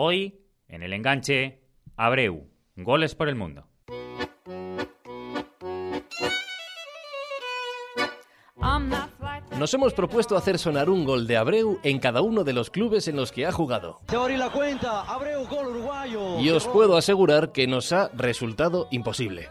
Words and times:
Hoy, 0.00 0.38
en 0.68 0.84
el 0.84 0.92
enganche, 0.92 1.58
Abreu, 1.96 2.46
goles 2.76 3.16
por 3.16 3.28
el 3.28 3.34
mundo. 3.34 3.66
Nos 9.58 9.74
hemos 9.74 9.94
propuesto 9.94 10.36
hacer 10.36 10.56
sonar 10.60 10.88
un 10.88 11.04
gol 11.04 11.26
de 11.26 11.36
Abreu 11.36 11.80
en 11.82 11.98
cada 11.98 12.22
uno 12.22 12.44
de 12.44 12.52
los 12.52 12.70
clubes 12.70 13.08
en 13.08 13.16
los 13.16 13.32
que 13.32 13.44
ha 13.44 13.50
jugado. 13.50 13.98
la 14.08 14.50
cuenta, 14.50 15.02
Abreu, 15.02 15.44
gol 15.48 15.66
uruguayo. 15.66 16.38
Y 16.38 16.50
os 16.50 16.68
puedo 16.68 16.96
asegurar 16.96 17.50
que 17.50 17.66
nos 17.66 17.90
ha 17.90 18.08
resultado 18.14 18.86
imposible. 18.92 19.48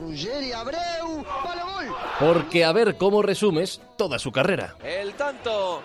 Ruggeri, 0.00 0.52
Abreu, 0.52 1.08
gol. 1.44 1.94
Porque 2.18 2.64
a 2.64 2.72
ver 2.72 2.96
cómo 2.96 3.20
resumes 3.20 3.82
toda 3.98 4.18
su 4.18 4.32
carrera. 4.32 4.76
El 4.82 5.12
tanto 5.12 5.82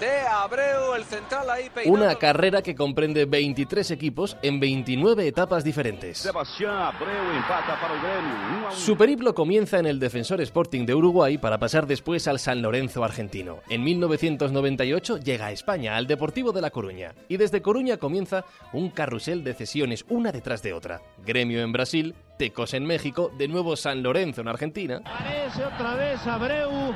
de 0.00 0.20
Abreu, 0.20 0.94
el 0.94 1.04
central 1.04 1.50
ahí 1.50 1.70
Una 1.86 2.14
carrera 2.14 2.62
que 2.62 2.74
comprende 2.74 3.24
23 3.24 3.90
equipos 3.90 4.36
en 4.42 4.60
29 4.60 5.26
etapas 5.26 5.64
diferentes. 5.64 6.26
Abreu 6.26 7.32
empata 7.34 7.78
para 7.80 7.94
el 7.94 8.76
Su 8.76 8.96
periplo 8.96 9.34
comienza 9.34 9.78
en 9.78 9.86
el 9.86 9.98
Defensor 9.98 10.40
Sporting 10.40 10.86
de 10.86 10.94
Uruguay 10.94 11.38
para 11.38 11.58
pasar 11.58 11.86
después 11.86 12.28
al 12.28 12.38
San 12.38 12.62
Lorenzo 12.62 13.02
argentino. 13.02 13.58
En 13.68 13.82
1998 13.82 15.18
llega 15.18 15.46
a 15.46 15.52
España, 15.52 15.96
al 15.96 16.06
Deportivo 16.06 16.52
de 16.52 16.60
La 16.60 16.70
Coruña. 16.70 17.14
Y 17.28 17.36
desde 17.36 17.62
Coruña 17.62 17.96
comienza 17.96 18.44
un 18.72 18.90
carrusel 18.90 19.42
de 19.42 19.54
cesiones, 19.54 20.04
una 20.08 20.32
detrás 20.32 20.62
de 20.62 20.72
otra. 20.72 21.00
Gremio 21.24 21.60
en 21.62 21.72
Brasil, 21.72 22.14
Tecos 22.38 22.74
en 22.74 22.84
México, 22.84 23.30
de 23.36 23.48
nuevo 23.48 23.76
San 23.76 24.02
Lorenzo 24.02 24.42
en 24.42 24.48
Argentina. 24.48 25.00
Aparece 25.04 25.64
otra 25.64 25.94
vez 25.94 26.26
Abreu 26.26 26.94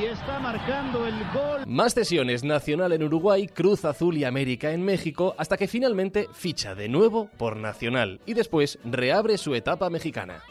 y 0.00 0.04
está 0.06 0.38
marcando 0.38 1.06
el 1.06 1.14
gol. 1.32 1.64
Más 1.66 1.94
cesiones, 1.94 2.44
Nacional 2.44 2.92
en 2.92 3.02
Uruguay, 3.02 3.48
Cruz 3.48 3.84
Azul 3.84 4.16
y 4.16 4.24
América 4.24 4.72
en 4.72 4.84
México, 4.84 5.34
hasta 5.38 5.56
que 5.56 5.68
finalmente 5.68 6.28
ficha 6.32 6.74
de 6.74 6.88
nuevo 6.88 7.28
por 7.36 7.56
Nacional 7.56 8.20
y 8.26 8.34
después 8.34 8.78
reabre 8.84 9.38
su 9.38 9.54
etapa 9.54 9.90
mexicana. 9.90 10.42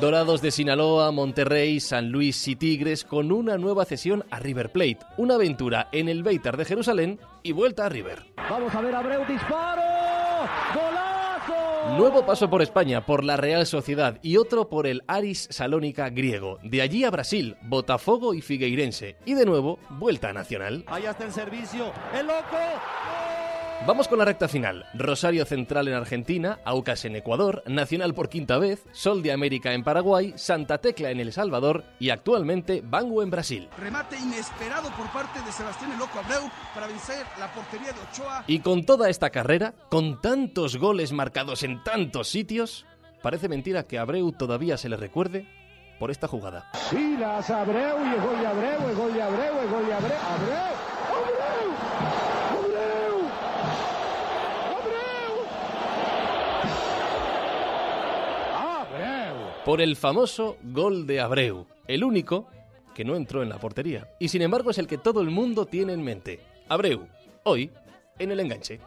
Dorados 0.00 0.40
de 0.40 0.52
Sinaloa, 0.52 1.10
Monterrey, 1.10 1.80
San 1.80 2.10
Luis 2.10 2.46
y 2.46 2.54
Tigres 2.54 3.04
con 3.04 3.32
una 3.32 3.58
nueva 3.58 3.84
cesión 3.84 4.24
a 4.30 4.38
River 4.38 4.70
Plate, 4.70 5.00
una 5.16 5.34
aventura 5.34 5.88
en 5.90 6.08
el 6.08 6.22
Beitar 6.22 6.56
de 6.56 6.64
Jerusalén 6.64 7.18
y 7.42 7.50
vuelta 7.50 7.86
a 7.86 7.88
River. 7.88 8.24
Vamos 8.48 8.72
a 8.72 8.80
ver 8.80 8.94
Abreu 8.94 9.26
disparo. 9.26 9.82
Nuevo 11.96 12.24
paso 12.24 12.48
por 12.48 12.62
España, 12.62 13.04
por 13.04 13.24
la 13.24 13.36
Real 13.36 13.66
Sociedad 13.66 14.18
y 14.22 14.36
otro 14.36 14.68
por 14.68 14.86
el 14.86 15.02
Aris 15.08 15.48
Salónica 15.50 16.10
griego. 16.10 16.58
De 16.62 16.82
allí 16.82 17.04
a 17.04 17.10
Brasil, 17.10 17.56
Botafogo 17.62 18.34
y 18.34 18.40
Figueirense. 18.40 19.16
Y 19.24 19.34
de 19.34 19.44
nuevo, 19.44 19.78
vuelta 19.90 20.32
Nacional. 20.32 20.84
Allá 20.86 21.10
está 21.10 21.24
el 21.24 21.32
servicio. 21.32 21.92
¡El 22.14 22.26
loco! 22.26 22.56
Vamos 23.86 24.08
con 24.08 24.18
la 24.18 24.24
recta 24.24 24.48
final. 24.48 24.84
Rosario 24.92 25.46
Central 25.46 25.88
en 25.88 25.94
Argentina, 25.94 26.58
Aucas 26.64 27.04
en 27.04 27.16
Ecuador, 27.16 27.62
Nacional 27.66 28.12
por 28.12 28.28
quinta 28.28 28.58
vez, 28.58 28.84
Sol 28.92 29.22
de 29.22 29.32
América 29.32 29.72
en 29.72 29.82
Paraguay, 29.82 30.34
Santa 30.36 30.78
Tecla 30.78 31.10
en 31.10 31.20
El 31.20 31.32
Salvador 31.32 31.84
y 31.98 32.10
actualmente 32.10 32.82
Bangu 32.84 33.22
en 33.22 33.30
Brasil. 33.30 33.68
Remate 33.78 34.18
inesperado 34.18 34.90
por 34.90 35.06
parte 35.10 35.40
de 35.40 35.52
Sebastián 35.52 35.92
El 35.92 35.98
Loco 36.00 36.18
Abreu 36.18 36.50
para 36.74 36.86
vencer 36.86 37.24
la 37.38 37.50
portería 37.54 37.92
de 37.92 38.00
Ochoa. 38.10 38.44
Y 38.46 38.58
con 38.58 38.84
toda 38.84 39.08
esta 39.08 39.30
carrera, 39.30 39.72
con 39.88 40.20
tantos 40.20 40.76
goles 40.76 41.12
marcados 41.12 41.62
en 41.62 41.82
tantos 41.82 42.28
sitios, 42.28 42.84
parece 43.22 43.48
mentira 43.48 43.84
que 43.84 43.98
a 43.98 44.02
Abreu 44.02 44.32
todavía 44.32 44.76
se 44.76 44.90
le 44.90 44.96
recuerde 44.96 45.46
por 45.98 46.10
esta 46.10 46.28
jugada. 46.28 46.70
Sí, 46.90 47.16
las 47.18 47.48
Abreu 47.48 47.96
y 48.04 48.14
el 48.14 48.20
gol 48.20 48.38
de 48.38 48.46
Abreu, 48.46 48.88
el 48.88 48.96
gol 48.96 49.14
de 49.14 49.22
Abreu, 49.22 49.60
el 49.62 49.68
gol 49.70 49.86
de 49.86 49.94
Abreu. 49.94 50.18
¡Abreu! 50.18 50.77
Por 59.68 59.82
el 59.82 59.96
famoso 59.96 60.56
gol 60.62 61.06
de 61.06 61.20
Abreu, 61.20 61.66
el 61.86 62.02
único 62.02 62.46
que 62.94 63.04
no 63.04 63.16
entró 63.16 63.42
en 63.42 63.50
la 63.50 63.58
portería. 63.58 64.08
Y 64.18 64.28
sin 64.28 64.40
embargo 64.40 64.70
es 64.70 64.78
el 64.78 64.86
que 64.86 64.96
todo 64.96 65.20
el 65.20 65.28
mundo 65.28 65.66
tiene 65.66 65.92
en 65.92 66.02
mente. 66.02 66.40
Abreu, 66.70 67.06
hoy, 67.44 67.70
en 68.18 68.30
el 68.30 68.40
enganche. 68.40 68.80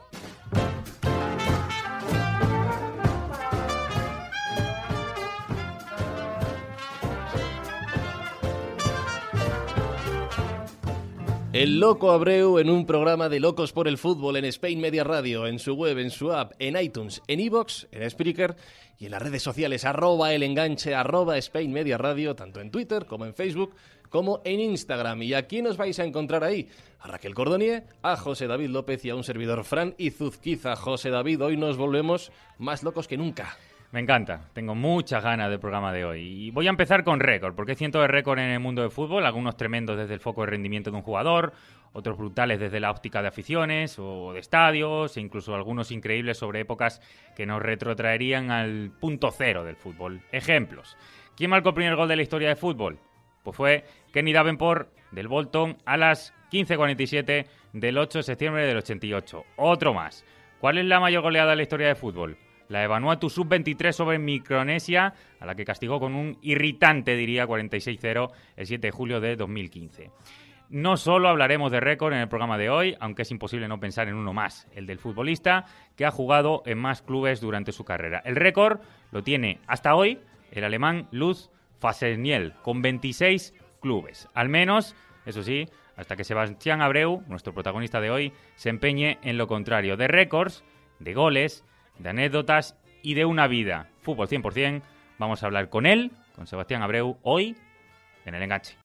El 11.61 11.79
loco 11.79 12.11
Abreu 12.11 12.57
en 12.57 12.71
un 12.71 12.87
programa 12.87 13.29
de 13.29 13.39
Locos 13.39 13.71
por 13.71 13.87
el 13.87 13.99
Fútbol 13.99 14.35
en 14.35 14.45
Spain 14.45 14.81
Media 14.81 15.03
Radio, 15.03 15.45
en 15.45 15.59
su 15.59 15.75
web, 15.75 15.99
en 15.99 16.09
su 16.09 16.31
app, 16.31 16.53
en 16.57 16.75
iTunes, 16.75 17.21
en 17.27 17.39
iBox, 17.39 17.87
en 17.91 18.09
Spreaker 18.09 18.55
y 18.97 19.05
en 19.05 19.11
las 19.11 19.21
redes 19.21 19.43
sociales 19.43 19.85
arroba 19.85 20.33
el 20.33 20.41
enganche, 20.41 20.95
arroba 20.95 21.37
Spain 21.37 21.71
Media 21.71 21.99
Radio, 21.99 22.35
tanto 22.35 22.61
en 22.61 22.71
Twitter 22.71 23.05
como 23.05 23.27
en 23.27 23.35
Facebook, 23.35 23.75
como 24.09 24.41
en 24.43 24.59
Instagram. 24.59 25.21
¿Y 25.21 25.35
aquí 25.35 25.61
nos 25.61 25.77
vais 25.77 25.99
a 25.99 26.03
encontrar 26.03 26.43
ahí? 26.43 26.67
A 26.99 27.07
Raquel 27.09 27.35
Cordonier, 27.35 27.83
a 28.01 28.17
José 28.17 28.47
David 28.47 28.69
López 28.69 29.05
y 29.05 29.11
a 29.11 29.15
un 29.15 29.23
servidor 29.23 29.63
Fran 29.63 29.93
y 29.99 30.09
Zuzquiza. 30.09 30.75
José 30.75 31.11
David, 31.11 31.43
hoy 31.43 31.57
nos 31.57 31.77
volvemos 31.77 32.31
más 32.57 32.81
locos 32.81 33.07
que 33.07 33.17
nunca. 33.17 33.55
Me 33.91 33.99
encanta, 33.99 34.49
tengo 34.53 34.73
muchas 34.73 35.21
ganas 35.21 35.49
del 35.49 35.59
programa 35.59 35.91
de 35.91 36.05
hoy. 36.05 36.21
Y 36.21 36.51
voy 36.51 36.67
a 36.67 36.69
empezar 36.69 37.03
con 37.03 37.19
récord, 37.19 37.55
porque 37.55 37.73
hay 37.73 37.75
cientos 37.75 38.01
de 38.01 38.07
récords 38.07 38.41
en 38.41 38.51
el 38.51 38.59
mundo 38.61 38.81
del 38.81 38.89
fútbol, 38.89 39.25
algunos 39.25 39.57
tremendos 39.57 39.97
desde 39.97 40.13
el 40.13 40.21
foco 40.21 40.41
de 40.41 40.47
rendimiento 40.47 40.91
de 40.91 40.95
un 40.95 41.03
jugador, 41.03 41.51
otros 41.91 42.17
brutales 42.17 42.57
desde 42.57 42.79
la 42.79 42.89
óptica 42.89 43.21
de 43.21 43.27
aficiones 43.27 43.99
o 43.99 44.31
de 44.31 44.39
estadios, 44.39 45.17
e 45.17 45.19
incluso 45.19 45.53
algunos 45.53 45.91
increíbles 45.91 46.37
sobre 46.37 46.61
épocas 46.61 47.01
que 47.35 47.45
nos 47.45 47.61
retrotraerían 47.61 48.49
al 48.49 48.91
punto 48.97 49.29
cero 49.29 49.65
del 49.65 49.75
fútbol. 49.75 50.21
Ejemplos. 50.31 50.95
¿Quién 51.35 51.49
marcó 51.49 51.69
el 51.69 51.75
primer 51.75 51.97
gol 51.97 52.07
de 52.07 52.15
la 52.15 52.21
historia 52.21 52.47
del 52.47 52.57
fútbol? 52.57 52.97
Pues 53.43 53.57
fue 53.57 53.83
Kenny 54.13 54.31
Davenport 54.31 54.89
del 55.11 55.27
Bolton 55.27 55.77
a 55.85 55.97
las 55.97 56.33
15.47 56.49 57.45
del 57.73 57.97
8 57.97 58.19
de 58.19 58.23
septiembre 58.23 58.65
del 58.65 58.77
88. 58.77 59.43
Otro 59.57 59.93
más. 59.93 60.23
¿Cuál 60.61 60.77
es 60.77 60.85
la 60.85 61.01
mayor 61.01 61.23
goleada 61.23 61.49
de 61.49 61.55
la 61.57 61.63
historia 61.63 61.87
del 61.87 61.97
fútbol? 61.97 62.37
La 62.71 62.87
Vanuatu 62.87 63.29
sub-23 63.29 63.91
sobre 63.91 64.17
Micronesia, 64.17 65.13
a 65.41 65.45
la 65.45 65.55
que 65.55 65.65
castigó 65.65 65.99
con 65.99 66.15
un 66.15 66.37
irritante, 66.41 67.17
diría, 67.17 67.45
46-0 67.45 68.31
el 68.55 68.65
7 68.65 68.87
de 68.87 68.91
julio 68.91 69.19
de 69.19 69.35
2015. 69.35 70.09
No 70.69 70.95
solo 70.95 71.27
hablaremos 71.27 71.69
de 71.73 71.81
récord 71.81 72.13
en 72.13 72.21
el 72.21 72.29
programa 72.29 72.57
de 72.57 72.69
hoy, 72.69 72.95
aunque 73.01 73.23
es 73.23 73.31
imposible 73.31 73.67
no 73.67 73.81
pensar 73.81 74.07
en 74.07 74.15
uno 74.15 74.31
más, 74.31 74.69
el 74.73 74.87
del 74.87 74.99
futbolista 74.99 75.65
que 75.97 76.05
ha 76.05 76.11
jugado 76.11 76.63
en 76.65 76.77
más 76.77 77.01
clubes 77.01 77.41
durante 77.41 77.73
su 77.73 77.83
carrera. 77.83 78.21
El 78.23 78.37
récord 78.37 78.79
lo 79.11 79.21
tiene 79.21 79.59
hasta 79.67 79.93
hoy 79.93 80.19
el 80.51 80.63
alemán 80.63 81.09
Luz 81.11 81.49
Faseniel, 81.79 82.53
con 82.61 82.81
26 82.81 83.53
clubes. 83.81 84.29
Al 84.33 84.47
menos, 84.47 84.95
eso 85.25 85.43
sí, 85.43 85.67
hasta 85.97 86.15
que 86.15 86.23
Sebastián 86.23 86.81
Abreu, 86.81 87.21
nuestro 87.27 87.53
protagonista 87.53 87.99
de 87.99 88.11
hoy, 88.11 88.33
se 88.55 88.69
empeñe 88.69 89.19
en 89.23 89.37
lo 89.37 89.47
contrario, 89.47 89.97
de 89.97 90.07
récords, 90.07 90.63
de 90.99 91.13
goles 91.13 91.65
de 92.01 92.09
anécdotas 92.09 92.75
y 93.01 93.13
de 93.13 93.25
una 93.25 93.47
vida. 93.47 93.87
Fútbol 94.01 94.27
100%. 94.27 94.81
Vamos 95.17 95.43
a 95.43 95.45
hablar 95.45 95.69
con 95.69 95.85
él, 95.85 96.11
con 96.35 96.47
Sebastián 96.47 96.81
Abreu, 96.81 97.17
hoy 97.21 97.55
en 98.25 98.35
el 98.35 98.43
enganche. 98.43 98.75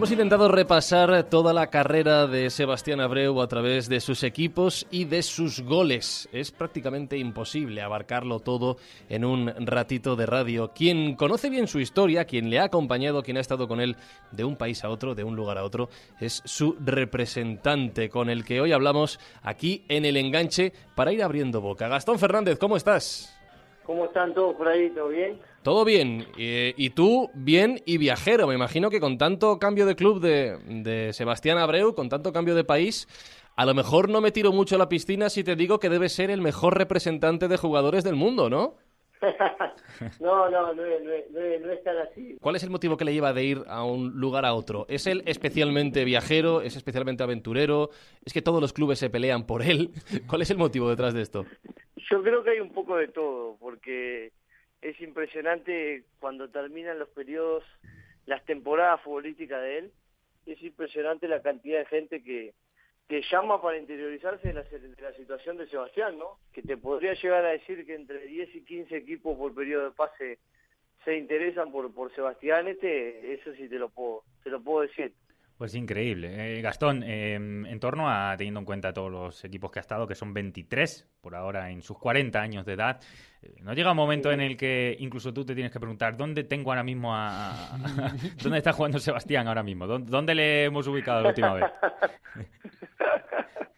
Hemos 0.00 0.12
intentado 0.12 0.48
repasar 0.48 1.24
toda 1.24 1.52
la 1.52 1.66
carrera 1.66 2.26
de 2.26 2.48
Sebastián 2.48 3.02
Abreu 3.02 3.42
a 3.42 3.48
través 3.48 3.86
de 3.86 4.00
sus 4.00 4.22
equipos 4.22 4.86
y 4.90 5.04
de 5.04 5.22
sus 5.22 5.60
goles. 5.60 6.26
Es 6.32 6.52
prácticamente 6.52 7.18
imposible 7.18 7.82
abarcarlo 7.82 8.40
todo 8.40 8.78
en 9.10 9.26
un 9.26 9.52
ratito 9.66 10.16
de 10.16 10.24
radio. 10.24 10.72
Quien 10.74 11.16
conoce 11.16 11.50
bien 11.50 11.66
su 11.66 11.80
historia, 11.80 12.24
quien 12.24 12.48
le 12.48 12.60
ha 12.60 12.64
acompañado, 12.64 13.22
quien 13.22 13.36
ha 13.36 13.40
estado 13.40 13.68
con 13.68 13.78
él 13.78 13.94
de 14.30 14.44
un 14.44 14.56
país 14.56 14.82
a 14.84 14.88
otro, 14.88 15.14
de 15.14 15.22
un 15.22 15.36
lugar 15.36 15.58
a 15.58 15.64
otro, 15.64 15.90
es 16.18 16.40
su 16.46 16.78
representante 16.80 18.08
con 18.08 18.30
el 18.30 18.42
que 18.42 18.62
hoy 18.62 18.72
hablamos 18.72 19.20
aquí 19.42 19.84
en 19.90 20.06
el 20.06 20.16
enganche 20.16 20.72
para 20.94 21.12
ir 21.12 21.22
abriendo 21.22 21.60
boca. 21.60 21.88
Gastón 21.88 22.18
Fernández, 22.18 22.58
¿cómo 22.58 22.78
estás? 22.78 23.38
¿Cómo 23.84 24.06
están 24.06 24.32
todos 24.32 24.54
por 24.56 24.66
ahí? 24.66 24.88
¿Todo 24.94 25.08
bien? 25.08 25.38
Todo 25.62 25.84
bien. 25.84 26.26
y 26.36 26.90
tú, 26.90 27.30
bien 27.34 27.80
y 27.84 27.98
viajero. 27.98 28.46
Me 28.46 28.54
imagino 28.54 28.90
que 28.90 29.00
con 29.00 29.18
tanto 29.18 29.58
cambio 29.58 29.86
de 29.86 29.94
club 29.94 30.20
de, 30.20 30.58
de, 30.66 31.12
Sebastián 31.12 31.58
Abreu, 31.58 31.94
con 31.94 32.08
tanto 32.08 32.32
cambio 32.32 32.54
de 32.54 32.64
país, 32.64 33.06
a 33.56 33.66
lo 33.66 33.74
mejor 33.74 34.08
no 34.08 34.20
me 34.20 34.32
tiro 34.32 34.52
mucho 34.52 34.76
a 34.76 34.78
la 34.78 34.88
piscina 34.88 35.28
si 35.28 35.44
te 35.44 35.56
digo 35.56 35.78
que 35.78 35.90
debe 35.90 36.08
ser 36.08 36.30
el 36.30 36.40
mejor 36.40 36.78
representante 36.78 37.46
de 37.46 37.58
jugadores 37.58 38.04
del 38.04 38.16
mundo, 38.16 38.48
¿no? 38.48 38.76
no, 40.20 40.48
no, 40.48 40.72
no, 40.72 40.74
no, 40.74 40.74
no, 40.74 41.58
no 41.60 41.72
es 41.72 41.84
tan 41.84 41.98
así. 41.98 42.38
¿Cuál 42.40 42.56
es 42.56 42.62
el 42.62 42.70
motivo 42.70 42.96
que 42.96 43.04
le 43.04 43.12
lleva 43.12 43.34
de 43.34 43.44
ir 43.44 43.62
a 43.68 43.84
un 43.84 44.12
lugar 44.18 44.46
a 44.46 44.54
otro? 44.54 44.86
¿Es 44.88 45.06
él 45.06 45.22
especialmente 45.26 46.04
viajero? 46.04 46.62
¿Es 46.62 46.76
especialmente 46.76 47.22
aventurero? 47.22 47.90
¿Es 48.24 48.32
que 48.32 48.40
todos 48.40 48.62
los 48.62 48.72
clubes 48.72 48.98
se 48.98 49.10
pelean 49.10 49.46
por 49.46 49.62
él? 49.62 49.90
¿Cuál 50.26 50.42
es 50.42 50.50
el 50.50 50.56
motivo 50.56 50.88
detrás 50.88 51.12
de 51.12 51.20
esto? 51.20 51.44
Yo 52.10 52.22
creo 52.22 52.42
que 52.42 52.50
hay 52.50 52.60
un 52.60 52.72
poco 52.72 52.96
de 52.96 53.08
todo, 53.08 53.56
porque 53.60 54.32
es 54.82 55.00
impresionante 55.00 56.04
cuando 56.18 56.48
terminan 56.48 56.98
los 56.98 57.08
periodos, 57.10 57.64
las 58.26 58.44
temporadas 58.44 59.00
futbolísticas 59.02 59.60
de 59.62 59.78
él, 59.78 59.92
es 60.46 60.62
impresionante 60.62 61.28
la 61.28 61.42
cantidad 61.42 61.78
de 61.78 61.86
gente 61.86 62.22
que, 62.22 62.54
que 63.08 63.22
llama 63.30 63.60
para 63.60 63.78
interiorizarse 63.78 64.48
de 64.48 64.54
la, 64.54 64.62
de 64.62 65.02
la 65.02 65.12
situación 65.14 65.56
de 65.56 65.68
Sebastián, 65.68 66.18
¿no? 66.18 66.38
Que 66.52 66.62
te 66.62 66.76
podría 66.76 67.14
llegar 67.14 67.44
a 67.44 67.50
decir 67.50 67.84
que 67.84 67.94
entre 67.94 68.26
10 68.26 68.54
y 68.54 68.64
15 68.64 68.96
equipos 68.96 69.36
por 69.36 69.54
periodo 69.54 69.84
de 69.84 69.90
pase 69.92 70.38
se 71.04 71.16
interesan 71.16 71.72
por, 71.72 71.92
por 71.94 72.14
Sebastián, 72.14 72.68
este, 72.68 73.34
eso 73.34 73.52
sí 73.54 73.68
te 73.68 73.78
lo 73.78 73.88
puedo, 73.88 74.24
te 74.42 74.50
lo 74.50 74.62
puedo 74.62 74.86
decir. 74.86 75.12
Pues 75.60 75.74
increíble. 75.74 76.56
Eh, 76.56 76.62
Gastón, 76.62 77.02
eh, 77.02 77.34
en 77.34 77.80
torno 77.80 78.08
a, 78.08 78.34
teniendo 78.34 78.60
en 78.60 78.64
cuenta 78.64 78.94
todos 78.94 79.12
los 79.12 79.44
equipos 79.44 79.70
que 79.70 79.78
ha 79.78 79.82
estado, 79.82 80.06
que 80.06 80.14
son 80.14 80.32
23 80.32 81.06
por 81.20 81.34
ahora 81.34 81.70
en 81.70 81.82
sus 81.82 81.98
40 81.98 82.40
años 82.40 82.64
de 82.64 82.72
edad, 82.72 82.98
eh, 83.42 83.56
¿no 83.60 83.74
llega 83.74 83.90
un 83.90 83.96
momento 83.98 84.32
en 84.32 84.40
el 84.40 84.56
que 84.56 84.96
incluso 85.00 85.34
tú 85.34 85.44
te 85.44 85.54
tienes 85.54 85.70
que 85.70 85.78
preguntar 85.78 86.16
dónde 86.16 86.44
tengo 86.44 86.70
ahora 86.70 86.82
mismo 86.82 87.14
a... 87.14 87.76
¿Dónde 88.42 88.56
está 88.56 88.72
jugando 88.72 88.98
Sebastián 88.98 89.48
ahora 89.48 89.62
mismo? 89.62 89.86
¿Dónde, 89.86 90.34
le 90.34 90.64
hemos 90.64 90.86
ubicado 90.86 91.20
la 91.20 91.28
última 91.28 91.52
vez? 91.52 91.64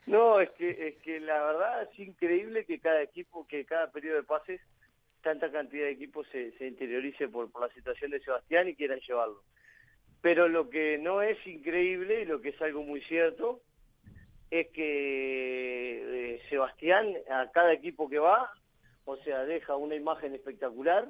No, 0.06 0.40
es 0.40 0.50
que, 0.50 0.88
es 0.88 0.96
que 1.02 1.18
la 1.20 1.42
verdad 1.42 1.82
es 1.82 1.98
increíble 1.98 2.64
que 2.66 2.78
cada 2.78 3.02
equipo, 3.02 3.46
que 3.48 3.64
cada 3.64 3.90
periodo 3.90 4.18
de 4.18 4.22
pases, 4.22 4.60
tanta 5.22 5.50
cantidad 5.50 5.86
de 5.86 5.92
equipos 5.92 6.26
se, 6.30 6.52
se 6.58 6.68
interiorice 6.68 7.28
por 7.28 7.48
la 7.58 7.74
situación 7.74 8.10
de 8.10 8.20
Sebastián 8.20 8.68
y 8.68 8.76
quieran 8.76 9.00
llevarlo. 9.00 9.42
Pero 10.22 10.48
lo 10.48 10.70
que 10.70 10.98
no 10.98 11.20
es 11.20 11.36
increíble 11.46 12.22
y 12.22 12.24
lo 12.24 12.40
que 12.40 12.50
es 12.50 12.62
algo 12.62 12.82
muy 12.82 13.02
cierto 13.02 13.60
es 14.50 14.68
que 14.68 16.34
eh, 16.34 16.42
Sebastián 16.48 17.14
a 17.30 17.50
cada 17.50 17.72
equipo 17.72 18.08
que 18.08 18.18
va, 18.18 18.52
o 19.04 19.16
sea, 19.18 19.44
deja 19.44 19.76
una 19.76 19.96
imagen 19.96 20.34
espectacular 20.34 21.08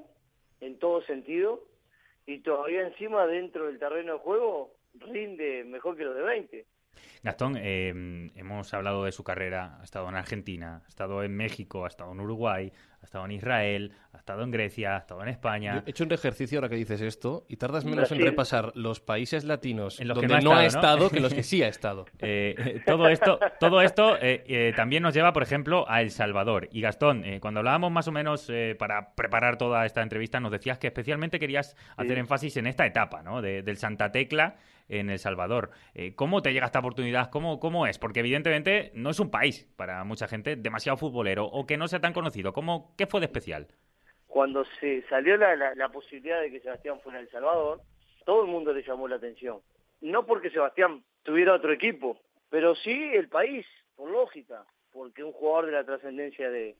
en 0.60 0.78
todo 0.78 1.02
sentido 1.02 1.62
y 2.24 2.38
todavía 2.38 2.86
encima 2.86 3.26
dentro 3.26 3.66
del 3.66 3.78
terreno 3.78 4.14
de 4.14 4.18
juego 4.20 4.74
rinde 4.94 5.64
mejor 5.64 5.96
que 5.96 6.04
los 6.04 6.14
de 6.14 6.22
20. 6.22 6.66
Gastón, 7.22 7.56
eh, 7.56 7.88
hemos 8.34 8.72
hablado 8.74 9.04
de 9.04 9.12
su 9.12 9.24
carrera, 9.24 9.78
ha 9.80 9.84
estado 9.84 10.08
en 10.08 10.16
Argentina, 10.16 10.82
ha 10.84 10.88
estado 10.88 11.22
en 11.22 11.36
México, 11.36 11.84
ha 11.84 11.88
estado 11.88 12.12
en 12.12 12.20
Uruguay, 12.20 12.72
ha 13.02 13.04
estado 13.04 13.24
en 13.24 13.32
Israel, 13.32 13.92
ha 14.12 14.18
estado 14.18 14.42
en 14.44 14.50
Grecia, 14.52 14.94
ha 14.94 14.98
estado 14.98 15.22
en 15.22 15.28
España. 15.28 15.74
Yo 15.74 15.82
he 15.86 15.90
hecho 15.90 16.04
un 16.04 16.12
ejercicio 16.12 16.58
ahora 16.58 16.68
que 16.68 16.76
dices 16.76 17.00
esto 17.00 17.44
y 17.48 17.56
tardas 17.56 17.84
menos 17.84 18.12
en 18.12 18.20
repasar 18.20 18.70
los 18.76 19.00
países 19.00 19.42
latinos 19.44 20.00
En 20.00 20.06
los 20.08 20.18
que 20.18 20.26
donde 20.28 20.44
no 20.44 20.52
ha 20.52 20.54
no 20.54 20.60
ha 20.60 20.66
estado, 20.66 20.82
¿no? 20.86 20.92
estado 21.06 21.10
que 21.10 21.16
en 21.16 21.22
los 21.24 21.34
que 21.34 21.42
sí 21.42 21.62
ha 21.62 21.68
estado. 21.68 22.04
Eh, 22.20 22.54
eh, 22.58 22.80
todo 22.86 23.08
esto, 23.08 23.40
todo 23.58 23.82
esto 23.82 24.16
eh, 24.22 24.44
eh, 24.46 24.72
también 24.76 25.02
nos 25.02 25.14
lleva, 25.14 25.32
por 25.32 25.42
ejemplo, 25.42 25.84
a 25.88 26.00
El 26.00 26.10
Salvador. 26.12 26.68
Y 26.70 26.80
Gastón, 26.80 27.24
eh, 27.24 27.40
cuando 27.40 27.58
hablábamos 27.60 27.90
más 27.90 28.06
o 28.06 28.12
menos 28.12 28.48
eh, 28.48 28.76
para 28.78 29.14
preparar 29.16 29.58
toda 29.58 29.84
esta 29.84 30.00
entrevista, 30.02 30.38
nos 30.38 30.52
decías 30.52 30.78
que 30.78 30.86
especialmente 30.86 31.40
querías 31.40 31.76
hacer 31.96 32.18
énfasis 32.18 32.56
en 32.56 32.68
esta 32.68 32.86
etapa, 32.86 33.22
¿no? 33.22 33.42
De- 33.42 33.62
del 33.62 33.76
Santa 33.78 34.12
Tecla 34.12 34.54
en 34.98 35.10
El 35.10 35.18
Salvador. 35.18 35.70
Eh, 35.94 36.14
¿Cómo 36.14 36.42
te 36.42 36.52
llega 36.52 36.66
esta 36.66 36.78
oportunidad? 36.78 37.30
¿Cómo, 37.30 37.60
¿Cómo 37.60 37.86
es? 37.86 37.98
Porque 37.98 38.20
evidentemente 38.20 38.92
no 38.94 39.10
es 39.10 39.20
un 39.20 39.30
país 39.30 39.68
para 39.76 40.04
mucha 40.04 40.28
gente 40.28 40.56
demasiado 40.56 40.96
futbolero 40.96 41.46
o 41.46 41.66
que 41.66 41.76
no 41.76 41.88
sea 41.88 42.00
tan 42.00 42.12
conocido. 42.12 42.52
¿Cómo, 42.52 42.94
¿Qué 42.96 43.06
fue 43.06 43.20
de 43.20 43.26
especial? 43.26 43.68
cuando 44.32 44.64
se 44.80 45.02
salió 45.10 45.36
la, 45.36 45.54
la, 45.56 45.74
la 45.74 45.90
posibilidad 45.90 46.40
de 46.40 46.50
que 46.50 46.60
Sebastián 46.60 46.98
fuera 47.00 47.18
a 47.18 47.20
El 47.20 47.30
Salvador, 47.30 47.82
todo 48.24 48.44
el 48.44 48.50
mundo 48.50 48.72
le 48.72 48.82
llamó 48.82 49.06
la 49.06 49.16
atención. 49.16 49.60
No 50.00 50.24
porque 50.24 50.48
Sebastián 50.48 51.04
tuviera 51.22 51.54
otro 51.54 51.70
equipo, 51.70 52.18
pero 52.48 52.74
sí 52.74 53.10
el 53.12 53.28
país, 53.28 53.66
por 53.94 54.10
lógica, 54.10 54.64
porque 54.90 55.22
un 55.22 55.32
jugador 55.32 55.66
de 55.66 55.72
la 55.72 55.84
trascendencia 55.84 56.50
de, 56.50 56.76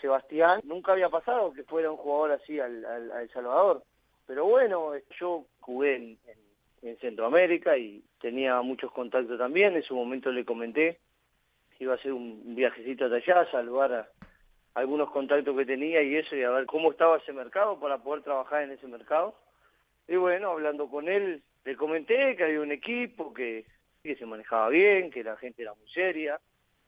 Sebastián 0.00 0.60
nunca 0.62 0.92
había 0.92 1.08
pasado 1.08 1.52
que 1.52 1.64
fuera 1.64 1.90
un 1.90 1.96
jugador 1.96 2.32
así 2.32 2.60
al, 2.60 2.84
al, 2.84 3.28
Salvador. 3.30 3.82
Pero 4.26 4.44
bueno, 4.44 4.92
yo 5.18 5.44
jugué 5.60 5.96
en, 5.96 6.02
en, 6.24 6.38
en 6.82 6.96
Centroamérica 6.98 7.76
y 7.76 8.02
tenía 8.20 8.60
muchos 8.62 8.92
contactos 8.92 9.38
también. 9.38 9.76
En 9.76 9.82
su 9.82 9.94
momento 9.94 10.30
le 10.30 10.44
comenté 10.44 10.98
que 11.76 11.84
iba 11.84 11.92
a 11.92 11.96
hacer 11.96 12.12
un 12.12 12.54
viajecito 12.54 13.04
hasta 13.04 13.16
allá, 13.16 13.40
a 13.40 13.50
saludar 13.50 13.92
a 13.92 14.08
algunos 14.74 15.10
contactos 15.10 15.56
que 15.56 15.66
tenía 15.66 16.02
y 16.02 16.16
eso, 16.16 16.36
y 16.36 16.42
a 16.42 16.50
ver 16.50 16.66
cómo 16.66 16.90
estaba 16.90 17.18
ese 17.18 17.32
mercado 17.32 17.78
para 17.80 17.98
poder 17.98 18.22
trabajar 18.22 18.62
en 18.62 18.72
ese 18.72 18.86
mercado. 18.86 19.34
Y 20.06 20.16
bueno, 20.16 20.50
hablando 20.50 20.88
con 20.88 21.08
él, 21.08 21.42
le 21.64 21.76
comenté 21.76 22.36
que 22.36 22.44
había 22.44 22.60
un 22.60 22.72
equipo 22.72 23.34
que, 23.34 23.66
que 24.02 24.16
se 24.16 24.26
manejaba 24.26 24.68
bien, 24.68 25.10
que 25.10 25.24
la 25.24 25.36
gente 25.36 25.62
era 25.62 25.74
muy 25.74 25.88
seria, 25.90 26.40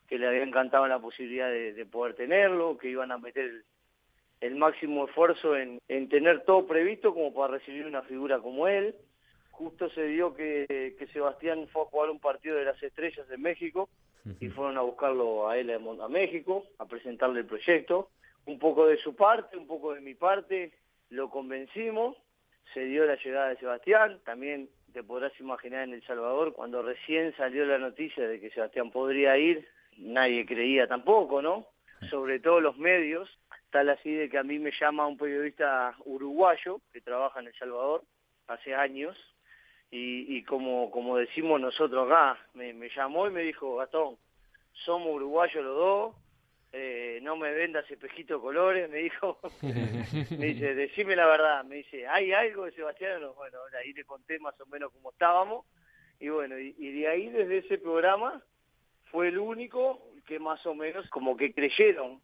que 0.08 0.18
le 0.18 0.26
había 0.26 0.42
encantado 0.42 0.86
la 0.88 0.98
posibilidad 0.98 1.48
de, 1.48 1.72
de 1.72 1.86
poder 1.86 2.14
tenerlo, 2.14 2.78
que 2.78 2.88
iban 2.88 3.12
a 3.12 3.18
meter 3.18 3.44
el, 3.44 3.64
el 4.40 4.56
máximo 4.56 5.06
esfuerzo 5.06 5.56
en, 5.56 5.80
en 5.88 6.08
tener 6.08 6.44
todo 6.44 6.66
previsto 6.66 7.12
como 7.12 7.32
para 7.34 7.54
recibir 7.54 7.86
una 7.86 8.02
figura 8.02 8.38
como 8.38 8.66
él. 8.66 8.94
Justo 9.60 9.90
se 9.90 10.06
dio 10.06 10.34
que, 10.34 10.96
que 10.98 11.06
Sebastián 11.08 11.68
fue 11.70 11.82
a 11.82 11.84
jugar 11.84 12.08
un 12.08 12.18
partido 12.18 12.56
de 12.56 12.64
las 12.64 12.82
estrellas 12.82 13.26
en 13.30 13.42
México 13.42 13.90
y 14.40 14.48
fueron 14.48 14.78
a 14.78 14.80
buscarlo 14.80 15.50
a 15.50 15.58
él 15.58 15.70
a 15.70 16.08
México, 16.08 16.64
a 16.78 16.86
presentarle 16.86 17.40
el 17.40 17.46
proyecto. 17.46 18.08
Un 18.46 18.58
poco 18.58 18.86
de 18.86 18.96
su 18.96 19.14
parte, 19.14 19.58
un 19.58 19.66
poco 19.66 19.92
de 19.92 20.00
mi 20.00 20.14
parte, 20.14 20.72
lo 21.10 21.28
convencimos, 21.28 22.16
se 22.72 22.86
dio 22.86 23.04
la 23.04 23.16
llegada 23.16 23.50
de 23.50 23.58
Sebastián, 23.58 24.18
también 24.24 24.70
te 24.94 25.02
podrás 25.02 25.38
imaginar 25.38 25.84
en 25.84 25.92
El 25.92 26.06
Salvador, 26.06 26.54
cuando 26.54 26.80
recién 26.80 27.36
salió 27.36 27.66
la 27.66 27.76
noticia 27.76 28.26
de 28.26 28.40
que 28.40 28.48
Sebastián 28.52 28.90
podría 28.90 29.36
ir, 29.36 29.68
nadie 29.98 30.46
creía 30.46 30.86
tampoco, 30.86 31.42
¿no? 31.42 31.66
Sobre 32.08 32.40
todo 32.40 32.62
los 32.62 32.78
medios, 32.78 33.28
tal 33.68 33.90
así 33.90 34.10
de 34.10 34.30
que 34.30 34.38
a 34.38 34.42
mí 34.42 34.58
me 34.58 34.72
llama 34.72 35.06
un 35.06 35.18
periodista 35.18 35.94
uruguayo 36.06 36.80
que 36.94 37.02
trabaja 37.02 37.40
en 37.40 37.48
El 37.48 37.54
Salvador 37.58 38.04
hace 38.46 38.74
años, 38.74 39.18
y, 39.90 40.36
y 40.36 40.42
como, 40.44 40.90
como 40.90 41.16
decimos 41.16 41.60
nosotros 41.60 42.06
acá, 42.06 42.38
me, 42.54 42.72
me 42.72 42.88
llamó 42.90 43.26
y 43.26 43.30
me 43.30 43.42
dijo, 43.42 43.76
Gastón, 43.76 44.16
somos 44.72 45.14
uruguayos 45.14 45.64
los 45.64 45.76
dos, 45.76 46.16
eh, 46.72 47.18
no 47.22 47.36
me 47.36 47.50
vendas 47.52 47.90
espejito 47.90 48.34
de 48.34 48.40
colores, 48.40 48.88
me 48.90 48.98
dijo, 48.98 49.38
me 49.62 50.46
dice, 50.46 50.74
decime 50.74 51.16
la 51.16 51.26
verdad, 51.26 51.64
me 51.64 51.76
dice, 51.76 52.06
¿hay 52.06 52.32
algo 52.32 52.66
de 52.66 52.72
Sebastián? 52.72 53.20
No, 53.20 53.34
Bueno, 53.34 53.58
ahí 53.78 53.92
le 53.92 54.04
conté 54.04 54.38
más 54.38 54.58
o 54.60 54.66
menos 54.66 54.92
cómo 54.92 55.10
estábamos, 55.10 55.66
y 56.20 56.28
bueno, 56.28 56.58
y, 56.58 56.74
y 56.78 56.92
de 56.92 57.08
ahí 57.08 57.28
desde 57.28 57.58
ese 57.58 57.78
programa 57.78 58.42
fue 59.10 59.28
el 59.28 59.38
único 59.38 60.00
que 60.26 60.38
más 60.38 60.64
o 60.66 60.74
menos 60.74 61.08
como 61.08 61.36
que 61.36 61.52
creyeron 61.52 62.20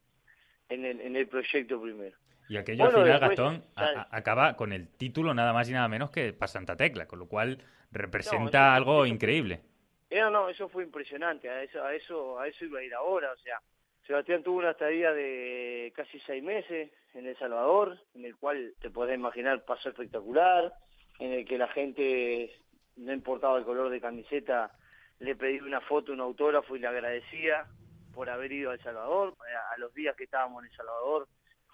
en 0.69 0.85
el, 0.85 1.01
en 1.01 1.17
el 1.17 1.27
proyecto 1.27 1.81
primero. 1.81 2.17
Y 2.49 2.57
aquello 2.57 2.85
Bueno, 2.85 2.99
al 2.99 3.05
final, 3.05 3.21
después, 3.21 3.39
Gastón, 3.39 3.65
a- 3.75 3.81
¿sabes? 3.81 3.97
a- 3.99 4.09
acaba 4.17 4.57
con 4.57 4.73
el 4.73 4.89
título 4.89 5.35
nada 5.35 5.53
más 5.53 5.69
y 5.69 5.73
nada 5.73 5.89
menos 5.89 6.11
que 6.11 6.33
para 6.33 6.49
Santa 6.49 6.77
Tecla, 6.77 7.07
con 7.07 7.19
lo 7.19 7.27
cual 7.27 7.59
representa 7.91 8.69
No, 8.71 8.75
algo 8.75 9.05
eso- 9.05 9.15
increíble. 9.15 9.63
Eh, 10.11 10.21
No, 10.21 10.31
no, 10.31 10.49
eso 10.49 10.69
fue 10.69 10.85
impresionante, 10.85 11.49
a 11.51 11.63
eso, 11.63 11.83
a 11.85 11.95
eso, 11.95 12.39
a 12.39 12.47
eso 12.47 12.65
iba 12.65 12.79
a 12.79 12.85
ir 12.85 12.95
ahora, 12.95 13.33
o 13.33 13.37
sea, 13.39 13.61
Sebastián 14.07 14.45
tuvo 14.45 14.59
una 14.59 14.71
estadía 14.71 15.13
de 15.13 15.93
casi 15.97 16.21
seis 16.21 16.41
meses 16.43 16.93
en 17.15 17.27
El 17.27 17.37
Salvador, 17.39 17.99
en 18.15 18.25
el 18.25 18.37
cual 18.37 18.75
te 18.81 18.89
podés 18.91 19.17
imaginar 19.17 19.65
pasó 19.65 19.89
espectacular, 19.89 20.73
en 21.19 21.33
el 21.33 21.45
que 21.45 21.59
la 21.59 21.67
gente, 21.69 22.53
no 22.95 23.13
importaba 23.13 23.59
el 23.59 23.65
color 23.65 23.91
de 23.91 24.01
camiseta, 24.01 24.71
le 25.19 25.35
pedí 25.35 25.59
una 25.59 25.81
foto, 25.81 26.13
un 26.13 26.21
autógrafo 26.21 26.77
y 26.77 26.79
le 26.79 26.87
agradecía 26.87 27.67
por 28.15 28.31
haber 28.31 28.53
ido 28.53 28.71
a 28.71 28.75
El 28.75 28.83
Salvador. 28.83 29.35
A 29.75 29.79
los 29.79 29.93
días 29.93 30.15
que 30.15 30.25
estábamos 30.25 30.63
en 30.63 30.71
El 30.71 30.77
Salvador 30.77 31.27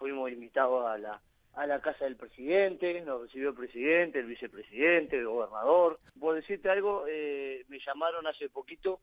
fuimos 0.02 0.32
invitados 0.32 0.85
a 0.85 0.99
la, 0.99 1.21
a 1.54 1.64
la 1.64 1.80
casa 1.80 2.06
del 2.06 2.16
presidente, 2.16 3.00
nos 3.02 3.23
recibió 3.23 3.50
el 3.50 3.54
presidente, 3.54 4.18
el 4.18 4.26
vicepresidente, 4.26 5.16
el 5.16 5.28
gobernador. 5.28 6.00
Por 6.18 6.35
decirte 6.35 6.68
algo, 6.68 7.04
eh, 7.09 7.64
me 7.68 7.78
llamaron 7.78 8.26
hace 8.26 8.49
poquito 8.49 8.99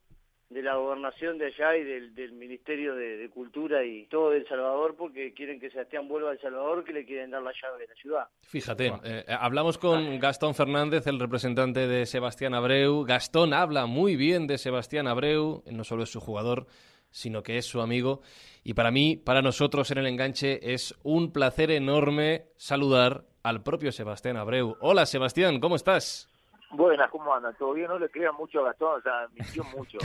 de 0.50 0.62
la 0.62 0.76
gobernación 0.76 1.38
de 1.38 1.46
allá 1.46 1.78
y 1.78 1.86
del, 1.86 2.14
del 2.14 2.34
Ministerio 2.34 2.96
de, 2.96 3.16
de 3.16 3.30
Cultura 3.30 3.86
y 3.86 4.08
todo 4.08 4.32
de 4.32 4.40
El 4.40 4.48
Salvador 4.50 4.96
porque 4.98 5.34
quieren 5.34 5.58
que 5.58 5.70
Sebastián 5.70 6.10
vuelva 6.10 6.32
a 6.32 6.34
El 6.34 6.42
Salvador, 6.42 6.84
que 6.84 6.92
le 6.92 7.06
quieren 7.06 7.32
dar 7.32 7.44
la 7.44 7.54
llave 7.62 7.78
de 7.80 7.88
la 7.88 7.94
ciudad. 7.94 8.28
Fíjate, 8.42 8.92
eh, 9.06 9.24
hablamos 9.30 9.78
con 9.78 10.20
Gastón 10.20 10.54
Fernández, 10.54 11.08
el 11.08 11.20
representante 11.20 11.88
de 11.88 12.06
Sebastián 12.06 12.56
Abreu. 12.56 13.06
Gastón 13.06 13.54
habla 13.54 13.86
muy 13.86 14.18
bien 14.18 14.48
de 14.48 14.58
Sebastián 14.58 15.08
Abreu, 15.08 15.64
no 15.72 15.86
solo 15.86 16.04
es 16.04 16.10
su 16.10 16.20
jugador, 16.20 16.66
sino 17.12 17.44
que 17.44 17.58
es 17.58 17.66
su 17.66 17.82
amigo. 17.82 18.22
Y 18.64 18.74
para 18.74 18.92
mí, 18.92 19.18
para 19.18 19.42
nosotros 19.42 19.92
en 19.92 19.98
el 20.00 20.08
enganche, 20.08 20.74
es 20.74 20.96
un 21.04 21.32
placer 21.32 21.72
enorme 21.72 22.46
saludar 22.58 23.26
al 23.44 23.64
propio 23.64 23.92
Sebastián 23.92 24.38
Abreu. 24.38 24.78
Hola 24.82 25.06
Sebastián, 25.06 25.60
¿cómo 25.60 25.76
estás? 25.76 26.29
Buenas, 26.72 27.10
¿cómo 27.10 27.34
andan? 27.34 27.56
¿Todo 27.58 27.74
bien? 27.74 27.88
No 27.88 27.98
le 27.98 28.10
crean 28.10 28.36
mucho 28.36 28.60
a 28.60 28.66
Gastón, 28.66 29.00
o 29.00 29.02
sea, 29.02 29.28
mintió 29.34 29.64
mucho. 29.76 29.98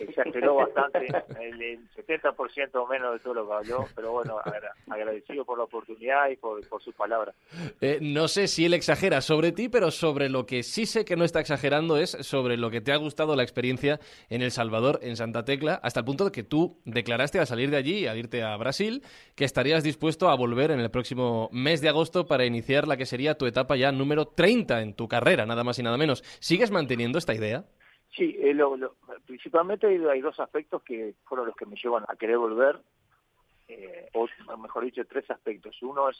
Exageró, 0.00 0.54
bastante, 0.56 1.06
el, 1.40 1.60
el 1.62 1.90
70% 1.90 2.70
o 2.74 2.86
menos 2.86 3.12
de 3.12 3.18
todo 3.20 3.34
lo 3.34 3.46
que 3.48 3.54
habló, 3.54 3.86
pero 3.94 4.12
bueno, 4.12 4.38
agra- 4.38 4.72
agradecido 4.88 5.44
por 5.44 5.58
la 5.58 5.64
oportunidad 5.64 6.30
y 6.30 6.36
por, 6.36 6.66
por 6.68 6.82
sus 6.82 6.94
palabras. 6.94 7.34
Eh, 7.80 7.98
no 8.00 8.28
sé 8.28 8.48
si 8.48 8.64
él 8.64 8.74
exagera 8.74 9.20
sobre 9.20 9.52
ti, 9.52 9.68
pero 9.68 9.90
sobre 9.90 10.28
lo 10.30 10.46
que 10.46 10.62
sí 10.62 10.86
sé 10.86 11.04
que 11.04 11.16
no 11.16 11.24
está 11.24 11.40
exagerando 11.40 11.96
es 11.98 12.12
sobre 12.22 12.56
lo 12.56 12.70
que 12.70 12.80
te 12.80 12.92
ha 12.92 12.96
gustado 12.96 13.36
la 13.36 13.42
experiencia 13.42 14.00
en 14.30 14.42
El 14.42 14.50
Salvador, 14.50 15.00
en 15.02 15.16
Santa 15.16 15.44
Tecla, 15.44 15.80
hasta 15.82 16.00
el 16.00 16.06
punto 16.06 16.24
de 16.24 16.32
que 16.32 16.44
tú 16.44 16.78
declaraste 16.84 17.38
al 17.38 17.46
salir 17.46 17.70
de 17.70 17.76
allí, 17.76 18.06
al 18.06 18.16
irte 18.18 18.42
a 18.42 18.56
Brasil, 18.56 19.02
que 19.34 19.44
estarías 19.44 19.82
dispuesto 19.84 20.28
a 20.30 20.34
volver 20.34 20.70
en 20.70 20.80
el 20.80 20.90
próximo 20.90 21.48
mes 21.52 21.80
de 21.82 21.88
agosto 21.90 22.26
para 22.26 22.46
iniciar 22.46 22.88
la 22.88 22.96
que 22.96 23.06
sería 23.06 23.36
tu 23.36 23.46
etapa 23.46 23.76
ya 23.76 23.92
número 23.92 24.26
30 24.26 24.77
en 24.82 24.94
tu 24.94 25.08
carrera, 25.08 25.46
nada 25.46 25.64
más 25.64 25.78
y 25.78 25.82
nada 25.82 25.96
menos. 25.96 26.22
¿Sigues 26.40 26.70
manteniendo 26.70 27.18
esta 27.18 27.34
idea? 27.34 27.64
Sí, 28.16 28.36
eh, 28.40 28.54
lo- 28.54 28.76
lo- 28.76 28.96
principalmente 29.26 29.86
hay, 29.86 29.96
hay 30.04 30.20
dos 30.20 30.38
aspectos 30.40 30.82
que 30.82 31.14
fueron 31.24 31.46
los 31.46 31.56
que 31.56 31.66
me 31.66 31.76
llevan 31.76 32.04
a 32.08 32.16
querer 32.16 32.38
volver, 32.38 32.80
eh, 33.68 34.08
o 34.14 34.26
mejor 34.56 34.84
dicho, 34.84 35.04
tres 35.06 35.30
aspectos. 35.30 35.76
Uno 35.82 36.08
es 36.08 36.16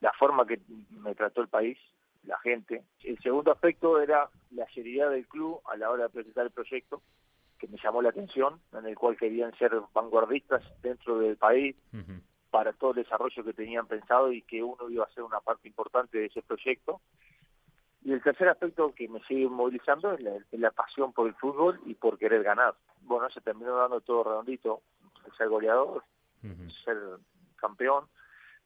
la 0.00 0.12
forma 0.18 0.46
que 0.46 0.60
me 0.90 1.14
trató 1.14 1.40
el 1.40 1.48
país, 1.48 1.78
la 2.24 2.38
gente. 2.40 2.82
El 3.04 3.18
segundo 3.20 3.52
aspecto 3.52 4.00
era 4.00 4.28
la 4.50 4.66
seriedad 4.70 5.10
del 5.10 5.26
club 5.28 5.60
a 5.70 5.76
la 5.76 5.90
hora 5.90 6.04
de 6.04 6.10
presentar 6.10 6.46
el 6.46 6.50
proyecto, 6.52 7.02
que 7.58 7.68
me 7.68 7.78
llamó 7.82 8.02
la 8.02 8.08
atención, 8.08 8.60
en 8.72 8.86
el 8.86 8.96
cual 8.96 9.16
querían 9.16 9.54
ser 9.58 9.72
vanguardistas 9.94 10.62
dentro 10.82 11.18
del 11.18 11.36
país 11.36 11.76
para 12.50 12.72
todo 12.72 12.90
el 12.90 13.04
desarrollo 13.04 13.44
que 13.44 13.52
tenían 13.52 13.86
pensado 13.86 14.32
y 14.32 14.42
que 14.42 14.62
uno 14.62 14.90
iba 14.90 15.04
a 15.04 15.10
ser 15.12 15.22
una 15.22 15.40
parte 15.40 15.68
importante 15.68 16.18
de 16.18 16.26
ese 16.26 16.42
proyecto. 16.42 17.00
Y 18.02 18.12
el 18.12 18.22
tercer 18.22 18.48
aspecto 18.48 18.94
que 18.94 19.08
me 19.08 19.20
sigue 19.24 19.48
movilizando 19.48 20.12
es 20.12 20.20
la, 20.52 20.70
pasión 20.70 21.12
por 21.12 21.28
el 21.28 21.34
fútbol 21.34 21.80
y 21.84 21.94
por 21.94 22.18
querer 22.18 22.42
ganar. 22.42 22.74
Bueno, 23.02 23.28
se 23.30 23.40
terminó 23.40 23.76
dando 23.76 24.00
todo 24.00 24.24
redondito, 24.24 24.80
ser 25.36 25.48
goleador, 25.48 26.02
ser 26.84 26.96
campeón, 27.56 28.06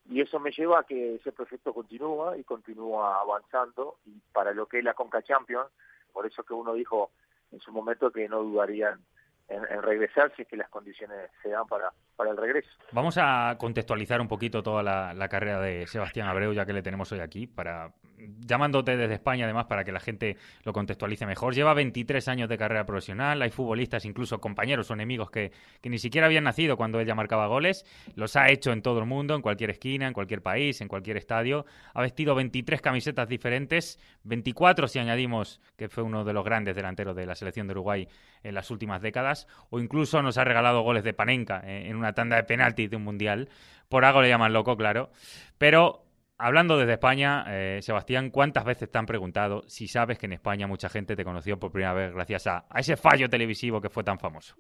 y 0.07 0.21
eso 0.21 0.39
me 0.39 0.53
lleva 0.53 0.81
a 0.81 0.85
que 0.85 1.17
ese 1.17 1.33
proyecto 1.33 1.73
continúa 1.73 2.37
y 2.37 2.45
continúa 2.45 3.21
avanzando, 3.21 3.97
y 4.05 4.21
para 4.33 4.53
lo 4.53 4.67
que 4.67 4.79
es 4.79 4.85
la 4.85 4.95
Conca 4.95 5.23
Champions, 5.23 5.69
por 6.13 6.27
eso 6.27 6.45
que 6.45 6.55
uno 6.55 6.75
dijo 6.75 7.11
en 7.51 7.61
su 7.61 7.73
momento 7.73 8.11
que 8.11 8.29
no 8.29 8.43
dudarían 8.43 9.01
en, 9.49 9.65
en 9.69 9.83
regresar 9.83 10.33
si 10.37 10.43
es 10.43 10.49
que 10.49 10.57
las 10.57 10.69
condiciones 10.69 11.31
se 11.43 11.51
dan 11.51 11.67
para, 11.67 11.93
para 12.17 12.31
el 12.31 12.37
regreso. 12.37 12.69
Vamos 12.93 13.19
a 13.19 13.57
contextualizar 13.59 14.21
un 14.21 14.29
poquito 14.29 14.63
toda 14.63 14.83
la, 14.83 15.13
la 15.15 15.29
carrera 15.29 15.61
de 15.61 15.87
Sebastián 15.87 16.29
Abreu, 16.29 16.53
ya 16.53 16.67
que 16.67 16.73
le 16.73 16.83
tenemos 16.83 17.11
hoy 17.13 17.21
aquí, 17.21 17.47
para 17.47 17.93
llamándote 18.19 18.97
desde 18.97 19.15
España 19.15 19.45
además 19.45 19.67
para 19.67 19.85
que 19.85 19.93
la 19.93 20.01
gente 20.01 20.37
lo 20.65 20.73
contextualice 20.73 21.27
mejor. 21.27 21.55
Lleva 21.55 21.75
23 21.75 22.27
años 22.29 22.49
de 22.49 22.59
carrera 22.59 22.85
profesional, 22.87 23.41
hay 23.43 23.51
futbolistas, 23.51 24.05
incluso 24.05 24.41
compañeros 24.41 24.91
o 24.91 24.95
enemigos 24.95 25.31
que, 25.31 25.53
ni 25.83 25.99
siquiera 25.99 26.27
habían 26.27 26.45
nacido 26.45 26.77
cuando 26.77 27.01
él 27.01 27.07
ya 27.07 27.15
marcaba 27.15 27.47
goles, 27.47 27.85
los 28.15 28.37
ha 28.37 28.49
hecho 28.51 28.73
en 28.73 28.83
todo 28.83 28.99
el 28.99 29.07
mundo, 29.07 29.35
en 29.35 29.43
cualquier 29.43 29.71
esquina, 29.71 30.07
en 30.07 30.13
cualquier 30.13 30.43
país, 30.43 30.81
en 30.81 30.89
cualquier 30.89 31.17
estadio, 31.17 31.67
ha 31.93 32.03
vestido 32.03 32.35
23 32.35 32.81
camisetas 32.81 33.29
diferentes, 33.29 33.99
24 34.25 34.89
si 34.89 34.99
añadimos 34.99 35.61
que 35.77 35.89
fue 35.89 36.03
uno 36.03 36.25
de 36.25 36.33
los 36.33 36.45
grandes 36.45 36.77
delanteros 36.77 37.17
de 37.17 37.27
la 37.27 37.35
selección 37.35 37.67
de 37.67 37.73
Uruguay 37.73 38.09
en 38.43 38.55
las 38.55 38.71
últimas 38.71 39.03
décadas, 39.03 39.47
o 39.71 39.81
incluso 39.81 40.23
nos 40.23 40.39
ha 40.39 40.45
regalado 40.45 40.83
goles 40.83 41.05
de 41.05 41.15
Panenka 41.15 41.63
eh, 41.65 41.89
en 41.89 41.97
una 41.97 42.13
tanda 42.13 42.37
de 42.37 42.45
penaltis 42.45 42.91
de 42.91 42.97
un 42.97 43.05
mundial. 43.05 43.49
Por 43.89 44.05
algo 44.05 44.23
le 44.23 44.29
llaman 44.29 44.53
loco, 44.53 44.77
claro. 44.77 45.11
Pero 45.59 46.04
hablando 46.39 46.77
desde 46.77 46.95
España, 46.95 47.45
eh, 47.49 47.81
Sebastián, 47.83 48.31
¿cuántas 48.31 48.65
veces 48.65 48.91
te 48.91 48.99
han 48.99 49.07
preguntado 49.07 49.63
si 49.69 49.89
sabes 49.89 50.19
que 50.19 50.27
en 50.27 50.33
España 50.33 50.67
mucha 50.67 50.89
gente 50.89 51.17
te 51.17 51.25
conoció 51.25 51.59
por 51.59 51.73
primera 51.73 51.93
vez 51.93 52.13
gracias 52.13 52.47
a, 52.47 52.65
a 52.69 52.81
ese 52.81 52.97
fallo 52.97 53.29
televisivo 53.29 53.81
que 53.81 53.91
fue 53.91 54.05
tan 54.05 54.19
famoso? 54.19 54.57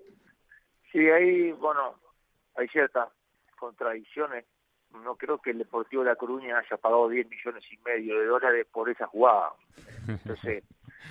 Sí, 0.93 1.00
ahí, 1.11 1.50
bueno, 1.52 1.97
hay 2.57 2.69
ciertas 2.69 3.09
contradicciones. 3.59 4.45
No 5.02 5.16
creo 5.16 5.38
que 5.38 5.50
el 5.50 5.59
Deportivo 5.59 6.04
de 6.04 6.11
La 6.11 6.16
Coruña 6.16 6.59
haya 6.59 6.76
pagado 6.76 7.09
10 7.09 7.28
millones 7.28 7.64
y 7.73 7.76
medio 7.78 8.21
de 8.21 8.26
dólares 8.26 8.66
por 8.71 8.88
esa 8.88 9.07
jugada. 9.09 9.50
Entonces, 10.07 10.62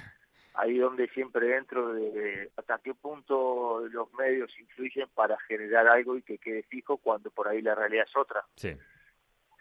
ahí 0.54 0.78
donde 0.78 1.10
siempre 1.10 1.58
entro 1.58 1.94
de, 1.94 2.12
de 2.12 2.52
hasta 2.56 2.80
qué 2.80 2.94
punto 2.94 3.82
los 3.90 4.14
medios 4.14 4.58
influyen 4.58 5.10
para 5.14 5.38
generar 5.42 5.88
algo 5.88 6.16
y 6.16 6.22
que 6.22 6.38
quede 6.38 6.64
fijo 6.64 6.98
cuando 6.98 7.30
por 7.30 7.50
ahí 7.50 7.62
la 7.62 7.76
realidad 7.76 8.06
es 8.08 8.16
otra. 8.16 8.46
Sí. 8.56 8.74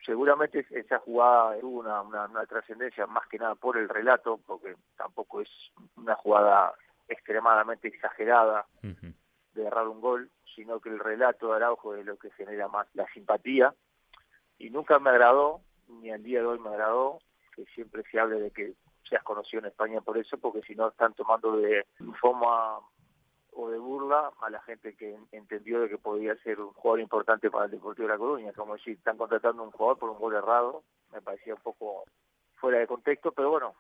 Seguramente 0.05 0.67
esa 0.71 0.99
jugada 0.99 1.59
tuvo 1.61 1.81
una, 1.81 2.03
una, 2.03 2.27
una 2.27 2.47
trascendencia 2.47 3.07
más 3.07 3.27
que 3.29 3.39
nada 3.39 3.55
por 3.55 3.77
el 3.77 3.89
relato, 3.89 4.41
porque 4.47 4.75
tampoco 4.97 5.41
es 5.41 5.49
una 5.97 6.15
jugada 6.17 6.75
extremadamente 7.09 7.89
exagerada 7.89 8.67
de 8.83 9.65
errar 9.65 9.87
un 9.87 10.01
gol, 10.01 10.31
sino 10.55 10.81
que 10.81 10.89
el 10.89 10.99
relato 10.99 11.49
de 11.49 11.57
Araujo 11.57 11.95
es 11.95 12.05
lo 12.05 12.17
que 12.17 12.31
genera 12.31 12.69
más 12.69 12.87
la 12.95 13.07
simpatía. 13.13 13.75
Y 14.59 14.71
nunca 14.71 14.99
me 14.99 15.11
agradó, 15.11 15.61
ni 15.89 16.11
al 16.11 16.23
día 16.23 16.41
de 16.41 16.47
hoy 16.47 16.59
me 16.59 16.71
agradó, 16.71 17.19
que 17.55 17.65
siempre 17.67 18.03
se 18.11 18.19
hable 18.19 18.41
de 18.41 18.51
que 18.51 18.75
seas 19.09 19.23
conocido 19.23 19.61
en 19.61 19.67
España 19.67 20.01
por 20.01 20.17
eso, 20.17 20.39
porque 20.39 20.63
si 20.63 20.75
no 20.75 20.89
están 20.89 21.15
tomando 21.15 21.57
de 21.57 21.87
forma 22.21 22.79
o 23.55 23.71
de 23.71 23.79
burla 23.79 24.33
a 24.41 24.51
la 24.51 24.61
gente 24.63 24.95
que 24.95 25.17
entendió 25.33 25.81
de 25.81 25.89
que 25.89 25.99
podía 25.99 26.35
ser 26.37 26.61
un 26.61 26.73
jugador 26.73 27.01
importante 27.01 27.51
para 27.51 27.67
el 27.67 27.71
Deportivo 27.71 28.09
de 28.09 28.15
La 28.15 28.19
Coruña. 28.19 28.53
Como 28.53 28.75
decir, 28.75 28.97
están 28.97 29.17
contratando 29.17 29.63
a 29.63 29.67
un 29.67 29.73
jugador 29.73 29.99
por 29.99 30.11
un 30.11 30.19
gol 30.19 30.35
errado, 30.35 30.83
me 31.13 31.21
parecía 31.21 31.55
un 31.55 31.61
poco 31.61 32.05
fuera 32.57 32.79
de 32.79 32.87
contexto, 32.87 33.33
pero 33.33 33.51
bueno, 33.51 33.75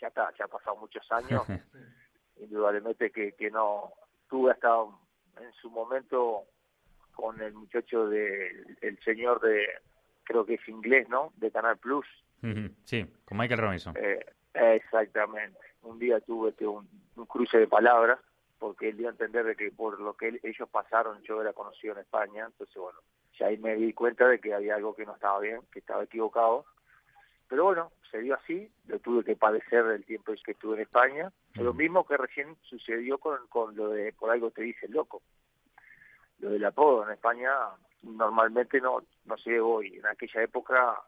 ya 0.00 0.08
está, 0.08 0.32
ya 0.38 0.44
han 0.44 0.50
pasado 0.50 0.76
muchos 0.76 1.10
años, 1.12 1.42
indudablemente 2.36 3.10
que, 3.10 3.32
que 3.32 3.50
no 3.50 3.92
tuve 4.28 4.52
hasta 4.52 4.68
en 5.40 5.52
su 5.54 5.70
momento 5.70 6.44
con 7.14 7.40
el 7.40 7.54
muchacho 7.54 8.08
de 8.08 8.76
el 8.80 8.98
señor 9.04 9.40
de 9.40 9.66
creo 10.24 10.44
que 10.44 10.54
es 10.54 10.68
inglés, 10.68 11.08
¿no? 11.08 11.32
De 11.36 11.50
Canal 11.50 11.78
Plus. 11.78 12.06
Sí, 12.84 13.06
con 13.24 13.38
Michael 13.38 13.60
Robinson. 13.60 13.94
Eh, 13.96 14.24
exactamente. 14.52 15.58
Un 15.82 15.98
día 15.98 16.20
tuve 16.20 16.50
este, 16.50 16.66
un, 16.66 16.86
un, 17.16 17.26
cruce 17.26 17.58
de 17.58 17.66
palabras 17.66 18.18
porque 18.64 18.88
él 18.88 18.96
dio 18.96 19.08
a 19.08 19.10
entender 19.10 19.44
de 19.44 19.56
que 19.56 19.70
por 19.70 20.00
lo 20.00 20.16
que 20.16 20.28
él, 20.28 20.40
ellos 20.42 20.66
pasaron 20.70 21.20
yo 21.20 21.42
era 21.42 21.52
conocido 21.52 21.92
en 21.92 22.00
España, 22.00 22.46
entonces 22.46 22.74
bueno, 22.74 22.98
ya 23.38 23.48
ahí 23.48 23.58
me 23.58 23.76
di 23.76 23.92
cuenta 23.92 24.26
de 24.26 24.38
que 24.38 24.54
había 24.54 24.76
algo 24.76 24.96
que 24.96 25.04
no 25.04 25.12
estaba 25.12 25.38
bien, 25.38 25.60
que 25.70 25.80
estaba 25.80 26.04
equivocado. 26.04 26.64
Pero 27.46 27.64
bueno, 27.64 27.92
se 28.10 28.20
dio 28.20 28.34
así, 28.34 28.72
lo 28.86 28.98
tuve 29.00 29.22
que 29.22 29.36
padecer 29.36 29.84
el 29.84 30.06
tiempo 30.06 30.32
que 30.42 30.52
estuve 30.52 30.76
en 30.76 30.80
España. 30.80 31.30
Lo 31.56 31.74
mismo 31.74 32.06
que 32.06 32.16
recién 32.16 32.56
sucedió 32.62 33.18
con, 33.18 33.46
con 33.48 33.76
lo 33.76 33.90
de 33.90 34.14
por 34.14 34.30
algo 34.30 34.50
te 34.50 34.62
dice 34.62 34.88
loco. 34.88 35.20
Lo 36.38 36.48
del 36.48 36.64
apodo 36.64 37.04
en 37.04 37.12
España 37.12 37.50
normalmente 38.00 38.80
no, 38.80 39.02
no 39.26 39.36
se 39.36 39.50
llevó 39.50 39.82
y 39.82 39.98
en 39.98 40.06
aquella 40.06 40.42
época 40.42 41.02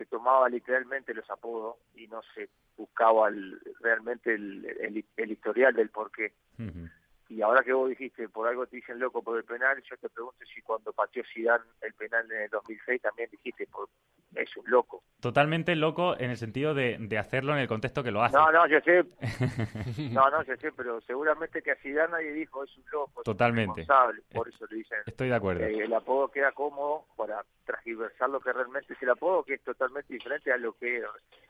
se 0.00 0.06
tomaba 0.06 0.48
literalmente 0.48 1.12
los 1.12 1.28
apodos 1.28 1.76
y 1.94 2.06
no 2.06 2.22
se 2.34 2.48
buscaba 2.74 3.28
el, 3.28 3.60
realmente 3.80 4.32
el, 4.32 5.04
el, 5.18 5.30
historial 5.30 5.74
del 5.74 5.90
por 5.90 6.10
qué. 6.10 6.32
Uh. 6.58 6.86
Y 7.30 7.42
ahora 7.42 7.62
que 7.62 7.72
vos 7.72 7.88
dijiste, 7.88 8.28
por 8.28 8.48
algo 8.48 8.66
te 8.66 8.76
dicen 8.76 8.98
loco 8.98 9.22
por 9.22 9.38
el 9.38 9.44
penal, 9.44 9.80
yo 9.88 9.96
te 9.96 10.08
pregunto 10.08 10.44
si 10.52 10.60
cuando 10.62 10.92
pateó 10.92 11.22
Zidane 11.32 11.62
el 11.80 11.94
penal 11.94 12.28
en 12.28 12.42
el 12.42 12.50
2006 12.50 13.00
también 13.00 13.30
dijiste, 13.30 13.68
por, 13.68 13.88
es 14.34 14.56
un 14.56 14.68
loco. 14.68 15.04
Totalmente 15.20 15.76
loco 15.76 16.18
en 16.18 16.30
el 16.30 16.36
sentido 16.36 16.74
de, 16.74 16.96
de, 16.98 17.18
hacerlo 17.18 17.52
en 17.52 17.60
el 17.60 17.68
contexto 17.68 18.02
que 18.02 18.10
lo 18.10 18.24
hace. 18.24 18.36
No, 18.36 18.50
no, 18.50 18.66
yo 18.66 18.80
sé. 18.80 19.04
no, 20.10 20.28
no, 20.28 20.42
yo 20.42 20.56
sé, 20.56 20.72
pero 20.72 21.00
seguramente 21.02 21.62
que 21.62 21.70
a 21.70 21.76
Zidane 21.76 22.10
nadie 22.10 22.32
dijo, 22.32 22.64
es 22.64 22.76
un 22.76 22.84
loco. 22.90 23.22
Totalmente. 23.22 23.82
Es 23.82 23.88
por 24.32 24.48
eso 24.48 24.66
le 24.68 24.78
dicen. 24.78 24.98
Estoy 25.06 25.28
de 25.28 25.34
acuerdo. 25.36 25.64
Eh, 25.64 25.84
el 25.84 25.94
apodo 25.94 26.32
queda 26.32 26.50
cómodo 26.50 27.04
para 27.16 27.44
transgiversar 27.64 28.28
lo 28.28 28.40
que 28.40 28.52
realmente 28.52 28.94
es 28.94 29.02
el 29.02 29.10
apodo, 29.10 29.44
que 29.44 29.54
es 29.54 29.62
totalmente 29.62 30.12
diferente 30.12 30.50
a 30.50 30.56
lo 30.56 30.72
que, 30.72 31.00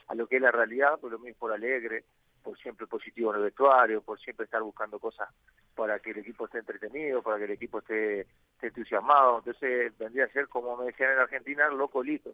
a 0.09 0.15
lo 0.15 0.27
que 0.27 0.37
es 0.37 0.43
la 0.43 0.51
realidad, 0.51 1.01
por 1.01 1.11
lo 1.11 1.19
mismo 1.19 1.39
por 1.39 1.53
alegre, 1.53 2.05
por 2.43 2.59
siempre 2.59 2.87
positivo 2.87 3.31
en 3.31 3.39
el 3.39 3.45
vestuario, 3.45 4.03
por 4.03 4.19
siempre 4.19 4.45
estar 4.45 4.63
buscando 4.63 4.99
cosas 4.99 5.29
para 5.75 5.99
que 6.01 6.11
el 6.11 6.19
equipo 6.19 6.45
esté 6.45 6.59
entretenido, 6.59 7.23
para 7.23 7.39
que 7.39 7.45
el 7.45 7.53
equipo 7.53 7.79
esté, 7.79 8.27
entusiasmado. 8.63 9.39
Entonces 9.39 9.93
vendría 9.99 10.25
a 10.25 10.29
ser, 10.29 10.49
como 10.49 10.77
me 10.77 10.87
decían 10.87 11.13
en 11.13 11.19
Argentina, 11.19 11.69
locolito. 11.69 12.31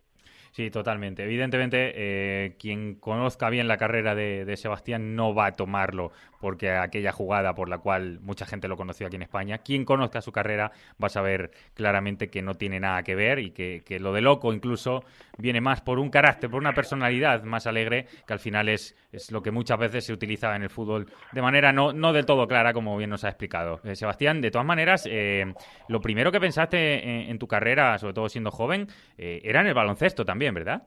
Sí, 0.52 0.71
totalmente. 0.71 1.25
Evidentemente, 1.25 1.92
eh, 1.95 2.56
quien 2.59 2.95
conozca 2.95 3.50
bien 3.50 3.68
la 3.68 3.76
carrera 3.76 4.14
de, 4.14 4.45
de, 4.45 4.56
Sebastián 4.56 5.14
no 5.14 5.35
va 5.35 5.47
a 5.47 5.52
tomarlo 5.52 6.12
porque 6.40 6.71
aquella 6.71 7.12
jugada 7.12 7.54
por 7.54 7.68
la 7.68 7.78
cual 7.78 8.21
mucha 8.21 8.47
gente 8.47 8.68
lo 8.68 8.76
conoció 8.76 9.06
aquí 9.06 9.16
en 9.16 9.23
España, 9.23 9.59
quien 9.59 9.85
conozca 9.85 10.21
su 10.21 10.33
carrera 10.33 10.73
va 11.02 11.06
a 11.06 11.11
saber 11.11 11.50
claramente 11.75 12.28
que 12.28 12.42
no 12.42 12.54
tiene 12.54 12.80
nada 12.80 13.02
que 13.02 13.14
ver 13.14 13.38
y 13.38 13.50
que, 13.50 13.83
que 13.85 13.99
lo 13.99 14.12
de 14.12 14.21
loco 14.21 14.52
incluso 14.52 15.04
viene 15.38 15.61
más 15.61 15.80
por 15.80 15.99
un 15.99 16.11
carácter, 16.11 16.50
por 16.50 16.61
una 16.61 16.73
personalidad 16.73 17.42
más 17.42 17.66
alegre, 17.66 18.06
que 18.26 18.33
al 18.33 18.38
final 18.38 18.68
es, 18.68 18.97
es 19.12 19.30
lo 19.33 19.42
que 19.42 19.50
muchas 19.50 19.78
veces 19.78 20.04
se 20.06 20.12
utiliza 20.12 20.54
en 20.56 20.62
el 20.62 20.71
fútbol 20.71 21.06
de 21.33 21.42
manera 21.42 21.73
no, 21.73 21.92
no 21.92 22.12
del 22.12 22.26
todo 22.26 22.47
clara, 22.47 22.73
como 22.73 22.97
bien 22.97 23.11
nos 23.11 23.25
ha 23.25 23.28
explicado. 23.28 23.80
Eh, 23.85 23.97
Sebastián, 23.97 24.40
de 24.40 24.50
todas 24.50 24.66
maneras, 24.66 25.06
eh, 25.11 25.52
lo 25.88 26.00
primero 26.00 26.15
que 26.32 26.40
pensaste 26.40 27.02
en, 27.02 27.30
en, 27.30 27.38
tu 27.38 27.46
carrera, 27.46 27.99
sobre 27.99 28.14
todo 28.14 28.28
siendo 28.28 28.50
joven, 28.50 28.88
eh, 29.18 29.40
era 29.44 29.61
en 29.61 29.66
el 29.68 29.75
baloncesto 29.75 30.25
también, 30.25 30.54
¿verdad? 30.54 30.87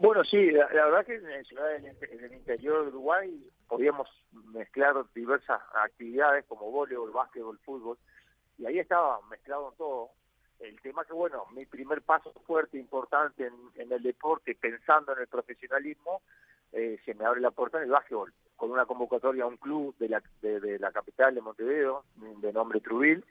Bueno, 0.00 0.24
sí, 0.24 0.50
la, 0.50 0.66
verdad 0.66 1.04
que 1.04 1.16
en 1.16 1.44
ciudades 1.44 1.82
del, 1.82 2.32
interior 2.32 2.84
de 2.84 2.88
Uruguay 2.88 3.46
podíamos 3.68 4.08
mezclar 4.32 4.94
diversas 5.14 5.60
actividades 5.74 6.46
como 6.46 6.70
voleibol, 6.70 7.10
básquetbol, 7.10 7.58
fútbol, 7.58 7.98
y 8.56 8.64
ahí 8.64 8.78
estaba 8.78 9.20
mezclado 9.28 9.74
todo. 9.76 10.08
El 10.58 10.80
tema 10.80 11.04
que, 11.04 11.12
bueno, 11.12 11.44
mi 11.54 11.66
primer 11.66 12.00
paso 12.00 12.32
fuerte, 12.46 12.78
importante 12.78 13.50
en, 13.76 13.92
el 13.92 14.02
deporte, 14.02 14.54
pensando 14.54 15.12
en 15.12 15.20
el 15.20 15.26
profesionalismo, 15.26 16.22
eh, 16.72 16.98
se 17.04 17.12
me 17.12 17.26
abre 17.26 17.42
la 17.42 17.50
puerta 17.50 17.76
en 17.76 17.84
el 17.84 17.90
básquetbol, 17.90 18.32
con 18.56 18.70
una 18.70 18.86
convocatoria 18.86 19.44
a 19.44 19.48
un 19.48 19.58
club 19.58 19.94
de 19.98 20.08
la, 20.08 20.22
de, 20.40 20.78
la 20.78 20.92
capital 20.92 21.34
de 21.34 21.42
Montevideo, 21.42 22.04
de 22.16 22.52
nombre 22.54 22.80
Trubil. 22.80 23.22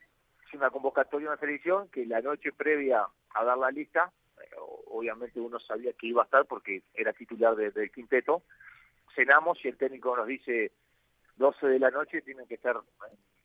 Una 0.53 0.71
convocatoria 0.71 1.29
una 1.29 1.37
selección 1.37 1.89
que 1.89 2.05
la 2.05 2.21
noche 2.21 2.51
previa 2.51 3.07
a 3.35 3.43
dar 3.43 3.57
la 3.57 3.69
lista 3.71 4.11
obviamente 4.87 5.39
uno 5.39 5.59
sabía 5.59 5.93
que 5.93 6.07
iba 6.07 6.21
a 6.21 6.25
estar 6.25 6.45
porque 6.45 6.83
era 6.93 7.13
titular 7.13 7.55
del 7.55 7.91
quinteto. 7.91 8.43
Cenamos 9.15 9.63
y 9.63 9.67
el 9.67 9.77
técnico 9.77 10.15
nos 10.15 10.27
dice 10.27 10.71
12 11.37 11.67
de 11.67 11.79
la 11.79 11.89
noche 11.89 12.21
tienen 12.21 12.47
que 12.47 12.55
estar 12.55 12.79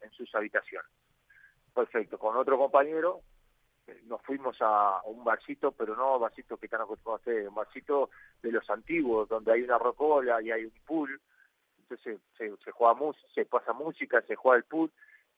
en, 0.01 0.11
sus 0.13 0.33
habitaciones. 0.35 0.91
Perfecto, 1.75 2.19
con 2.19 2.37
otro 2.37 2.57
compañero 2.59 3.23
eh, 3.87 4.01
nos 4.05 4.23
fuimos 4.23 4.57
a, 4.61 5.01
un 5.05 5.25
barcito, 5.25 5.73
pero 5.73 5.97
no 5.97 6.19
barcito 6.19 6.57
que 6.57 6.67
están 6.67 6.83
acostumbrados 6.83 7.27
a 7.27 7.49
un 7.49 7.55
barcito 7.55 8.11
de 8.43 8.53
los 8.53 8.69
antiguos, 8.71 9.29
donde 9.29 9.53
hay 9.53 9.63
una 9.63 9.79
rocola 9.79 10.41
y 10.43 10.51
hay 10.51 10.65
un 10.65 10.75
pool, 10.87 11.21
entonces 11.81 12.21
se, 12.37 12.55
se 12.57 12.71
juega 12.71 12.95
se 13.35 13.45
pasa 13.47 13.73
música, 13.73 14.23
se 14.23 14.37
juega 14.37 14.59
el 14.59 14.65
pool, 14.65 14.91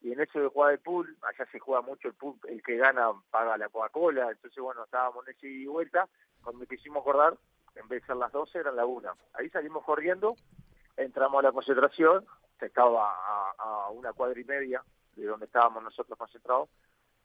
y 0.02 0.12
en 0.12 0.20
eso 0.20 0.40
de 0.40 0.48
jugar 0.48 0.72
el 0.72 0.78
pool, 0.78 1.16
allá 1.22 1.50
se 1.50 1.58
juega 1.58 1.82
mucho 1.82 2.08
el 2.08 2.14
pool, 2.14 2.36
el 2.48 2.62
que 2.62 2.76
gana 2.76 3.12
paga 3.30 3.56
la 3.56 3.68
Coca-Cola, 3.68 4.30
entonces 4.30 4.62
bueno, 4.62 4.84
estábamos 4.84 5.26
en 5.26 5.34
ese 5.34 5.48
y 5.48 5.66
vuelta, 5.66 6.08
cuando 6.42 6.66
quisimos 6.66 7.00
acordar, 7.00 7.36
en 7.74 7.88
vez 7.88 8.02
de 8.02 8.06
ser 8.06 8.16
las 8.16 8.32
12 8.32 8.58
eran 8.58 8.76
la 8.76 8.86
1. 8.86 9.10
Ahí 9.34 9.48
salimos 9.50 9.84
corriendo, 9.84 10.36
entramos 10.96 11.40
a 11.40 11.42
la 11.42 11.52
concentración, 11.52 12.24
se 12.58 12.66
estaba 12.66 13.12
a, 13.58 13.90
una 13.90 14.12
cuadra 14.12 14.40
y 14.40 14.44
media 14.44 14.82
de 15.14 15.26
donde 15.26 15.46
estábamos 15.46 15.82
nosotros 15.82 16.18
concentrados, 16.18 16.68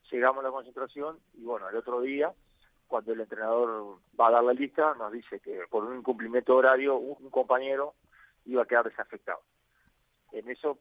llegamos 0.09 0.43
a 0.43 0.47
la 0.47 0.51
concentración 0.51 1.19
y 1.33 1.43
bueno, 1.43 1.69
el 1.69 1.75
otro 1.75 2.01
día, 2.01 2.33
cuando 2.87 3.13
el 3.13 3.21
entrenador 3.21 3.99
va 4.19 4.27
a 4.27 4.31
dar 4.31 4.43
la 4.43 4.53
lista, 4.53 4.93
nos 4.95 5.11
dice 5.11 5.39
que 5.39 5.61
por 5.69 5.85
un 5.85 5.97
incumplimiento 5.97 6.55
horario 6.55 6.97
un 6.97 7.29
compañero 7.29 7.95
iba 8.45 8.63
a 8.63 8.65
quedar 8.65 8.85
desafectado. 8.85 9.41
En 10.31 10.49
eso 10.49 10.79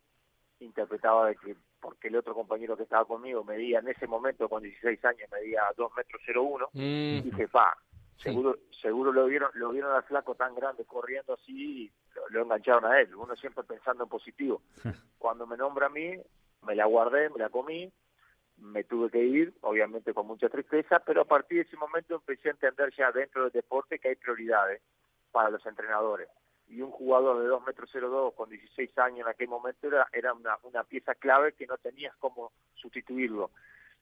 interpretaba 0.60 1.28
de 1.28 1.36
que 1.36 1.56
porque 1.80 2.08
el 2.08 2.16
otro 2.16 2.34
compañero 2.34 2.76
que 2.76 2.84
estaba 2.84 3.04
conmigo 3.04 3.42
medía 3.44 3.78
en 3.78 3.88
ese 3.88 4.06
momento 4.06 4.48
con 4.48 4.62
16 4.62 5.04
años 5.04 5.30
medía 5.32 5.62
2 5.76 5.92
metros 5.96 6.22
01 6.34 6.68
y 6.74 7.22
dije 7.22 7.48
pa 7.48 7.76
seguro 8.18 8.58
seguro 8.82 9.12
lo 9.12 9.26
vieron 9.26 9.50
lo 9.54 9.70
vieron 9.70 9.94
al 9.94 10.02
flaco 10.04 10.34
tan 10.34 10.54
grande 10.54 10.84
corriendo 10.84 11.34
así 11.34 11.84
y 11.84 11.92
lo, 12.30 12.42
engancharon 12.42 12.84
a 12.84 13.00
él. 13.00 13.14
Uno 13.14 13.34
siempre 13.34 13.64
pensando 13.64 14.04
en 14.04 14.10
positivo. 14.10 14.62
Cuando 15.18 15.46
me 15.46 15.56
nombra 15.56 15.86
a 15.86 15.90
mí 15.90 16.16
me 16.62 16.74
la 16.74 16.84
guardé 16.84 17.30
me 17.30 17.38
la 17.38 17.48
comí 17.48 17.90
me 18.58 18.84
tuve 18.84 19.10
que 19.10 19.24
ir 19.24 19.54
obviamente 19.62 20.12
con 20.12 20.26
mucha 20.26 20.50
tristeza 20.50 20.98
pero 20.98 21.22
a 21.22 21.24
partir 21.24 21.58
de 21.58 21.68
ese 21.68 21.76
momento 21.78 22.14
empecé 22.14 22.48
a 22.48 22.52
entender 22.52 22.92
ya 22.94 23.10
dentro 23.10 23.44
del 23.44 23.52
deporte 23.52 23.98
que 23.98 24.08
hay 24.08 24.16
prioridades 24.16 24.82
para 25.32 25.48
los 25.48 25.64
entrenadores 25.64 26.28
y 26.70 26.82
un 26.82 26.90
jugador 26.90 27.42
de 27.42 27.48
2 27.48 27.66
metros 27.66 27.90
02 27.92 28.34
con 28.34 28.48
16 28.48 28.96
años 28.98 29.20
en 29.20 29.28
aquel 29.28 29.48
momento 29.48 29.88
era, 29.88 30.06
era 30.12 30.32
una, 30.32 30.56
una 30.62 30.84
pieza 30.84 31.14
clave 31.16 31.52
que 31.52 31.66
no 31.66 31.76
tenías 31.78 32.14
cómo 32.16 32.52
sustituirlo. 32.74 33.50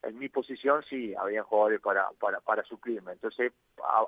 En 0.03 0.19
mi 0.19 0.29
posición 0.29 0.83
sí, 0.85 1.15
había 1.15 1.43
jugadores 1.43 1.81
para, 1.81 2.11
para, 2.21 2.41
para 2.41 2.63
suplirme. 2.65 3.13
Entonces 3.13 3.53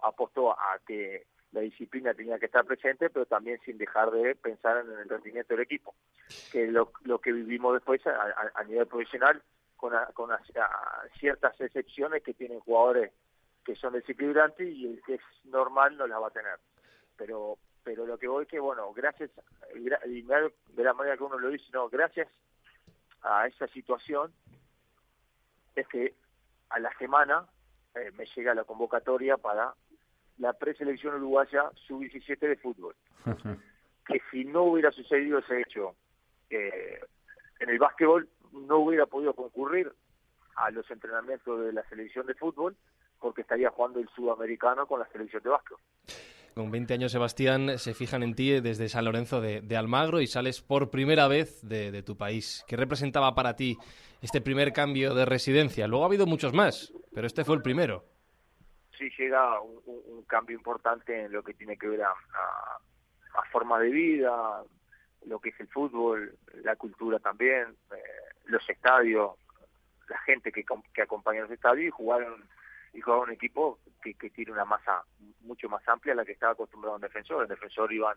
apostó 0.03 0.53
a 0.53 0.79
que 0.87 1.27
la 1.53 1.63
disciplina 1.63 2.15
tenía 2.15 2.39
que 2.39 2.47
estar 2.47 2.65
presente, 2.65 3.09
pero 3.11 3.27
también 3.27 3.59
sin 3.65 3.79
dejar 3.79 4.11
de 4.11 4.37
pensar 4.37 4.85
en 4.85 4.93
el 4.93 5.09
rendimiento 5.09 5.55
del 5.55 5.65
equipo, 5.65 5.95
que 6.53 6.69
lo, 6.69 6.93
lo 7.03 7.19
que 7.19 7.33
vivimos 7.33 7.73
después 7.73 8.01
a, 8.07 8.63
nivel 8.65 8.87
profesional, 8.87 9.43
con, 9.77 9.93
con 10.13 10.31
ciertas 11.19 11.61
excepciones 11.61 12.23
que 12.23 12.35
tienen 12.35 12.61
jugadores 12.61 13.11
que 13.65 13.75
son 13.75 13.95
desequilibrantes 13.95 14.69
y 14.69 14.87
el 14.87 15.03
que 15.03 15.15
es 15.15 15.23
normal 15.45 15.97
no 15.97 16.07
las 16.07 16.21
va 16.21 16.29
a 16.29 16.33
tener. 16.33 16.59
Pero 17.17 17.59
pero 17.83 18.07
lo 18.07 18.19
que 18.19 18.29
voy 18.29 18.47
que, 18.47 18.61
bueno, 18.61 18.93
gracias, 18.93 19.31
y 19.75 19.89
de 19.89 20.85
la 20.85 20.95
manera 20.95 21.17
que 21.17 21.25
uno 21.25 21.39
lo 21.39 21.49
dice, 21.49 21.65
no, 21.73 21.89
gracias 21.89 22.29
a 23.23 23.47
esa 23.47 23.67
situación, 23.69 24.33
es 25.75 25.87
que 25.89 26.15
a 26.71 26.79
la 26.79 26.93
semana 26.99 27.47
eh, 27.95 28.11
me 28.17 28.27
llega 28.27 28.55
la 28.55 28.65
convocatoria 28.65 29.37
para 29.37 29.75
la 30.39 30.53
preselección 30.55 31.17
uruguaya 31.17 31.71
sub-17 31.87 32.39
de 32.39 32.57
fútbol. 32.57 32.95
que 34.07 34.21
si 34.31 34.45
no 34.45 34.65
hubiera 34.65 34.91
sucedido 34.91 35.39
ese 35.39 35.61
hecho 35.61 35.95
eh, 36.49 37.01
en 37.61 37.69
el 37.69 37.79
básquetbol, 37.79 38.29
no 38.53 38.79
hubiera 38.79 39.07
podido 39.07 39.35
concurrir 39.35 39.93
a 40.57 40.71
los 40.71 40.91
entrenamientos 40.91 41.65
de 41.65 41.73
la 41.73 41.89
selección 41.89 42.27
de 42.27 42.35
fútbol 42.35 42.77
porque 43.21 43.43
estaría 43.43 43.71
jugando 43.71 44.01
el 44.01 44.09
sudamericano 44.09 44.87
con 44.87 44.99
la 44.99 45.07
selección 45.09 45.43
de 45.43 45.51
básquetbol. 45.51 45.81
Con 46.61 46.71
20 46.71 46.93
años, 46.93 47.13
Sebastián, 47.13 47.79
se 47.79 47.95
fijan 47.95 48.23
en 48.23 48.35
ti 48.35 48.61
desde 48.61 48.91
San 48.91 49.07
Lorenzo 49.07 49.41
de, 49.41 49.77
Almagro 49.79 50.21
y 50.21 50.27
sales 50.27 50.61
por 50.61 50.91
primera 50.91 51.27
vez 51.27 51.67
de, 51.67 52.03
tu 52.03 52.19
país. 52.19 52.67
¿Qué 52.69 52.77
representaba 52.77 53.35
para 53.35 53.57
ti 53.57 53.79
este 54.21 54.43
primer 54.43 54.75
cambio 54.75 55.15
de 55.15 55.25
residencia? 55.25 55.87
Luego 55.87 56.05
ha 56.05 56.09
habido 56.09 56.27
muchos 56.27 56.53
más, 56.53 56.93
pero 57.15 57.27
este 57.27 57.47
fue 57.47 57.57
el 57.57 57.63
primero. 57.63 58.05
Sí, 58.99 59.09
llega 59.17 59.59
un, 59.63 60.23
cambio 60.27 60.55
importante 60.55 61.25
en 61.25 61.33
lo 61.33 61.43
que 61.43 61.55
tiene 61.55 61.79
que 61.79 61.89
ver 61.89 62.03
a, 62.03 62.13
forma 63.51 63.79
de 63.79 63.89
vida, 63.89 64.63
lo 65.25 65.39
que 65.39 65.49
es 65.49 65.61
el 65.61 65.69
fútbol, 65.69 66.37
la 66.63 66.77
cultura 66.77 67.19
también, 67.21 67.75
eh, 67.91 68.03
los 68.45 68.69
estadios, 68.69 69.31
la 70.11 70.19
gente 70.19 70.53
que, 70.53 70.63
que 70.93 71.03
acompaña 71.03 71.41
los 71.41 71.51
estadios 71.53 71.87
y 71.87 71.91
jugaron 71.91 72.45
y 72.93 73.01
jugaba 73.01 73.23
un 73.23 73.33
equipo 73.33 73.79
que, 74.03 74.15
que 74.15 74.31
tiene 74.31 74.53
una 74.53 74.65
masa 74.65 75.05
mucho 75.41 75.69
más 75.69 75.87
amplia 75.89 76.13
a 76.13 76.17
la 76.17 76.25
que 76.25 76.33
estaba 76.33 76.53
acostumbrado 76.53 76.97
un 76.97 77.03
defensor. 77.03 77.43
En 77.43 77.49
defensor 77.49 77.93
iban 77.93 78.17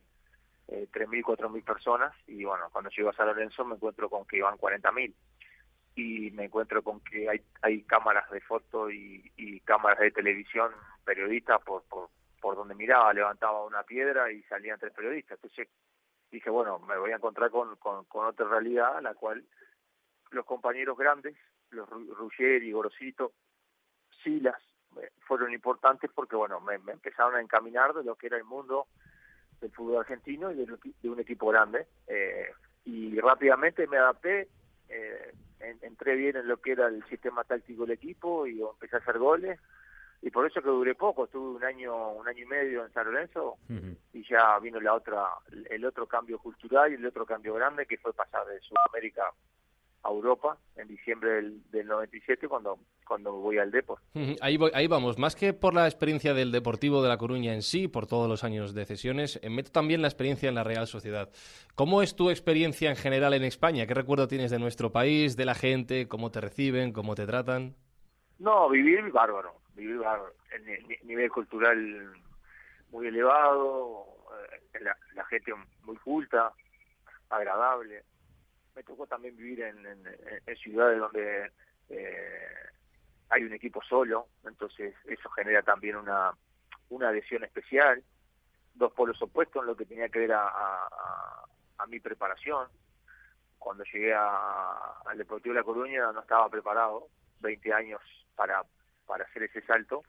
eh, 0.68 0.88
3.000, 0.92 1.24
4.000 1.24 1.64
personas 1.64 2.14
y 2.28 2.44
bueno, 2.44 2.70
cuando 2.72 2.90
llego 2.90 3.10
a 3.10 3.14
San 3.14 3.28
Lorenzo 3.28 3.66
me 3.66 3.76
encuentro 3.76 4.10
con 4.10 4.26
que 4.26 4.38
iban 4.38 4.58
40.000 4.58 5.14
y 5.96 6.32
me 6.32 6.46
encuentro 6.46 6.82
con 6.82 7.02
que 7.02 7.30
hay, 7.30 7.42
hay 7.62 7.84
cámaras 7.84 8.30
de 8.32 8.42
foto 8.42 8.90
y, 8.90 9.32
y 9.38 9.60
cámaras 9.62 10.00
de 10.00 10.12
televisión, 10.12 10.72
periodistas 11.06 11.62
por, 11.62 11.84
por, 11.84 12.10
por 12.42 12.56
donde 12.56 12.74
miraba, 12.76 13.14
levantaba 13.14 13.64
una 13.64 13.84
piedra 13.84 14.32
y 14.32 14.42
salían 14.44 14.80
tres 14.80 14.94
periodistas. 14.94 15.38
Entonces 15.38 15.68
dije, 16.32 16.50
bueno, 16.50 16.80
me 16.80 16.98
voy 16.98 17.12
a 17.12 17.18
encontrar 17.18 17.52
con, 17.52 17.76
con, 17.76 18.06
con 18.06 18.26
otra 18.26 18.48
realidad, 18.48 19.02
la 19.02 19.14
cual 19.14 19.46
los 20.32 20.46
compañeros 20.46 20.98
grandes, 20.98 21.36
los 21.70 21.88
Ruggeri, 21.90 22.72
Gorosito, 22.72 23.34
Silas, 24.24 24.56
eh, 25.02 25.10
fueron 25.22 25.54
importantes 25.54 26.10
porque, 26.14 26.36
bueno, 26.36 26.60
me, 26.60 26.76
empezaron 26.76 27.36
a 27.36 27.42
encaminar 27.42 27.94
de 27.94 28.04
lo 28.04 28.16
que 28.16 28.28
era 28.28 28.38
el 28.38 28.44
mundo 28.44 28.88
del 29.62 29.72
fútbol 29.72 30.00
argentino 30.00 30.52
y 30.52 30.56
de, 30.56 31.10
un 31.10 31.20
equipo 31.20 31.48
grande. 31.48 31.88
Eh, 32.08 32.52
y 32.86 33.20
rápidamente 33.20 33.88
me 33.88 33.98
adapté, 33.98 34.50
eh, 34.90 35.34
entré 35.82 36.16
bien 36.16 36.36
en 36.36 36.48
lo 36.48 36.58
que 36.58 36.74
era 36.74 36.88
el 36.88 37.04
sistema 37.06 37.44
táctico 37.44 37.84
del 37.84 37.96
equipo 37.96 38.46
y 38.46 38.62
empecé 38.62 38.98
a 38.98 39.00
hacer 39.00 39.18
goles. 39.18 39.60
Y 40.22 40.30
por 40.30 40.46
eso 40.46 40.62
que 40.62 40.70
duré 40.70 40.96
poco, 40.96 41.26
estuve 41.26 41.58
un 41.58 41.64
año, 41.66 42.12
un 42.12 42.28
año 42.28 42.44
y 42.44 42.48
medio 42.48 42.86
en 42.86 42.94
San 42.94 43.06
Lorenzo 43.06 43.58
y 44.14 44.24
ya 44.26 44.58
vino 44.60 44.80
la 44.80 44.94
otra, 44.94 45.28
el 45.70 45.84
otro 45.84 46.08
cambio 46.08 46.40
cultural 46.40 46.92
y 46.92 46.96
el 46.96 47.06
otro 47.06 47.26
cambio 47.26 47.54
grande 47.56 47.86
que 47.86 47.98
fue 47.98 48.14
pasar 48.14 48.46
de 48.46 48.58
Sudamérica 48.62 49.24
a 50.04 50.10
Europa 50.10 50.58
en 50.78 50.88
diciembre 50.88 51.32
del, 51.32 51.70
del 51.72 51.88
97 51.88 52.48
cuando 52.48 52.80
cuando 53.14 53.32
voy 53.34 53.60
al 53.60 53.70
Depor. 53.70 54.00
Ahí, 54.42 54.58
ahí 54.74 54.88
vamos, 54.88 55.20
más 55.20 55.36
que 55.36 55.54
por 55.54 55.76
la 55.76 55.86
experiencia 55.86 56.34
del 56.34 56.52
Deportivo 56.52 57.04
de 57.04 57.10
La 57.10 57.20
Coruña 57.20 57.54
en 57.54 57.62
sí, 57.62 57.88
por 57.88 58.08
todos 58.08 58.28
los 58.28 58.44
años 58.44 58.74
de 58.74 58.86
cesiones, 58.86 59.40
eh, 59.44 59.52
meto 59.52 59.72
también 59.72 60.02
la 60.02 60.08
experiencia 60.08 60.50
en 60.50 60.56
la 60.56 60.64
Real 60.64 60.88
Sociedad. 60.88 61.30
¿Cómo 61.76 62.02
es 62.02 62.16
tu 62.16 62.32
experiencia 62.32 62.90
en 62.90 62.96
general 62.96 63.36
en 63.36 63.44
España? 63.44 63.86
¿Qué 63.86 63.94
recuerdo 63.94 64.28
tienes 64.28 64.50
de 64.50 64.58
nuestro 64.58 64.92
país, 64.92 65.38
de 65.38 65.46
la 65.46 65.54
gente, 65.54 66.08
cómo 66.08 66.32
te 66.32 66.42
reciben, 66.42 66.92
cómo 66.92 67.14
te 67.14 67.28
tratan? 67.28 67.76
No, 68.40 68.68
vivir 68.68 69.12
bárbaro, 69.12 69.58
vivir 69.76 70.00
bárbaro. 70.00 70.34
El 70.52 71.08
nivel 71.08 71.30
cultural 71.30 72.14
muy 72.90 73.06
elevado, 73.06 74.08
eh, 74.74 74.80
la, 74.82 74.98
la 75.14 75.26
gente 75.26 75.54
muy 75.84 75.98
culta, 75.98 76.52
agradable 77.30 78.06
me 78.76 78.84
tocó 78.84 79.06
también 79.06 79.36
vivir 79.38 79.62
en, 79.62 79.86
en, 79.86 80.56
ciudades 80.58 81.00
donde 81.00 81.52
eh, 81.90 82.48
hay 83.34 83.44
un 83.44 83.54
equipo 83.54 83.82
solo, 83.82 84.28
entonces 84.46 84.94
eso 85.06 85.30
genera 85.32 85.64
también 85.64 85.96
una, 85.96 86.34
una 86.90 87.10
adhesión 87.10 87.44
especial, 87.44 88.04
dos 88.76 88.94
polos 88.94 89.20
opuestos 89.22 89.64
en 89.64 89.68
lo 89.68 89.76
que 89.76 89.86
tenía 89.86 90.10
que 90.10 90.20
ver 90.20 90.34
a, 90.34 90.48
a, 91.78 91.88
mi 91.88 92.00
preparación. 92.00 92.68
Cuando 93.58 93.84
llegué 93.86 94.14
al 94.14 95.18
Deportivo 95.18 95.54
de 95.54 95.60
La 95.60 95.66
Coruña 95.66 96.12
no 96.12 96.22
estaba 96.22 96.48
preparado, 96.50 97.08
20 97.40 97.74
años 97.74 98.02
para, 98.36 98.64
para 99.06 99.26
hacer 99.26 99.44
ese 99.44 99.62
salto, 99.64 100.04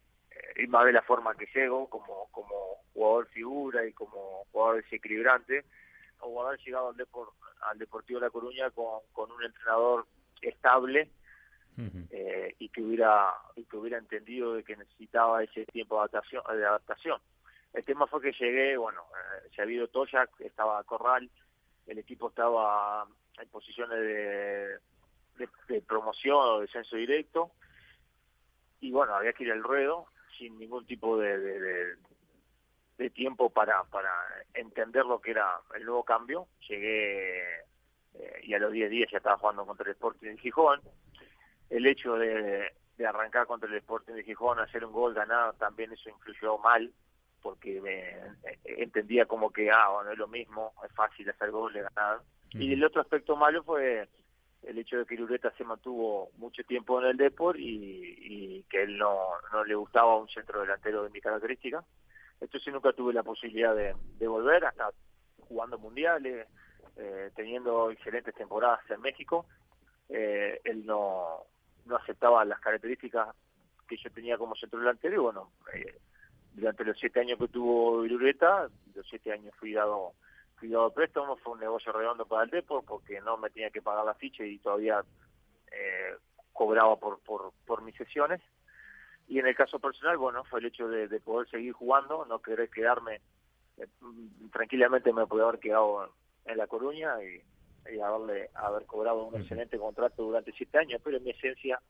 y 0.57 0.67
más 0.67 0.85
de 0.85 0.93
la 0.93 1.03
forma 1.03 1.35
que 1.35 1.49
llego, 1.55 1.89
como, 1.89 2.29
como 2.31 2.55
jugador 2.93 3.27
figura 3.29 3.87
y 3.87 3.93
como 3.93 4.45
jugador 4.53 4.83
desequilibrante, 4.83 5.65
o 6.21 6.47
haber 6.47 6.61
llegado 6.61 6.91
al, 6.91 7.07
al 7.63 7.79
Deportivo 7.79 8.21
de 8.21 8.27
La 8.27 8.31
Coruña 8.31 8.71
con, 8.71 9.01
con 9.13 9.33
un 9.33 9.43
entrenador 9.43 10.07
estable 10.43 11.11
eh, 12.11 12.55
y 12.59 12.69
que 12.69 12.83
hubiera 12.83 13.35
y 13.57 13.65
que 13.65 13.77
hubiera 13.77 13.99
entendido 13.99 14.55
de 14.55 14.63
que 14.63 14.77
necesitaba 14.77 15.43
ese 15.43 15.65
tiempo 15.67 15.97
de 15.97 16.01
adaptación, 16.01 16.43
de 16.57 16.67
adaptación. 16.67 17.21
El 17.73 17.85
tema 17.85 18.07
fue 18.07 18.23
que 18.23 18.33
llegué, 18.33 18.77
bueno, 18.77 19.03
eh, 19.11 19.49
se 19.55 19.61
ha 19.61 19.65
habido 19.65 19.89
Toya, 19.89 20.29
estaba 20.39 20.83
Corral, 20.85 21.29
el 21.87 21.99
equipo 21.99 22.29
estaba 22.29 23.07
en 23.41 23.49
posiciones 23.49 23.99
de, 23.99 24.79
de, 25.69 25.81
promoción 25.83 26.37
o 26.37 26.61
descenso 26.61 26.97
directo, 26.97 27.51
y 28.81 28.93
bueno, 28.93 29.15
había 29.15 29.33
que 29.33 29.45
ir 29.45 29.53
al 29.53 29.63
ruedo 29.63 30.07
sin 30.39 30.59
ningún 30.59 30.87
tipo 30.87 31.19
de, 31.19 31.97
de, 32.99 33.11
tiempo 33.11 33.51
para, 33.51 33.83
para 33.85 34.11
entender 34.55 35.05
lo 35.05 35.21
que 35.21 35.33
era 35.33 35.61
el 35.75 35.85
nuevo 35.85 36.05
cambio. 36.05 36.49
Llegué 36.69 37.61
eh, 38.15 38.41
y 38.43 38.55
a 38.55 38.59
los 38.59 38.73
10 38.73 38.91
días 38.91 39.11
ya 39.11 39.19
estaba 39.19 39.39
jugando 39.39 39.67
contra 39.67 39.87
el 39.87 39.93
Sporting 39.93 40.29
de 40.29 40.39
Gijón. 40.39 40.81
El 41.77 41.87
hecho 41.87 42.15
de, 42.17 42.73
de 42.97 43.07
arrancar 43.07 43.47
contra 43.47 43.69
el 43.69 43.77
Sporting 43.77 44.15
de 44.15 44.25
Gijón, 44.25 44.59
hacer 44.59 44.85
un 44.85 44.93
gol 44.93 45.15
ganado, 45.15 45.53
también 45.55 45.93
eso 45.93 46.09
influyó 46.09 46.59
mal 46.59 46.93
porque 47.45 47.79
me, 47.83 48.01
eh, 48.51 48.59
entendía 48.65 49.27
como 49.27 49.53
que, 49.53 49.71
ah, 49.71 49.91
bueno, 49.91 50.13
es 50.13 50.19
lo 50.19 50.29
mismo, 50.29 50.73
es 50.83 50.91
fácil 50.93 51.29
hacer 51.29 51.51
gol 51.51 51.75
de 51.75 51.83
ganar. 51.83 52.21
Y 52.53 52.73
el 52.73 52.83
otro 52.85 53.03
aspecto 53.03 53.37
malo 53.37 53.63
fue 53.65 54.09
el 54.63 54.79
hecho 54.79 54.97
de 54.97 55.05
que 55.05 55.17
Lureta 55.17 55.53
se 55.59 55.65
mantuvo 55.65 56.31
mucho 56.37 56.65
tiempo 56.65 57.01
en 57.01 57.09
el 57.09 57.17
Depor 57.19 57.57
y, 57.59 58.65
que 58.71 58.85
él 58.85 58.97
no, 58.97 59.27
no 59.53 59.65
le 59.65 59.75
gustaba 59.75 60.17
un 60.17 60.29
centro 60.29 60.63
delantero 60.63 61.03
de 61.03 61.11
mi 61.11 61.21
característica. 61.21 61.85
Entonces 62.41 62.73
nunca 62.73 62.93
tuve 62.93 63.13
la 63.13 63.23
posibilidad 63.23 63.75
de, 63.75 64.27
volver, 64.27 64.65
hasta 64.65 64.91
jugando 65.41 65.79
mundiales, 65.79 66.47
eh, 66.97 67.31
teniendo 67.37 67.91
excelentes 67.91 68.35
temporadas 68.35 68.81
en 68.91 69.03
México. 69.03 69.45
Eh, 70.09 70.61
él 70.65 70.87
no, 70.87 71.45
no 71.87 71.97
aceptaba 71.97 72.45
las 72.45 72.61
características 72.61 73.35
que 73.89 73.97
yo 73.97 74.11
tenía 74.11 74.39
como 74.39 74.55
centro 74.57 74.79
delantero 74.79 75.15
y 75.15 75.19
bueno, 75.19 75.51
durante 76.55 76.85
los 76.85 76.99
siete 76.99 77.21
años 77.21 77.39
que 77.39 77.49
tuvo 77.49 78.03
Virureta, 78.03 78.69
los 78.95 79.07
siete 79.09 79.33
años 79.33 79.55
fui 79.59 79.73
dado 79.73 80.13
fui 80.57 80.69
dado 80.69 80.93
préstamo, 80.93 81.37
fue 81.37 81.55
un 81.55 81.61
negocio 81.61 81.93
redondo 81.93 82.27
para 82.27 82.45
el 82.45 82.51
Depor 82.51 82.85
porque 82.85 83.21
no 83.21 83.37
me 83.37 83.51
tenía 83.51 83.71
que 83.71 83.83
pagar 83.83 84.05
la 84.05 84.15
ficha 84.15 84.45
y 84.45 84.59
todavía 84.59 85.05
eh, 85.73 86.15
cobraba 86.53 86.97
por, 86.97 87.21
por, 87.21 87.53
por 87.67 87.83
mis 87.83 87.97
sesiones. 87.97 88.41
Y 89.27 89.39
en 89.39 89.47
el 89.47 89.57
caso 89.57 89.79
personal, 89.79 90.17
bueno, 90.19 90.45
fue 90.45 90.61
el 90.61 90.67
hecho 90.67 90.89
de, 90.89 91.09
poder 91.21 91.49
seguir 91.49 91.73
jugando, 91.73 92.25
no 92.27 92.41
querer 92.41 92.69
quedarme, 92.71 93.21
eh, 93.79 93.87
tranquilamente 94.53 95.13
me 95.13 95.27
podía 95.27 95.45
haber 95.45 95.61
quedado 95.61 96.13
en 96.45 96.59
La 96.59 96.67
Coruña 96.67 97.23
y, 97.23 97.43
y 97.93 98.01
haberle, 98.01 98.51
haber 98.55 98.87
cobrado 98.87 99.25
un 99.25 99.41
excelente 99.41 99.79
contrato 99.79 100.23
durante 100.23 100.53
siete 100.53 100.79
años, 100.79 101.01
pero 101.03 101.17
en 101.17 101.25
mi 101.25 101.31
esencia 101.31 101.81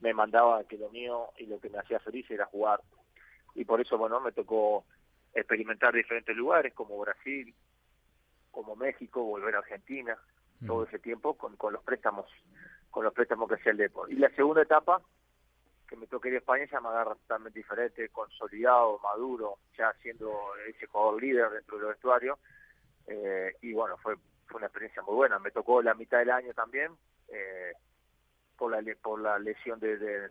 me 0.00 0.14
mandaba 0.14 0.64
que 0.64 0.78
lo 0.78 0.88
mío 0.90 1.30
y 1.38 1.46
lo 1.46 1.60
que 1.60 1.70
me 1.70 1.78
hacía 1.78 2.00
feliz 2.00 2.30
era 2.30 2.46
jugar 2.46 2.80
y 3.54 3.64
por 3.64 3.80
eso, 3.80 3.98
bueno, 3.98 4.20
me 4.20 4.32
tocó 4.32 4.84
experimentar 5.34 5.94
diferentes 5.94 6.36
lugares 6.36 6.74
como 6.74 6.98
Brasil, 6.98 7.54
como 8.50 8.76
México, 8.76 9.22
volver 9.22 9.54
a 9.54 9.58
Argentina, 9.58 10.16
todo 10.66 10.84
ese 10.84 10.98
tiempo 10.98 11.34
con, 11.34 11.56
con 11.56 11.72
los 11.72 11.82
préstamos, 11.82 12.26
con 12.90 13.04
los 13.04 13.14
préstamos 13.14 13.48
que 13.48 13.54
hacía 13.54 13.72
el 13.72 13.78
deporte. 13.78 14.12
Y 14.12 14.16
la 14.16 14.30
segunda 14.30 14.62
etapa, 14.62 15.00
que 15.88 15.96
me 15.96 16.06
tocó 16.06 16.28
ir 16.28 16.34
a 16.34 16.38
España, 16.38 16.66
ya 16.70 16.80
me 16.80 16.88
agarra 16.88 17.14
totalmente 17.14 17.58
diferente, 17.58 18.08
consolidado, 18.10 18.98
maduro, 19.00 19.58
ya 19.76 19.92
siendo 20.02 20.30
ese 20.68 20.86
jugador 20.86 21.22
líder 21.22 21.50
dentro 21.50 21.78
del 21.78 21.88
vestuario. 21.88 22.38
Eh, 23.06 23.56
y 23.62 23.72
bueno, 23.72 23.96
fue, 23.98 24.16
fue 24.50 24.58
una 24.58 24.66
experiencia 24.66 25.02
muy 25.02 25.14
buena. 25.14 25.38
Me 25.38 25.50
tocó 25.50 25.80
la 25.80 25.94
mitad 25.94 26.18
del 26.18 26.30
año 26.30 26.52
también, 26.52 26.92
eh, 27.28 27.72
por, 28.58 28.70
la, 28.70 28.94
por 29.02 29.20
la 29.20 29.38
lesión 29.38 29.80
de 29.80 30.30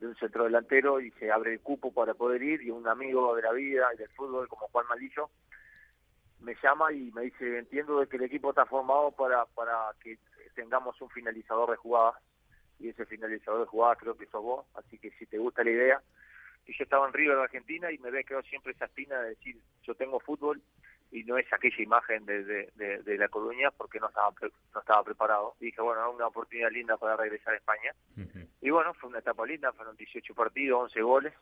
de 0.00 0.06
un 0.06 0.16
centro 0.16 0.44
delantero 0.44 1.00
y 1.00 1.10
se 1.12 1.30
abre 1.30 1.52
el 1.52 1.60
cupo 1.60 1.92
para 1.92 2.14
poder 2.14 2.42
ir 2.42 2.62
y 2.62 2.70
un 2.70 2.88
amigo 2.88 3.36
de 3.36 3.42
la 3.42 3.52
vida 3.52 3.86
y 3.94 3.98
del 3.98 4.08
fútbol 4.08 4.48
como 4.48 4.66
Juan 4.68 4.86
Malillo 4.88 5.30
me 6.40 6.56
llama 6.62 6.90
y 6.90 7.12
me 7.12 7.22
dice 7.22 7.58
entiendo 7.58 8.00
de 8.00 8.06
que 8.06 8.16
el 8.16 8.22
equipo 8.22 8.48
está 8.48 8.64
formado 8.64 9.12
para 9.12 9.44
para 9.44 9.92
que 10.02 10.18
tengamos 10.54 11.00
un 11.02 11.10
finalizador 11.10 11.70
de 11.70 11.76
jugadas 11.76 12.14
y 12.78 12.88
ese 12.88 13.04
finalizador 13.04 13.60
de 13.60 13.66
jugadas 13.66 13.98
creo 13.98 14.16
que 14.16 14.26
sos 14.26 14.42
vos 14.42 14.66
así 14.74 14.98
que 14.98 15.10
si 15.12 15.26
te 15.26 15.36
gusta 15.36 15.62
la 15.62 15.70
idea 15.70 16.02
y 16.66 16.72
yo 16.72 16.84
estaba 16.84 17.06
en 17.06 17.12
Río 17.12 17.36
de 17.36 17.42
Argentina 17.42 17.92
y 17.92 17.98
me 17.98 18.10
ve 18.10 18.24
quedado 18.24 18.42
siempre 18.44 18.72
esa 18.72 18.86
espina 18.86 19.20
de 19.20 19.30
decir 19.30 19.60
yo 19.82 19.94
tengo 19.94 20.18
fútbol 20.18 20.62
y 21.12 21.24
no 21.24 21.38
es 21.38 21.52
aquella 21.52 21.82
imagen 21.82 22.24
de, 22.24 22.44
de, 22.44 23.02
de, 23.02 23.18
la 23.18 23.28
Coruña 23.28 23.70
porque 23.70 23.98
no 23.98 24.08
estaba 24.08 24.32
no 24.74 24.80
estaba 24.80 25.02
preparado. 25.02 25.54
Y 25.60 25.66
dije, 25.66 25.80
bueno, 25.82 26.10
una 26.10 26.28
oportunidad 26.28 26.70
linda 26.70 26.96
para 26.96 27.16
regresar 27.16 27.54
a 27.54 27.56
España. 27.56 27.94
Y 28.60 28.70
bueno, 28.70 28.94
fue 28.94 29.10
una 29.10 29.18
etapa 29.18 29.44
linda, 29.46 29.72
fueron 29.72 29.96
18 29.96 30.34
partidos, 30.34 30.82
11 30.84 31.02
goles. 31.02 31.34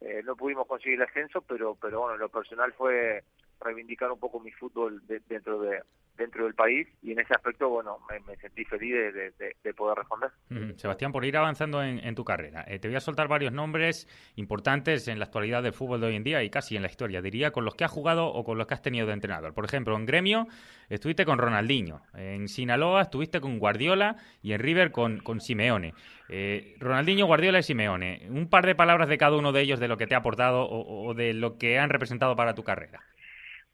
Eh, 0.00 0.22
no 0.24 0.36
pudimos 0.36 0.66
conseguir 0.66 1.00
el 1.00 1.08
ascenso, 1.08 1.40
pero 1.42 1.74
pero 1.74 2.00
bueno, 2.00 2.16
lo 2.16 2.28
personal 2.28 2.72
fue 2.74 3.24
reivindicar 3.60 4.12
un 4.12 4.20
poco 4.20 4.38
mi 4.38 4.52
fútbol 4.52 5.02
dentro 5.06 5.60
de, 5.60 5.82
dentro 6.16 6.44
del 6.44 6.54
país 6.54 6.86
y 7.02 7.12
en 7.12 7.20
ese 7.20 7.34
aspecto, 7.34 7.68
bueno, 7.68 7.98
me, 8.08 8.36
sentí 8.36 8.64
feliz 8.64 8.94
de, 8.94 9.74
poder 9.74 9.98
responder. 9.98 10.30
Sebastián, 10.76 11.12
por 11.12 11.24
ir 11.24 11.36
avanzando 11.36 11.82
en, 11.82 12.14
tu 12.14 12.24
carrera, 12.24 12.64
eh, 12.68 12.78
te 12.78 12.88
voy 12.88 12.96
a 12.96 13.00
soltar 13.00 13.28
varios 13.28 13.52
nombres 13.52 14.08
importantes 14.36 15.08
en 15.08 15.18
la 15.18 15.24
actualidad 15.24 15.62
del 15.62 15.72
fútbol 15.72 16.00
de 16.00 16.08
hoy 16.08 16.16
en 16.16 16.24
día 16.24 16.42
y 16.42 16.50
casi 16.50 16.76
en 16.76 16.82
la 16.82 16.88
historia, 16.88 17.20
diría, 17.20 17.50
con 17.50 17.64
los 17.64 17.74
que 17.74 17.84
has 17.84 17.90
jugado 17.90 18.26
o 18.26 18.44
con 18.44 18.58
los 18.58 18.66
que 18.66 18.74
has 18.74 18.82
tenido 18.82 19.06
de 19.06 19.12
entrenador. 19.12 19.54
Por 19.54 19.64
ejemplo, 19.64 19.96
en 19.96 20.06
Gremio 20.06 20.46
estuviste 20.88 21.24
con 21.24 21.38
Ronaldinho, 21.38 22.02
en 22.14 22.48
Sinaloa 22.48 23.02
estuviste 23.02 23.40
con 23.40 23.58
Guardiola 23.58 24.16
y 24.42 24.52
en 24.52 24.60
River 24.60 24.92
con, 24.92 25.18
con 25.18 25.40
Simeone. 25.40 25.94
Eh, 26.28 26.76
Ronaldinho, 26.78 27.26
Guardiola 27.26 27.58
y 27.58 27.62
Simeone, 27.62 28.26
un 28.30 28.48
par 28.48 28.64
de 28.66 28.74
palabras 28.74 29.08
de 29.08 29.18
cada 29.18 29.36
uno 29.36 29.52
de 29.52 29.62
ellos 29.62 29.80
de 29.80 29.88
lo 29.88 29.96
que 29.96 30.06
te 30.06 30.14
ha 30.14 30.18
aportado 30.18 30.68
o 30.68 31.14
de 31.14 31.34
lo 31.34 31.58
que 31.58 31.78
han 31.78 31.90
representado 31.90 32.36
para 32.36 32.54
tu 32.54 32.62
carrera 32.62 33.02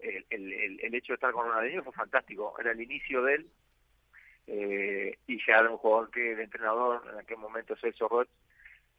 el, 0.03 0.81
el, 0.81 0.95
hecho 0.95 1.13
de 1.13 1.15
estar 1.15 1.33
con 1.33 1.47
Ronaldinho 1.47 1.83
fue 1.83 1.93
fantástico. 1.93 2.55
Era 2.59 2.73
el 2.73 2.81
inicio 2.81 3.23
de 3.23 3.35
él 3.35 3.51
eh, 4.47 5.19
y 5.27 5.39
ya 5.47 5.59
era 5.59 5.71
un 5.71 5.79
jugador 5.79 6.11
que 6.11 6.33
el 6.33 6.41
entrenador, 6.41 7.03
en 7.13 7.19
aquel 7.19 7.39
momento 7.39 7.77
Celso 7.77 8.09
Roth, 8.09 8.29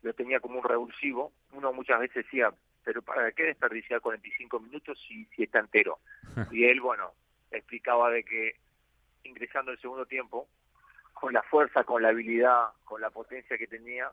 lo 0.01 0.13
tenía 0.13 0.39
como 0.39 0.59
un 0.59 0.63
revulsivo. 0.63 1.31
Uno 1.51 1.73
muchas 1.73 1.99
veces 1.99 2.25
decía, 2.25 2.53
pero 2.83 3.01
¿para 3.01 3.31
qué 3.31 3.43
desperdiciar 3.43 4.01
45 4.01 4.59
minutos 4.59 4.99
si, 5.07 5.25
si 5.35 5.43
está 5.43 5.59
entero? 5.59 5.99
Y 6.51 6.65
él, 6.65 6.81
bueno, 6.81 7.11
explicaba 7.51 8.09
de 8.09 8.23
que 8.23 8.55
ingresando 9.23 9.71
el 9.71 9.79
segundo 9.79 10.05
tiempo, 10.05 10.47
con 11.13 11.33
la 11.33 11.43
fuerza, 11.43 11.83
con 11.83 12.01
la 12.01 12.09
habilidad, 12.09 12.69
con 12.83 13.01
la 13.01 13.09
potencia 13.09 13.57
que 13.57 13.67
tenía, 13.67 14.11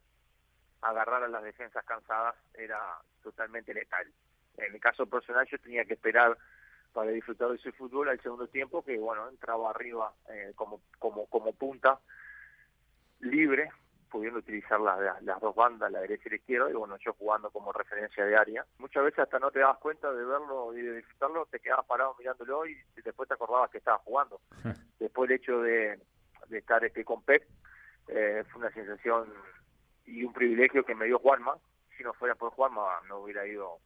agarrar 0.83 1.22
a 1.22 1.29
las 1.29 1.42
defensas 1.42 1.85
cansadas 1.85 2.35
era 2.55 2.79
totalmente 3.22 3.72
letal. 3.72 4.07
En 4.57 4.74
el 4.74 4.81
caso 4.81 5.07
personal 5.07 5.46
yo 5.51 5.59
tenía 5.59 5.85
que 5.85 5.94
esperar 5.94 6.37
para 6.92 7.11
disfrutar 7.11 7.48
de 7.51 7.57
ese 7.57 7.72
fútbol 7.72 8.09
al 8.09 8.20
segundo 8.20 8.48
tiempo 8.48 8.85
que 8.85 8.98
bueno 8.98 9.29
entraba 9.29 9.70
arriba 9.70 10.12
eh, 10.31 10.53
como 10.55 10.81
como 10.98 11.27
como 11.27 11.53
punta 11.53 12.01
libre 13.20 13.70
pudiendo 14.11 14.38
utilizar 14.38 14.81
las, 14.81 15.22
las 15.22 15.40
dos 15.40 15.55
bandas 15.55 15.92
la 15.92 16.01
derecha 16.01 16.24
y 16.27 16.31
la 16.31 16.37
izquierda 16.37 16.70
y 16.70 16.74
bueno 16.74 16.96
yo 16.98 17.12
jugando 17.14 17.51
como 17.51 17.72
referencia 17.72 18.24
de 18.24 18.37
área. 18.37 18.64
Muchas 18.79 19.05
veces 19.05 19.20
hasta 19.20 19.38
no 19.38 19.51
te 19.51 19.61
dabas 19.61 19.79
cuenta 19.79 20.12
de 20.12 20.24
verlo 20.24 20.77
y 20.77 20.83
de 20.83 20.96
disfrutarlo 20.96 21.46
te 21.46 21.61
quedabas 21.61 21.87
parado 21.87 22.14
mirándolo 22.18 22.66
y 22.66 22.77
después 23.05 23.29
te 23.29 23.35
acordabas 23.35 23.70
que 23.70 23.79
estabas 23.79 24.03
jugando. 24.03 24.40
Después 24.98 25.31
el 25.31 25.37
hecho 25.37 25.61
de, 25.61 26.01
de 26.48 26.59
estar 26.59 26.85
este 26.85 27.05
con 27.05 27.22
Pep 27.22 27.42
eh, 28.09 28.44
fue 28.51 28.62
una 28.62 28.72
sensación 28.72 29.33
y 30.07 30.24
un 30.24 30.33
privilegio 30.33 30.85
que 30.85 30.94
me 30.94 31.07
dio 31.07 31.18
Juanma. 31.18 31.57
Si 31.96 32.03
no 32.03 32.12
fuera 32.14 32.35
por 32.35 32.51
Juanma 32.53 33.01
no 33.09 33.18
hubiera 33.18 33.46
ido 33.46 33.79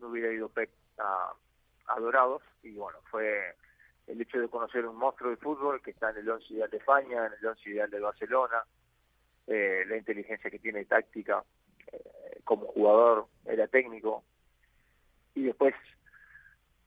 no 0.00 0.08
hubiera 0.08 0.32
ido 0.32 0.48
Pep 0.48 0.70
a 0.98 1.32
adorados 1.96 2.42
y 2.62 2.74
bueno, 2.74 2.98
fue 3.10 3.54
el 4.06 4.20
hecho 4.20 4.40
de 4.40 4.48
conocer 4.48 4.86
un 4.86 4.96
monstruo 4.96 5.30
de 5.30 5.36
fútbol 5.36 5.80
que 5.82 5.92
está 5.92 6.10
en 6.10 6.18
el 6.18 6.30
once 6.30 6.52
ideal 6.52 6.70
de 6.70 6.78
España, 6.78 7.26
en 7.26 7.32
el 7.32 7.46
once 7.46 7.70
ideal 7.70 7.90
de 7.90 8.00
Barcelona, 8.00 8.64
eh, 9.46 9.84
la 9.86 9.96
inteligencia 9.96 10.50
que 10.50 10.58
tiene 10.58 10.84
táctica 10.84 11.44
eh, 11.92 12.40
como 12.44 12.66
jugador, 12.66 13.26
era 13.44 13.66
técnico 13.68 14.24
y 15.34 15.44
después 15.44 15.74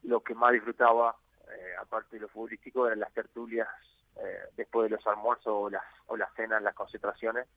lo 0.04 0.22
que 0.22 0.36
más 0.36 0.52
disfrutaba, 0.52 1.16
eh, 1.50 1.74
aparte 1.80 2.18
de 2.18 2.22
lo 2.22 2.28
futbolístico, 2.28 2.88
eran 2.88 3.00
las 3.00 3.14
tertulias 3.14 3.68
después 4.56 4.92
de 4.92 4.96
los 4.96 5.08
almuerzos 5.08 5.48
o 5.48 5.70
las, 5.72 5.84
o 6.06 6.16
las 6.16 6.32
cenas, 6.36 6.62
las 6.62 6.76
concentraciones, 6.76 7.48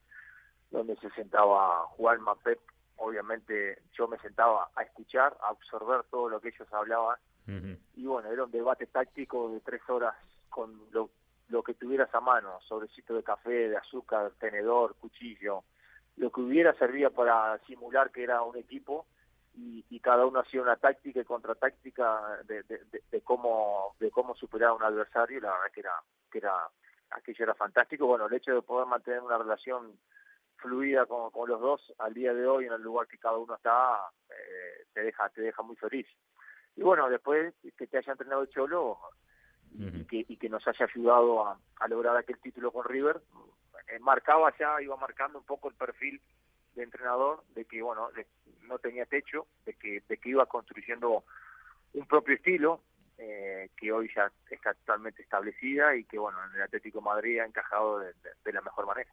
donde 0.71 0.95
se 0.95 1.11
sentaba 1.11 1.85
Juan 1.89 2.19
Pep 2.43 2.59
obviamente 2.97 3.81
yo 3.93 4.07
me 4.07 4.17
sentaba 4.19 4.69
a 4.75 4.83
escuchar, 4.83 5.37
a 5.41 5.49
absorber 5.49 6.03
todo 6.09 6.29
lo 6.29 6.41
que 6.41 6.49
ellos 6.49 6.67
hablaban 6.73 7.17
y 7.95 8.05
bueno, 8.05 8.29
era 8.29 8.43
un 8.43 8.51
debate 8.51 8.87
táctico 8.87 9.51
de 9.51 9.61
tres 9.61 9.81
horas 9.87 10.15
con 10.49 10.73
lo, 10.91 11.09
lo 11.49 11.63
que 11.63 11.73
tuvieras 11.73 12.13
a 12.13 12.19
mano, 12.19 12.59
sobrecito 12.67 13.13
de 13.15 13.23
café, 13.23 13.69
de 13.69 13.77
azúcar, 13.77 14.31
tenedor, 14.39 14.95
cuchillo, 14.95 15.63
lo 16.17 16.31
que 16.31 16.41
hubiera 16.41 16.73
servía 16.73 17.09
para 17.09 17.57
simular 17.59 18.11
que 18.11 18.23
era 18.23 18.41
un 18.41 18.57
equipo 18.57 19.05
y, 19.53 19.99
cada 19.99 20.25
uno 20.25 20.39
hacía 20.39 20.61
una 20.61 20.77
táctica 20.77 21.19
y 21.19 21.25
contratáctica 21.25 22.39
de, 22.45 22.63
de, 22.63 23.21
cómo 23.21 23.95
de 23.99 24.09
cómo 24.09 24.35
superar 24.35 24.69
a 24.69 24.73
un 24.73 24.83
adversario 24.83 25.41
la 25.41 25.51
verdad 25.51 25.71
que 25.73 25.79
era 25.81 25.91
que 26.31 26.37
era 26.37 26.69
aquello 27.09 27.43
era 27.43 27.53
fantástico. 27.55 28.07
Bueno 28.07 28.27
el 28.27 28.33
hecho 28.33 28.53
de 28.53 28.61
poder 28.61 28.87
mantener 28.87 29.19
una 29.19 29.37
relación 29.37 29.99
fluida 30.55 31.05
con, 31.07 31.29
con 31.31 31.49
los 31.49 31.59
dos 31.59 31.93
al 31.97 32.13
día 32.13 32.33
de 32.33 32.47
hoy 32.47 32.67
en 32.67 32.73
el 32.73 32.81
lugar 32.81 33.07
que 33.07 33.17
cada 33.17 33.37
uno 33.37 33.55
está 33.55 34.09
eh, 34.29 34.85
te 34.93 35.01
deja 35.01 35.27
te 35.29 35.41
deja 35.41 35.61
muy 35.61 35.75
feliz 35.75 36.07
y 36.77 36.83
bueno 36.83 37.09
después 37.09 37.53
que 37.77 37.87
te 37.87 37.97
haya 37.97 38.11
entrenado 38.11 38.43
el 38.43 38.49
cholo 38.49 38.99
y, 39.73 40.05
que, 40.05 40.25
y 40.27 40.37
que 40.37 40.47
nos 40.47 40.65
haya 40.67 40.85
ayudado 40.85 41.45
a, 41.45 41.59
a 41.79 41.87
lograr 41.87 42.15
aquel 42.15 42.39
título 42.39 42.71
con 42.71 42.85
River 42.85 43.19
eh, 43.89 43.99
marcaba 43.99 44.53
ya 44.57 44.81
iba 44.81 44.95
marcando 44.95 45.39
un 45.39 45.45
poco 45.45 45.69
el 45.69 45.75
perfil 45.75 46.21
de 46.75 46.83
entrenador 46.83 47.43
de 47.55 47.65
que 47.65 47.81
bueno 47.81 48.09
no 48.61 48.79
tenía 48.79 49.05
techo 49.05 49.47
de 49.65 49.73
que 49.73 50.03
de 50.07 50.17
que 50.17 50.29
iba 50.29 50.45
construyendo 50.45 51.23
un 51.93 52.05
propio 52.05 52.35
estilo 52.35 52.81
eh, 53.29 53.69
que 53.75 53.91
hoy 53.91 54.09
ya 54.15 54.31
está 54.49 54.73
totalmente 54.73 55.21
establecida 55.21 55.95
y 55.95 56.05
que 56.05 56.17
bueno 56.17 56.37
en 56.49 56.55
el 56.55 56.61
Atlético 56.61 57.01
Madrid 57.01 57.39
ha 57.39 57.45
encajado 57.45 57.99
de, 57.99 58.53
la 58.53 58.61
mejor 58.61 58.87
manera. 58.87 59.09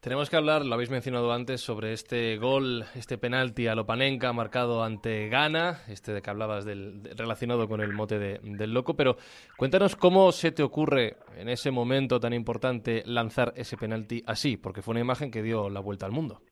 Tenemos 0.00 0.28
que 0.28 0.36
hablar, 0.36 0.66
lo 0.66 0.74
habéis 0.74 0.90
mencionado 0.90 1.32
antes, 1.32 1.62
sobre 1.62 1.94
este 1.94 2.36
gol, 2.36 2.84
este 2.94 3.16
penalti 3.16 3.66
a 3.66 3.74
Lopanenka 3.74 4.32
marcado 4.34 4.84
ante 4.84 5.30
Ghana, 5.30 5.80
este 5.88 6.12
de 6.12 6.20
que 6.20 6.28
hablabas 6.28 6.66
del, 6.66 7.02
relacionado 7.16 7.66
con 7.66 7.80
el 7.80 7.94
mote 7.94 8.18
del 8.18 8.74
loco, 8.74 8.94
pero 8.94 9.16
cuéntanos 9.56 9.96
cómo 9.96 10.30
se 10.32 10.52
te 10.52 10.62
ocurre 10.62 11.16
en 11.36 11.48
ese 11.48 11.70
momento 11.70 12.20
tan 12.20 12.34
importante 12.34 13.02
lanzar 13.06 13.54
ese 13.56 13.78
penalti 13.78 14.22
así, 14.26 14.58
porque 14.58 14.82
fue 14.82 14.92
una 14.92 15.00
imagen 15.00 15.30
que 15.30 15.42
dio 15.42 15.70
la 15.70 15.80
vuelta 15.80 16.04
al 16.04 16.12
mundo 16.12 16.42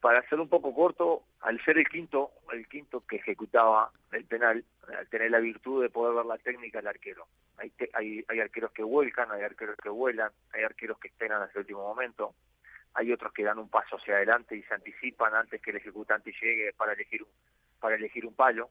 para 0.00 0.26
ser 0.28 0.38
un 0.38 0.48
poco 0.48 0.74
corto, 0.74 1.22
al 1.40 1.62
ser 1.64 1.78
el 1.78 1.88
quinto, 1.88 2.30
el 2.52 2.68
quinto 2.68 3.04
que 3.06 3.16
ejecutaba 3.16 3.90
el 4.12 4.24
penal, 4.24 4.64
al 4.96 5.08
tener 5.08 5.30
la 5.30 5.40
virtud 5.40 5.82
de 5.82 5.90
poder 5.90 6.14
ver 6.14 6.26
la 6.26 6.38
técnica 6.38 6.78
del 6.78 6.88
arquero. 6.88 7.26
Hay, 7.56 8.24
arqueros 8.40 8.70
que 8.72 8.84
vuelcan, 8.84 9.30
hay 9.32 9.42
arqueros 9.42 9.76
que 9.82 9.88
vuelan, 9.88 10.30
hay 10.52 10.62
arqueros 10.62 10.98
que 10.98 11.08
esperan 11.08 11.42
hasta 11.42 11.58
el 11.58 11.64
último 11.64 11.82
momento, 11.82 12.34
hay 12.94 13.12
otros 13.12 13.32
que 13.32 13.42
dan 13.42 13.58
un 13.58 13.68
paso 13.68 13.96
hacia 13.96 14.14
adelante 14.14 14.56
y 14.56 14.62
se 14.62 14.74
anticipan 14.74 15.34
antes 15.34 15.60
que 15.60 15.70
el 15.70 15.78
ejecutante 15.78 16.32
llegue 16.40 16.72
para 16.74 16.92
elegir 16.92 17.24
para 17.80 17.96
elegir 17.96 18.26
un 18.26 18.34
palo. 18.34 18.70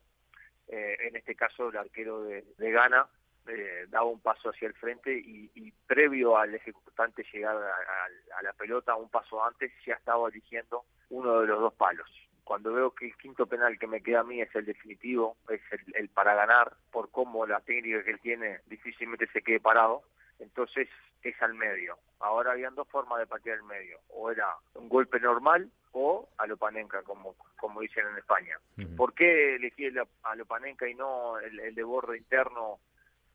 Eh, 0.67 0.97
en 0.99 1.15
este 1.15 1.35
caso, 1.35 1.69
el 1.69 1.77
arquero 1.77 2.23
de, 2.23 2.43
de 2.57 2.71
Ghana 2.71 3.07
eh, 3.47 3.85
daba 3.89 4.05
un 4.05 4.19
paso 4.19 4.49
hacia 4.49 4.67
el 4.67 4.73
frente 4.73 5.13
y, 5.13 5.49
y 5.55 5.71
previo 5.85 6.37
al 6.37 6.53
ejecutante 6.55 7.25
llegar 7.31 7.55
a, 7.55 8.37
a, 8.37 8.41
la 8.41 8.53
pelota, 8.53 8.95
un 8.95 9.09
paso 9.09 9.43
antes, 9.43 9.71
ya 9.85 9.95
estaba 9.95 10.29
eligiendo 10.29 10.83
uno 11.09 11.41
de 11.41 11.47
los 11.47 11.59
dos 11.59 11.73
palos. 11.73 12.09
Cuando 12.43 12.73
veo 12.73 12.91
que 12.91 13.07
el 13.07 13.17
quinto 13.17 13.45
penal 13.45 13.77
que 13.77 13.87
me 13.87 14.01
queda 14.01 14.21
a 14.21 14.23
mí 14.23 14.41
es 14.41 14.53
el 14.55 14.65
definitivo, 14.65 15.37
es 15.49 15.61
el, 15.95 16.09
para 16.09 16.33
ganar, 16.33 16.73
por 16.91 17.11
cómo 17.11 17.45
la 17.45 17.59
técnica 17.59 18.03
que 18.03 18.11
él 18.11 18.19
tiene 18.19 18.59
difícilmente 18.67 19.27
se 19.27 19.41
quede 19.41 19.59
parado, 19.59 20.03
entonces 20.39 20.87
es 21.23 21.41
al 21.41 21.53
medio. 21.53 21.97
Ahora 22.19 22.51
habían 22.51 22.75
dos 22.75 22.87
formas 22.87 23.19
de 23.19 23.27
patear 23.27 23.57
el 23.57 23.63
medio, 23.63 23.99
o 24.09 24.31
era 24.31 24.47
un 24.75 24.87
golpe 24.87 25.19
normal 25.19 25.69
o 25.91 26.29
a 26.37 26.47
Lopanenka, 26.47 27.01
como, 27.03 27.35
como 27.57 27.81
dicen 27.81 28.05
en 28.07 28.17
España. 28.17 28.57
¿Por 28.95 29.13
qué 29.13 29.55
elegí 29.55 29.91
a 30.23 30.35
Lopanenka 30.35 30.87
y 30.87 30.93
no 30.93 31.39
el, 31.39 31.59
el 31.59 31.75
de 31.75 31.83
borde 31.83 32.17
interno 32.17 32.79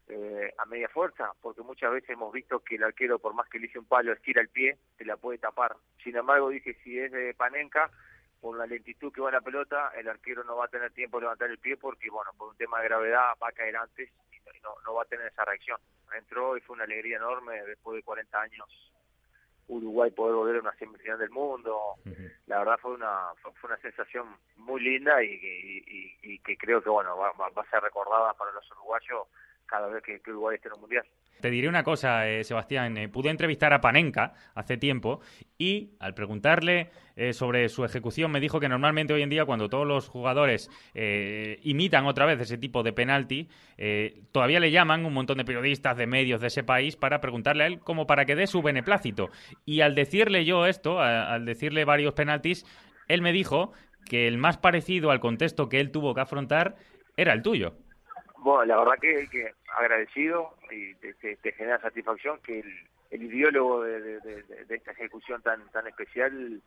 eh, 0.08 0.52
a 0.58 0.66
media 0.66 0.88
fuerza, 0.88 1.32
porque 1.40 1.62
muchas 1.62 1.92
veces 1.92 2.10
hemos 2.10 2.32
visto 2.32 2.60
que 2.60 2.76
el 2.76 2.84
arquero, 2.84 3.18
por 3.18 3.34
más 3.34 3.48
que 3.48 3.58
elige 3.58 3.78
un 3.78 3.86
palo, 3.86 4.12
estira 4.12 4.40
el 4.40 4.48
pie, 4.48 4.78
te 4.96 5.04
la 5.04 5.16
puede 5.16 5.38
tapar. 5.38 5.76
Sin 6.02 6.16
embargo, 6.16 6.48
dije, 6.48 6.76
si 6.82 6.98
es 6.98 7.12
de 7.12 7.34
Panenka, 7.34 7.90
por 8.40 8.56
la 8.58 8.66
lentitud 8.66 9.12
que 9.12 9.20
va 9.20 9.30
la 9.30 9.40
pelota, 9.40 9.92
el 9.96 10.08
arquero 10.08 10.42
no 10.44 10.56
va 10.56 10.64
a 10.64 10.68
tener 10.68 10.90
tiempo 10.92 11.18
de 11.18 11.22
levantar 11.22 11.50
el 11.50 11.58
pie 11.58 11.76
porque, 11.76 12.10
bueno, 12.10 12.32
por 12.36 12.48
un 12.48 12.56
tema 12.56 12.80
de 12.80 12.88
gravedad 12.88 13.34
va 13.42 13.48
a 13.48 13.52
caer 13.52 13.76
antes 13.76 14.10
y 14.32 14.60
no, 14.62 14.74
no 14.84 14.94
va 14.94 15.02
a 15.02 15.06
tener 15.06 15.26
esa 15.26 15.44
reacción. 15.44 15.78
Entró 16.16 16.56
y 16.56 16.60
fue 16.60 16.74
una 16.74 16.84
alegría 16.84 17.16
enorme 17.16 17.62
después 17.62 17.96
de 17.96 18.02
40 18.02 18.40
años 18.40 18.92
Uruguay 19.68 20.10
poder 20.10 20.34
volver 20.34 20.56
a 20.56 20.60
una 20.60 20.74
semifinal 20.74 21.18
del 21.18 21.30
mundo. 21.30 21.96
La 22.46 22.58
verdad 22.58 22.78
fue 22.80 22.92
una 22.92 23.32
fue 23.40 23.52
una 23.70 23.78
sensación 23.78 24.36
muy 24.56 24.80
linda 24.80 25.22
y, 25.22 25.28
y, 25.28 26.18
y, 26.22 26.38
que 26.40 26.56
creo 26.56 26.82
que 26.82 26.90
bueno 26.90 27.16
va, 27.16 27.32
va, 27.32 27.62
a 27.62 27.70
ser 27.70 27.82
recordada 27.82 28.34
para 28.34 28.52
los 28.52 28.70
uruguayos 28.72 29.26
Te 31.42 31.50
diré 31.50 31.68
una 31.68 31.82
cosa, 31.82 32.28
eh, 32.28 32.44
Sebastián. 32.44 32.96
Eh, 32.96 33.08
pude 33.08 33.28
entrevistar 33.28 33.72
a 33.72 33.80
Panenka 33.80 34.32
hace 34.54 34.76
tiempo 34.76 35.20
y 35.58 35.90
al 35.98 36.14
preguntarle 36.14 36.90
eh, 37.16 37.32
sobre 37.32 37.68
su 37.68 37.84
ejecución 37.84 38.30
me 38.30 38.38
dijo 38.38 38.60
que 38.60 38.68
normalmente 38.68 39.12
hoy 39.12 39.22
en 39.22 39.28
día 39.28 39.44
cuando 39.44 39.68
todos 39.68 39.84
los 39.84 40.08
jugadores 40.08 40.70
imitan 41.64 42.06
otra 42.06 42.26
vez 42.26 42.40
ese 42.40 42.58
tipo 42.58 42.84
de 42.84 42.92
penalti, 42.92 43.48
todavía 44.30 44.60
le 44.60 44.70
llaman 44.70 45.04
un 45.04 45.12
montón 45.12 45.38
de 45.38 45.44
periodistas 45.44 45.96
de 45.96 46.06
medios 46.06 46.40
de 46.40 46.46
ese 46.46 46.62
país 46.62 46.96
para 46.96 47.20
preguntarle 47.20 47.64
a 47.64 47.66
él 47.66 47.80
como 47.80 48.06
para 48.06 48.24
que 48.24 48.36
dé 48.36 48.46
su 48.46 48.62
beneplácito. 48.62 49.30
Y 49.64 49.80
al 49.80 49.94
decirle 49.94 50.44
yo 50.44 50.66
esto, 50.66 51.00
al 51.00 51.44
decirle 51.44 51.84
varios 51.84 52.14
penaltis, 52.14 52.64
él 53.08 53.20
me 53.20 53.32
dijo 53.32 53.72
que 54.08 54.28
el 54.28 54.38
más 54.38 54.58
parecido 54.58 55.10
al 55.10 55.20
contexto 55.20 55.68
que 55.68 55.80
él 55.80 55.90
tuvo 55.90 56.14
que 56.14 56.20
afrontar 56.20 56.76
era 57.16 57.32
el 57.32 57.42
tuyo. 57.42 57.74
Bueno, 58.42 58.64
la 58.64 58.76
verdad 58.76 58.98
que, 59.00 59.28
que 59.28 59.54
agradecido 59.76 60.56
y 60.68 60.94
te, 60.94 61.52
genera 61.52 61.80
satisfacción 61.80 62.40
que 62.40 62.58
el, 62.58 62.88
el 63.12 63.22
ideólogo 63.22 63.82
de, 63.84 64.44
esta 64.68 64.90
ejecución 64.90 65.40
tan 65.42 65.70
tan 65.70 65.86
especial 65.86 66.60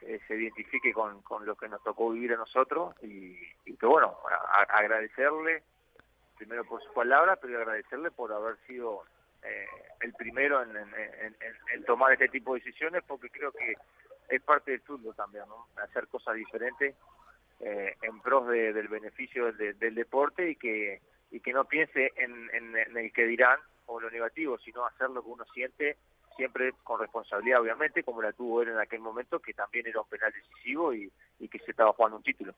eh, 0.00 0.20
se 0.26 0.36
identifique 0.36 0.90
con, 0.94 1.20
con 1.20 1.44
lo 1.44 1.54
que 1.54 1.68
nos 1.68 1.82
tocó 1.84 2.10
vivir 2.10 2.32
a 2.32 2.38
nosotros 2.38 2.94
y, 3.02 3.34
que 3.76 3.86
bueno, 3.86 4.16
agradecerle 4.70 5.62
primero 6.38 6.64
por 6.64 6.82
sus 6.82 6.92
palabras, 6.92 7.38
pero 7.42 7.58
agradecerle 7.58 8.10
por 8.10 8.32
haber 8.32 8.56
sido 8.66 9.04
eh, 9.42 9.66
el 10.00 10.14
primero 10.14 10.62
en, 10.62 10.70
en, 10.76 11.84
tomar 11.84 12.12
este 12.12 12.28
tipo 12.28 12.54
de 12.54 12.60
decisiones 12.60 13.02
porque 13.06 13.28
creo 13.28 13.52
que 13.52 13.74
es 14.30 14.42
parte 14.42 14.70
del 14.70 14.80
fútbol 14.80 15.14
también, 15.14 15.44
¿no? 15.46 15.66
Hacer 15.82 16.08
cosas 16.08 16.36
diferentes 16.36 16.94
eh, 17.60 17.96
en 18.00 18.20
pros 18.20 18.48
del 18.48 18.88
beneficio 18.88 19.52
del 19.52 19.94
deporte 19.94 20.50
y 20.50 20.56
que 20.56 21.02
y 21.30 21.40
que 21.40 21.52
no 21.52 21.64
piense 21.64 22.12
en, 22.16 22.50
en, 22.54 22.96
el 22.96 23.12
que 23.12 23.26
dirán 23.26 23.58
o 23.86 24.00
lo 24.00 24.10
negativo, 24.10 24.58
sino 24.58 24.86
hacer 24.86 25.10
lo 25.10 25.22
que 25.22 25.30
uno 25.30 25.44
siente 25.52 25.96
siempre 26.36 26.72
con 26.84 27.00
responsabilidad, 27.00 27.60
obviamente, 27.60 28.04
como 28.04 28.22
la 28.22 28.32
tuvo 28.32 28.62
él 28.62 28.68
en 28.68 28.78
aquel 28.78 29.00
momento, 29.00 29.40
que 29.40 29.52
también 29.54 29.86
era 29.88 30.00
un 30.00 30.08
penal 30.08 30.32
decisivo 30.32 30.94
y, 30.94 31.10
y 31.40 31.48
que 31.48 31.58
se 31.58 31.72
estaba 31.72 31.92
jugando 31.92 32.18
un 32.18 32.22
título. 32.22 32.54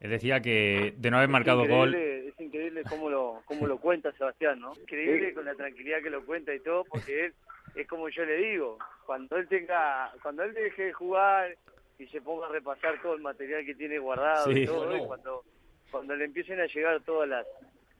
Él 0.00 0.10
decía 0.10 0.40
que 0.40 0.94
de 0.98 1.10
no 1.10 1.16
haber 1.16 1.30
marcado 1.30 1.66
gol... 1.66 1.94
Es 1.94 2.38
increíble 2.38 2.82
cómo 2.88 3.08
lo, 3.08 3.42
cómo 3.46 3.66
lo 3.66 3.78
cuenta 3.78 4.12
Sebastián, 4.12 4.60
¿no? 4.60 4.72
Increíble 4.74 5.32
con 5.32 5.44
la 5.44 5.54
tranquilidad 5.54 6.02
que 6.02 6.10
lo 6.10 6.24
cuenta 6.26 6.54
y 6.54 6.60
todo, 6.60 6.84
porque 6.84 7.26
él, 7.26 7.34
es 7.74 7.86
como 7.86 8.08
yo 8.08 8.24
le 8.24 8.36
digo, 8.36 8.78
cuando 9.06 9.36
él 9.36 9.48
tenga, 9.48 10.12
cuando 10.22 10.42
él 10.42 10.52
deje 10.52 10.86
de 10.86 10.92
jugar 10.92 11.56
y 11.98 12.06
se 12.08 12.20
ponga 12.20 12.46
a 12.46 12.50
repasar 12.50 13.00
todo 13.00 13.14
el 13.14 13.22
material 13.22 13.64
que 13.64 13.74
tiene 13.74 13.98
guardado 13.98 14.50
y 14.50 14.66
todo, 14.66 14.96
y 14.96 15.06
cuando, 15.06 15.44
cuando 15.90 16.16
le 16.16 16.24
empiecen 16.24 16.60
a 16.60 16.66
llegar 16.66 17.00
todas 17.02 17.28
las 17.28 17.46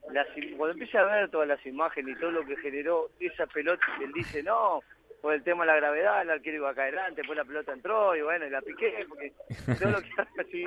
cuando 0.02 0.70
empieza 0.70 1.00
a 1.00 1.04
ver 1.04 1.30
todas 1.30 1.48
las 1.48 1.64
imágenes 1.64 2.16
y 2.16 2.20
todo 2.20 2.32
lo 2.32 2.44
que 2.44 2.56
generó 2.56 3.10
esa 3.20 3.46
pelota, 3.46 3.84
él 4.00 4.12
dice, 4.12 4.42
no, 4.42 4.80
por 5.20 5.34
el 5.34 5.42
tema 5.42 5.64
de 5.64 5.72
la 5.72 5.76
gravedad, 5.76 6.22
el 6.22 6.30
arquero 6.30 6.56
iba 6.56 6.70
a 6.70 6.74
caer 6.74 6.98
antes, 6.98 7.16
después 7.16 7.36
la 7.36 7.44
pelota 7.44 7.72
entró 7.72 8.14
y 8.16 8.22
bueno, 8.22 8.46
y 8.46 8.50
la 8.50 8.60
piqué, 8.60 9.06
porque 9.08 9.32
todo 9.80 9.90
lo 9.92 10.00
que 10.00 10.10
así, 10.40 10.66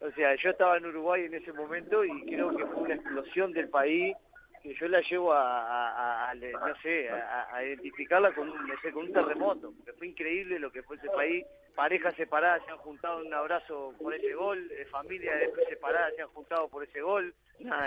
o 0.00 0.10
sea, 0.10 0.34
yo 0.34 0.50
estaba 0.50 0.76
en 0.76 0.86
Uruguay 0.86 1.24
en 1.24 1.34
ese 1.34 1.52
momento 1.52 2.04
y 2.04 2.26
creo 2.26 2.54
que 2.54 2.66
fue 2.66 2.82
una 2.82 2.94
explosión 2.94 3.52
del 3.52 3.68
país 3.68 4.16
que 4.62 4.74
yo 4.74 4.86
la 4.86 5.00
llevo 5.00 5.32
a, 5.32 6.32
no 6.34 6.76
sé, 6.82 7.10
a, 7.10 7.64
identificarla 7.64 8.32
con 8.32 8.48
un, 8.48 8.66
no 8.66 8.74
sé, 8.80 8.92
con 8.92 9.06
un 9.06 9.12
terremoto, 9.12 9.72
porque 9.76 9.92
fue 9.92 10.06
increíble 10.06 10.58
lo 10.60 10.70
que 10.70 10.82
fue 10.84 10.96
ese 10.96 11.08
país, 11.08 11.44
parejas 11.74 12.14
separadas 12.14 12.64
se 12.64 12.70
han 12.70 12.78
juntado 12.78 13.20
en 13.20 13.26
un 13.26 13.34
abrazo 13.34 13.92
por 14.00 14.14
ese 14.14 14.34
gol, 14.34 14.70
eh, 14.70 14.84
familias 14.86 15.50
separadas 15.68 16.14
se 16.14 16.22
han 16.22 16.28
juntado 16.28 16.68
por 16.68 16.84
ese 16.84 17.00
gol, 17.00 17.34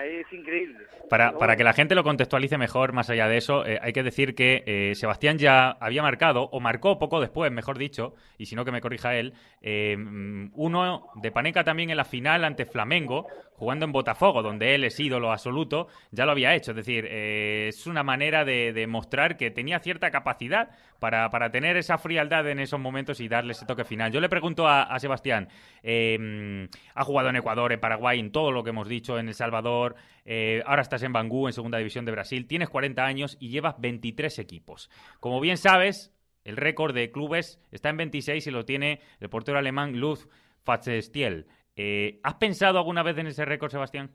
es 0.05 0.33
increíble. 0.33 0.85
Para, 1.09 1.37
para 1.37 1.55
que 1.55 1.63
la 1.63 1.73
gente 1.73 1.95
lo 1.95 2.03
contextualice 2.03 2.57
mejor, 2.57 2.93
más 2.93 3.09
allá 3.09 3.27
de 3.27 3.37
eso, 3.37 3.65
eh, 3.65 3.79
hay 3.81 3.93
que 3.93 4.03
decir 4.03 4.35
que 4.35 4.63
eh, 4.65 4.95
Sebastián 4.95 5.37
ya 5.37 5.71
había 5.71 6.01
marcado, 6.01 6.43
o 6.51 6.59
marcó 6.59 6.97
poco 6.97 7.19
después, 7.21 7.51
mejor 7.51 7.77
dicho, 7.77 8.15
y 8.37 8.45
si 8.45 8.55
no 8.55 8.65
que 8.65 8.71
me 8.71 8.81
corrija 8.81 9.15
él, 9.15 9.33
eh, 9.61 9.95
uno 10.53 11.07
de 11.15 11.31
Paneca 11.31 11.63
también 11.63 11.89
en 11.89 11.97
la 11.97 12.05
final 12.05 12.43
ante 12.43 12.65
Flamengo, 12.65 13.27
jugando 13.53 13.85
en 13.85 13.91
Botafogo, 13.91 14.41
donde 14.41 14.75
él 14.75 14.83
es 14.83 14.99
ídolo 14.99 15.31
absoluto, 15.31 15.87
ya 16.11 16.25
lo 16.25 16.31
había 16.31 16.53
hecho. 16.55 16.71
Es 16.71 16.77
decir, 16.77 17.05
es 17.05 17.87
una 17.87 18.03
manera 18.03 18.43
de, 18.43 18.85
mostrar 18.87 19.37
que 19.37 19.49
tenía 19.49 19.79
cierta 19.79 20.11
capacidad 20.11 20.69
para, 20.99 21.29
para, 21.29 21.49
tener 21.51 21.77
esa 21.77 21.97
frialdad 21.97 22.47
en 22.49 22.59
esos 22.59 22.79
momentos 22.79 23.19
y 23.21 23.27
darle 23.29 23.53
ese 23.53 23.65
toque 23.65 23.85
final. 23.85 24.11
Yo 24.11 24.19
le 24.19 24.27
pregunto 24.29 24.67
a, 24.67 24.83
a 24.83 24.99
Sebastián, 24.99 25.47
ha 25.83 27.03
jugado 27.03 27.29
en 27.29 27.37
Ecuador, 27.37 27.71
en 27.71 27.79
Paraguay, 27.79 28.19
en 28.19 28.31
todo 28.31 28.51
lo 28.51 28.63
que 28.63 28.71
hemos 28.71 28.89
dicho, 28.89 29.17
en 29.17 29.29
El 29.29 29.33
Salvador, 29.33 29.64
eh, 30.25 30.63
ahora 30.65 30.81
estás 30.81 31.03
en 31.03 31.13
Bangú, 31.13 31.47
en 31.47 31.53
Segunda 31.53 31.77
División 31.77 32.05
de 32.05 32.11
Brasil, 32.11 32.47
tienes 32.47 32.69
40 32.69 33.03
años 33.03 33.37
y 33.39 33.49
llevas 33.49 33.79
23 33.79 34.39
equipos. 34.39 34.89
Como 35.19 35.39
bien 35.39 35.57
sabes, 35.57 36.11
El 36.43 36.57
récord 36.57 36.93
de 36.93 37.11
clubes 37.11 37.59
está 37.71 37.89
en 37.89 37.97
26 37.97 38.45
y 38.45 38.51
lo 38.51 38.65
tiene 38.65 39.01
el 39.19 39.29
portero 39.29 39.57
alemán 39.57 39.99
Luz 39.99 40.29
Fatzestiel. 40.63 41.47
Eh, 41.75 42.19
¿Has 42.23 42.35
pensado 42.35 42.77
alguna 42.77 43.01
vez 43.01 43.17
en 43.17 43.25
ese 43.25 43.45
récord, 43.45 43.71
Sebastián? 43.71 44.11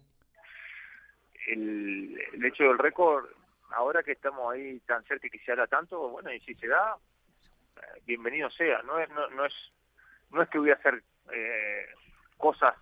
El, 1.48 2.16
hecho 2.44 2.62
del 2.64 2.78
récord, 2.78 3.26
ahora 3.72 4.04
que 4.04 4.12
estamos 4.12 4.52
ahí 4.52 4.78
tan 4.86 5.02
cerca 5.04 5.26
y 5.26 5.30
que 5.30 5.40
se 5.40 5.50
habla 5.50 5.66
tanto, 5.66 6.08
bueno, 6.08 6.32
y 6.32 6.38
si 6.40 6.54
se 6.54 6.68
da, 6.68 6.96
eh, 7.76 8.00
bienvenido 8.06 8.48
sea. 8.50 8.80
No 8.82 9.00
es, 9.00 9.10
no, 9.10 9.28
no 9.30 9.44
es, 9.44 9.54
no 10.30 10.40
es 10.40 10.48
que 10.50 10.58
voy 10.58 10.70
a 10.70 10.74
hacer 10.74 11.02
eh, 11.32 11.86
cosas 12.36 12.76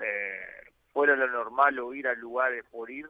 eh, 0.00 0.65
fuera 0.96 1.14
lo 1.14 1.28
normal 1.28 1.78
o 1.78 1.92
ir 1.92 2.08
a 2.08 2.14
lugares 2.14 2.64
por 2.70 2.90
ir 2.90 3.06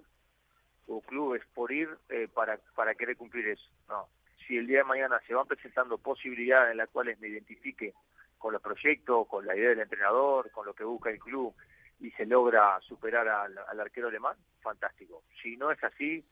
o 0.89 1.01
clubes 1.03 1.41
por 1.55 1.71
ir 1.71 1.89
eh, 2.09 2.27
para, 2.27 2.59
para 2.75 2.97
querer 2.97 3.17
cumplir 3.17 3.47
eso. 3.47 3.71
No. 3.89 4.09
Si 4.45 4.57
el 4.57 4.67
día 4.67 4.79
de 4.79 4.85
mañana 4.85 5.21
se 5.25 5.35
van 5.35 5.47
presentando 5.47 5.97
posibilidades 5.97 6.73
en 6.73 6.79
las 6.79 6.89
cuales 6.89 7.17
me 7.21 7.29
identifique 7.29 7.95
con 8.39 8.53
los 8.53 8.61
proyectos, 8.61 9.29
con 9.29 9.47
la 9.47 9.55
idea 9.55 9.69
del 9.69 9.79
entrenador, 9.79 10.51
con 10.51 10.67
lo 10.67 10.75
que 10.75 10.83
busca 10.83 11.11
el 11.11 11.21
club 11.21 11.55
y 12.01 12.11
se 12.11 12.27
logra 12.27 12.81
superar 12.81 13.29
al, 13.29 13.57
al 13.57 13.81
arquero 13.81 14.09
alemán, 14.09 14.37
fantástico. 14.63 15.23
Si 15.41 15.57
no 15.57 15.71
es 15.71 15.83
así, 15.85 16.25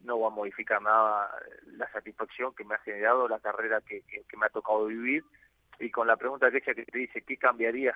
no 0.00 0.18
va 0.18 0.26
a 0.26 0.30
modificar 0.30 0.82
nada 0.82 1.30
la 1.76 1.88
satisfacción 1.92 2.56
que 2.56 2.64
me 2.64 2.74
ha 2.74 2.78
generado 2.78 3.28
la 3.28 3.38
carrera 3.38 3.82
que, 3.82 4.00
que, 4.00 4.24
que 4.24 4.36
me 4.36 4.46
ha 4.46 4.50
tocado 4.50 4.86
vivir 4.86 5.22
y 5.78 5.92
con 5.92 6.08
la 6.08 6.16
pregunta 6.16 6.50
que 6.50 6.56
ella 6.56 6.74
que 6.74 6.86
te 6.86 6.98
dice, 6.98 7.22
¿qué 7.22 7.36
cambiarías 7.36 7.94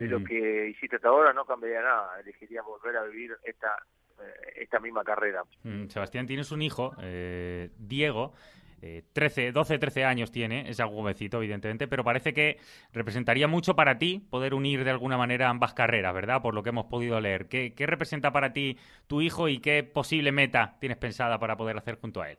de 0.00 0.08
lo 0.08 0.24
que 0.24 0.68
hiciste 0.68 0.96
hasta 0.96 1.08
ahora? 1.08 1.32
No 1.32 1.44
cambiaría 1.44 1.82
nada, 1.82 2.18
elegiría 2.20 2.62
volver 2.62 2.96
a 2.96 3.04
vivir 3.04 3.36
esta 3.44 3.76
eh, 4.18 4.62
esta 4.62 4.80
misma 4.80 5.04
carrera. 5.04 5.42
Mm, 5.62 5.86
Sebastián, 5.86 6.26
tienes 6.26 6.52
un 6.52 6.62
hijo, 6.62 6.94
eh, 7.00 7.70
Diego, 7.78 8.34
eh, 8.82 9.02
13, 9.12 9.52
12, 9.52 9.78
13 9.78 10.04
años 10.04 10.32
tiene, 10.32 10.68
es 10.68 10.80
algo 10.80 10.96
jovencito, 10.96 11.38
evidentemente, 11.38 11.86
pero 11.86 12.02
parece 12.02 12.32
que 12.32 12.58
representaría 12.92 13.46
mucho 13.46 13.76
para 13.76 13.98
ti 13.98 14.26
poder 14.30 14.54
unir 14.54 14.84
de 14.84 14.90
alguna 14.90 15.18
manera 15.18 15.48
ambas 15.48 15.74
carreras, 15.74 16.14
¿verdad? 16.14 16.40
Por 16.42 16.54
lo 16.54 16.62
que 16.62 16.70
hemos 16.70 16.86
podido 16.86 17.20
leer. 17.20 17.46
¿Qué, 17.48 17.74
qué 17.74 17.86
representa 17.86 18.32
para 18.32 18.52
ti 18.52 18.78
tu 19.06 19.20
hijo 19.20 19.48
y 19.48 19.58
qué 19.58 19.84
posible 19.84 20.32
meta 20.32 20.76
tienes 20.80 20.98
pensada 20.98 21.38
para 21.38 21.56
poder 21.56 21.76
hacer 21.76 21.96
junto 21.96 22.22
a 22.22 22.30
él? 22.30 22.38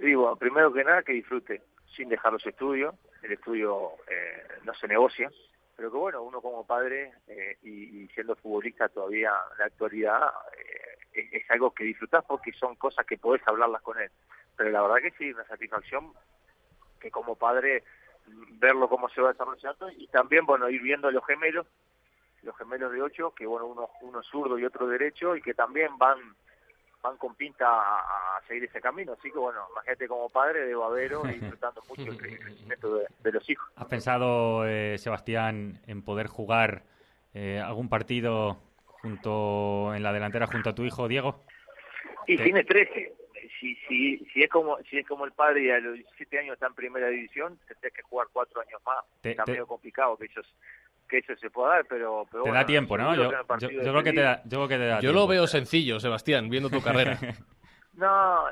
Digo, 0.00 0.36
primero 0.36 0.72
que 0.72 0.84
nada, 0.84 1.02
que 1.02 1.12
disfrute, 1.12 1.62
sin 1.96 2.08
dejar 2.08 2.32
los 2.32 2.46
estudios. 2.46 2.94
El 3.22 3.32
estudio 3.32 3.92
eh, 4.10 4.42
no 4.64 4.74
se 4.74 4.86
negocia, 4.86 5.30
pero 5.76 5.90
que 5.90 5.96
bueno, 5.96 6.22
uno 6.22 6.40
como 6.40 6.66
padre 6.66 7.12
eh, 7.26 7.58
y, 7.62 8.02
y, 8.02 8.08
siendo 8.08 8.36
futbolista 8.36 8.88
todavía 8.88 9.32
en 9.52 9.58
la 9.58 9.64
actualidad, 9.66 10.20
eh, 10.56 11.30
es, 11.32 11.50
algo 11.50 11.72
que 11.72 11.84
disfrutás 11.84 12.24
porque 12.24 12.52
son 12.52 12.76
cosas 12.76 13.06
que 13.06 13.18
podés 13.18 13.42
hablarlas 13.46 13.82
con 13.82 13.98
él. 14.00 14.10
Pero 14.56 14.70
la 14.70 14.82
verdad 14.82 15.02
que 15.02 15.12
sí, 15.12 15.32
una 15.32 15.44
satisfacción 15.44 16.12
que 17.00 17.10
como 17.10 17.36
padre 17.36 17.82
verlo 18.26 18.88
cómo 18.88 19.08
se 19.08 19.20
va 19.20 19.32
desarrollando 19.32 19.90
y 19.90 20.06
también, 20.08 20.46
bueno, 20.46 20.68
ir 20.70 20.80
viendo 20.80 21.10
los 21.10 21.24
gemelos, 21.26 21.66
los 22.42 22.56
gemelos 22.56 22.92
de 22.92 23.02
ocho, 23.02 23.34
que 23.34 23.46
bueno, 23.46 23.66
uno, 23.66 23.90
uno 24.02 24.22
zurdo 24.22 24.58
y 24.58 24.64
otro 24.64 24.86
derecho 24.86 25.36
y 25.36 25.42
que 25.42 25.54
también 25.54 25.96
van 25.98 26.18
van 27.04 27.18
con 27.18 27.34
pinta 27.34 27.66
a, 27.66 27.98
a, 28.38 28.42
seguir 28.48 28.64
ese 28.64 28.80
camino. 28.80 29.12
Así 29.12 29.30
que 29.30 29.38
bueno, 29.38 29.60
imagínate 29.72 30.08
como 30.08 30.30
padre 30.30 30.66
de 30.66 30.74
Babero 30.74 31.22
disfrutando 31.24 31.82
mucho 31.86 32.10
el 32.10 32.16
crecimiento 32.18 32.96
de, 32.96 33.06
de, 33.22 33.32
los 33.32 33.48
hijos. 33.48 33.70
¿Has 33.76 33.86
pensado, 33.86 34.66
eh, 34.66 34.96
Sebastián, 34.96 35.82
en 35.86 36.02
poder 36.02 36.28
jugar 36.28 36.82
eh, 37.34 37.60
algún 37.60 37.90
partido 37.90 38.58
junto 38.86 39.94
en 39.94 40.02
la 40.02 40.14
delantera 40.14 40.46
junto 40.46 40.70
a 40.70 40.74
tu 40.74 40.84
hijo 40.84 41.06
Diego? 41.06 41.44
Y 42.26 42.38
¿Te... 42.38 42.44
tiene 42.44 42.64
13. 42.64 43.12
Si, 43.60 43.76
si, 43.86 44.18
si, 44.32 44.42
es 44.42 44.48
como, 44.48 44.78
si 44.90 44.98
es 44.98 45.06
como 45.06 45.26
el 45.26 45.32
padre 45.32 45.64
y 45.64 45.70
a 45.70 45.78
los 45.78 45.94
17 45.94 46.38
años 46.38 46.54
está 46.54 46.68
en 46.68 46.74
primera 46.74 47.08
división, 47.08 47.58
tendría 47.68 47.90
que 47.90 48.02
jugar 48.02 48.28
cuatro 48.32 48.62
años 48.62 48.80
más. 48.86 49.04
Te, 49.20 49.32
está 49.32 49.44
te... 49.44 49.52
medio 49.52 49.66
complicado 49.66 50.16
que 50.16 50.24
ellos 50.24 50.46
que 51.08 51.18
eso 51.18 51.34
se 51.36 51.50
pueda 51.50 51.76
dar, 51.76 51.86
pero... 51.86 52.26
pero 52.30 52.44
te 52.44 52.50
bueno, 52.50 52.62
da 52.62 52.66
tiempo, 52.66 52.96
¿no? 52.96 53.14
Yo, 53.14 53.30
yo, 53.58 53.70
yo, 53.70 53.80
creo 53.80 54.02
que 54.02 54.12
te 54.12 54.20
da, 54.20 54.42
yo 54.44 54.58
creo 54.58 54.68
que 54.68 54.76
te 54.76 54.86
da 54.86 54.94
Yo 54.96 55.00
tiempo. 55.00 55.20
lo 55.20 55.26
veo 55.26 55.46
sencillo, 55.46 56.00
Sebastián, 56.00 56.48
viendo 56.48 56.70
tu 56.70 56.82
carrera. 56.82 57.18
no, 57.94 58.46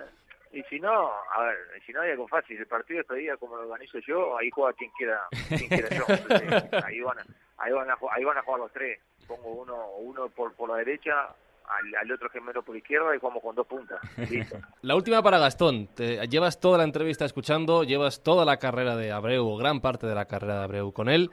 y 0.52 0.62
si 0.64 0.78
no, 0.78 1.10
a 1.34 1.44
ver, 1.44 1.56
si 1.86 1.92
no 1.92 2.02
hay 2.02 2.10
algo 2.10 2.28
fácil, 2.28 2.58
el 2.58 2.66
partido 2.66 3.00
este 3.00 3.14
día 3.14 3.36
como 3.38 3.56
lo 3.56 3.62
organizo 3.62 3.98
yo, 4.06 4.36
ahí 4.36 4.50
juega 4.50 4.74
quien 4.74 4.90
quiera, 4.90 5.20
quien 5.48 5.68
quiera 5.68 5.88
yo. 5.88 6.04
ahí, 6.84 7.00
van 7.00 7.18
a, 7.18 7.24
ahí, 7.56 7.72
van 7.72 7.90
a, 7.90 7.96
ahí 8.10 8.24
van 8.24 8.36
a 8.36 8.42
jugar 8.42 8.60
los 8.60 8.72
tres. 8.72 9.00
Pongo 9.26 9.48
uno, 9.48 9.86
uno 9.98 10.28
por, 10.28 10.52
por 10.52 10.68
la 10.68 10.76
derecha, 10.76 11.28
al, 11.66 11.94
al, 12.02 12.12
otro 12.12 12.28
gemelo 12.28 12.62
por 12.62 12.76
izquierda 12.76 13.16
y 13.16 13.18
jugamos 13.18 13.42
con 13.42 13.54
dos 13.54 13.66
puntas. 13.66 13.98
Listo. 14.30 14.58
La 14.82 14.94
última 14.94 15.22
para 15.22 15.38
Gastón. 15.38 15.86
Te 15.86 16.26
llevas 16.28 16.60
toda 16.60 16.76
la 16.76 16.84
entrevista 16.84 17.24
escuchando, 17.24 17.84
llevas 17.84 18.22
toda 18.22 18.44
la 18.44 18.58
carrera 18.58 18.94
de 18.94 19.10
Abreu, 19.10 19.56
gran 19.56 19.80
parte 19.80 20.06
de 20.06 20.14
la 20.14 20.26
carrera 20.26 20.58
de 20.58 20.64
Abreu 20.64 20.92
con 20.92 21.08
él. 21.08 21.30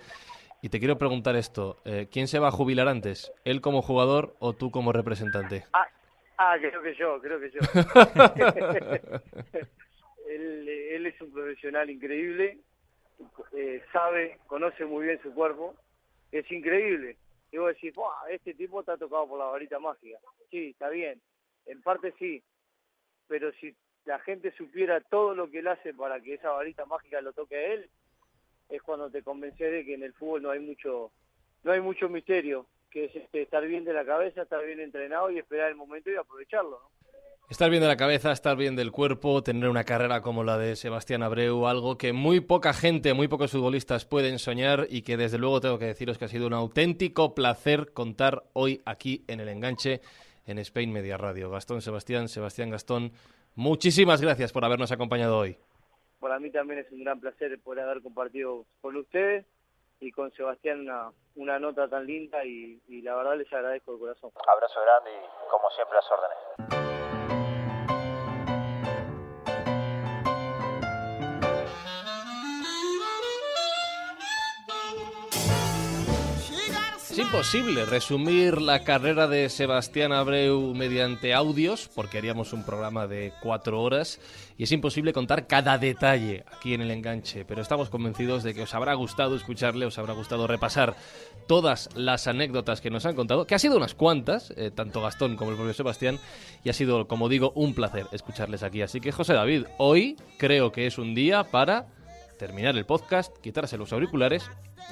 Y 0.62 0.70
te 0.70 0.80
quiero 0.80 0.98
preguntar 0.98 1.38
esto, 1.38 1.78
eh, 1.86 2.10
¿quién 2.12 2.28
se 2.28 2.38
va 2.38 2.50
a 2.50 2.52
jubilar 2.52 2.90
antes? 2.90 3.32
¿Él 3.46 3.62
como 3.62 3.82
jugador 3.82 4.36
o 4.40 4.52
tú 4.54 4.72
como 4.72 4.92
representante? 4.92 5.64
Ah, 5.72 5.88
ah 6.38 6.58
creo 6.60 6.82
que 6.82 6.94
yo, 6.96 7.22
creo 7.22 7.40
que 7.40 7.52
yo. 7.52 7.60
él, 10.30 10.68
él, 10.68 11.06
es 11.06 11.22
un 11.22 11.32
profesional 11.32 11.90
increíble, 11.90 12.58
eh, 13.56 13.82
sabe, 13.94 14.38
conoce 14.48 14.84
muy 14.84 15.06
bien 15.06 15.22
su 15.22 15.34
cuerpo, 15.34 15.76
es 16.34 16.52
increíble. 16.52 17.16
Y 17.52 17.58
vos 17.58 17.74
decís, 17.74 17.94
este 18.30 18.54
tipo 18.54 18.82
está 18.82 18.98
tocado 18.98 19.30
por 19.30 19.40
la 19.40 19.46
varita 19.46 19.80
mágica. 19.80 20.18
Sí, 20.52 20.72
está 20.72 20.90
bien, 20.90 21.22
en 21.68 21.82
parte 21.82 22.14
sí, 22.20 22.44
pero 23.28 23.54
si 23.54 23.74
la 24.04 24.20
gente 24.20 24.52
supiera 24.58 25.00
todo 25.00 25.36
lo 25.36 25.50
que 25.50 25.60
él 25.60 25.68
hace 25.68 25.94
para 25.94 26.20
que 26.20 26.34
esa 26.34 26.52
varita 26.52 26.86
mágica 26.86 27.22
lo 27.22 27.32
toque 27.32 27.56
a 27.56 27.74
él, 27.76 27.90
es 28.70 28.82
cuando 28.82 29.10
te 29.10 29.24
convences 29.24 29.72
de 29.72 29.86
que 29.86 29.96
en 29.96 30.04
el 30.04 30.14
fútbol 30.14 30.44
no 30.44 30.52
hay 30.52 30.60
mucho 30.60 31.12
no 31.64 31.72
hay 31.74 31.82
mucho 31.82 32.08
misterio, 32.08 32.68
que 32.90 33.06
es 33.06 33.16
este, 33.16 33.42
estar 33.42 33.66
bien 33.68 33.84
de 33.84 33.94
la 33.94 34.06
cabeza, 34.06 34.44
estar 34.44 34.66
bien 34.66 34.80
entrenado 34.80 35.30
y 35.30 35.40
esperar 35.40 35.70
el 35.70 35.76
momento 35.76 36.10
y 36.10 36.16
aprovecharlo. 36.16 36.80
¿no? 36.82 37.00
Estar 37.50 37.70
bien 37.70 37.82
de 37.82 37.88
la 37.88 37.98
cabeza, 37.98 38.32
estar 38.32 38.56
bien 38.56 38.76
del 38.76 38.92
cuerpo, 38.92 39.44
tener 39.44 39.68
una 39.68 39.84
carrera 39.84 40.22
como 40.22 40.44
la 40.44 40.58
de 40.58 40.76
Sebastián 40.76 41.24
Abreu, 41.24 41.68
algo 41.68 41.98
que 41.98 42.14
muy 42.14 42.40
poca 42.40 42.74
gente, 42.74 43.14
muy 43.14 43.28
pocos 43.28 43.52
futbolistas 43.52 44.06
pueden 44.06 44.40
soñar 44.40 44.88
y 44.90 45.02
que 45.02 45.18
desde 45.18 45.40
luego 45.40 45.60
tengo 45.60 45.80
que 45.80 45.86
deciros 45.86 46.18
que 46.18 46.26
ha 46.26 46.30
sido 46.30 46.48
un 46.48 46.54
auténtico 46.54 47.34
placer 47.36 47.92
contar 47.92 48.44
hoy 48.54 48.82
aquí 48.86 49.26
en 49.28 49.40
el 49.40 49.50
enganche 49.50 50.00
en 50.46 50.60
Spain 50.60 50.94
Media 50.94 51.18
Radio. 51.18 51.50
Gastón 51.50 51.82
Sebastián, 51.82 52.30
Sebastián 52.30 52.70
Gastón, 52.70 53.12
muchísimas 53.56 54.22
gracias 54.22 54.54
por 54.54 54.64
habernos 54.64 54.92
acompañado 54.92 55.38
hoy 55.40 55.58
para 56.20 56.40
mí 56.40 56.52
también 56.52 56.80
es 56.80 56.92
un 56.92 57.04
gran 57.04 57.20
placer 57.20 57.58
poder 57.62 57.86
haber 57.86 58.02
compartido 58.02 58.66
con 58.82 58.96
ustedes 58.98 59.46
y 60.00 60.12
con 60.12 60.32
Sebastián 60.32 60.82
una, 60.82 61.12
una 61.36 61.60
nota 61.60 61.88
tan 61.90 62.06
linda 62.06 62.44
y, 62.46 62.82
y, 62.88 63.02
la 63.02 63.16
verdad 63.16 63.38
les 63.38 63.52
agradezco 63.52 63.94
de 63.94 64.00
corazón. 64.00 64.32
Abrazo 64.48 64.82
grande 64.82 65.12
y 65.12 65.50
como 65.50 65.70
siempre 65.72 65.96
las 65.96 66.12
órdenes. 66.12 66.79
Imposible 77.22 77.86
resumir 77.86 78.62
la 78.62 78.84
carrera 78.84 79.28
de 79.28 79.50
Sebastián 79.50 80.14
Abreu 80.14 80.74
mediante 80.74 81.34
audios, 81.34 81.90
porque 81.94 82.18
haríamos 82.18 82.54
un 82.54 82.64
programa 82.64 83.08
de 83.08 83.34
cuatro 83.42 83.82
horas, 83.82 84.20
y 84.58 84.64
es 84.64 84.72
imposible 84.72 85.12
contar 85.12 85.46
cada 85.46 85.78
detalle 85.78 86.46
aquí 86.52 86.74
en 86.74 86.82
el 86.82 86.92
enganche, 86.92 87.44
pero 87.46 87.62
estamos 87.62 87.90
convencidos 87.90 88.44
de 88.44 88.54
que 88.54 88.62
os 88.62 88.74
habrá 88.74 88.94
gustado 88.94 89.36
escucharle, 89.36 89.86
os 89.86 89.98
habrá 89.98 90.14
gustado 90.14 90.48
repasar 90.48 90.96
todas 91.48 91.90
las 91.96 92.28
anécdotas 92.28 92.80
que 92.80 92.90
nos 92.90 93.06
han 93.06 93.16
contado, 93.16 93.46
que 93.46 93.56
ha 93.56 93.60
sido 93.60 93.76
unas 93.76 93.96
cuantas, 93.96 94.54
eh, 94.56 94.72
tanto 94.74 95.02
Gastón 95.02 95.36
como 95.36 95.52
el 95.52 95.58
propio 95.58 95.74
Sebastián, 95.74 96.20
y 96.64 96.70
ha 96.70 96.74
sido, 96.74 97.08
como 97.08 97.28
digo, 97.28 97.52
un 97.56 97.74
placer 97.74 98.08
escucharles 98.14 98.64
aquí. 98.64 98.82
Así 98.82 99.02
que, 99.02 99.12
José 99.12 99.34
David, 99.34 99.66
hoy 99.78 100.16
creo 100.38 100.72
que 100.72 100.88
es 100.88 100.98
un 100.98 101.16
día 101.16 101.44
para 101.44 101.88
terminar 102.40 102.76
el 102.76 102.86
podcast, 102.86 103.38
quitarse 103.38 103.78
los 103.78 103.94
auriculares 103.94 104.50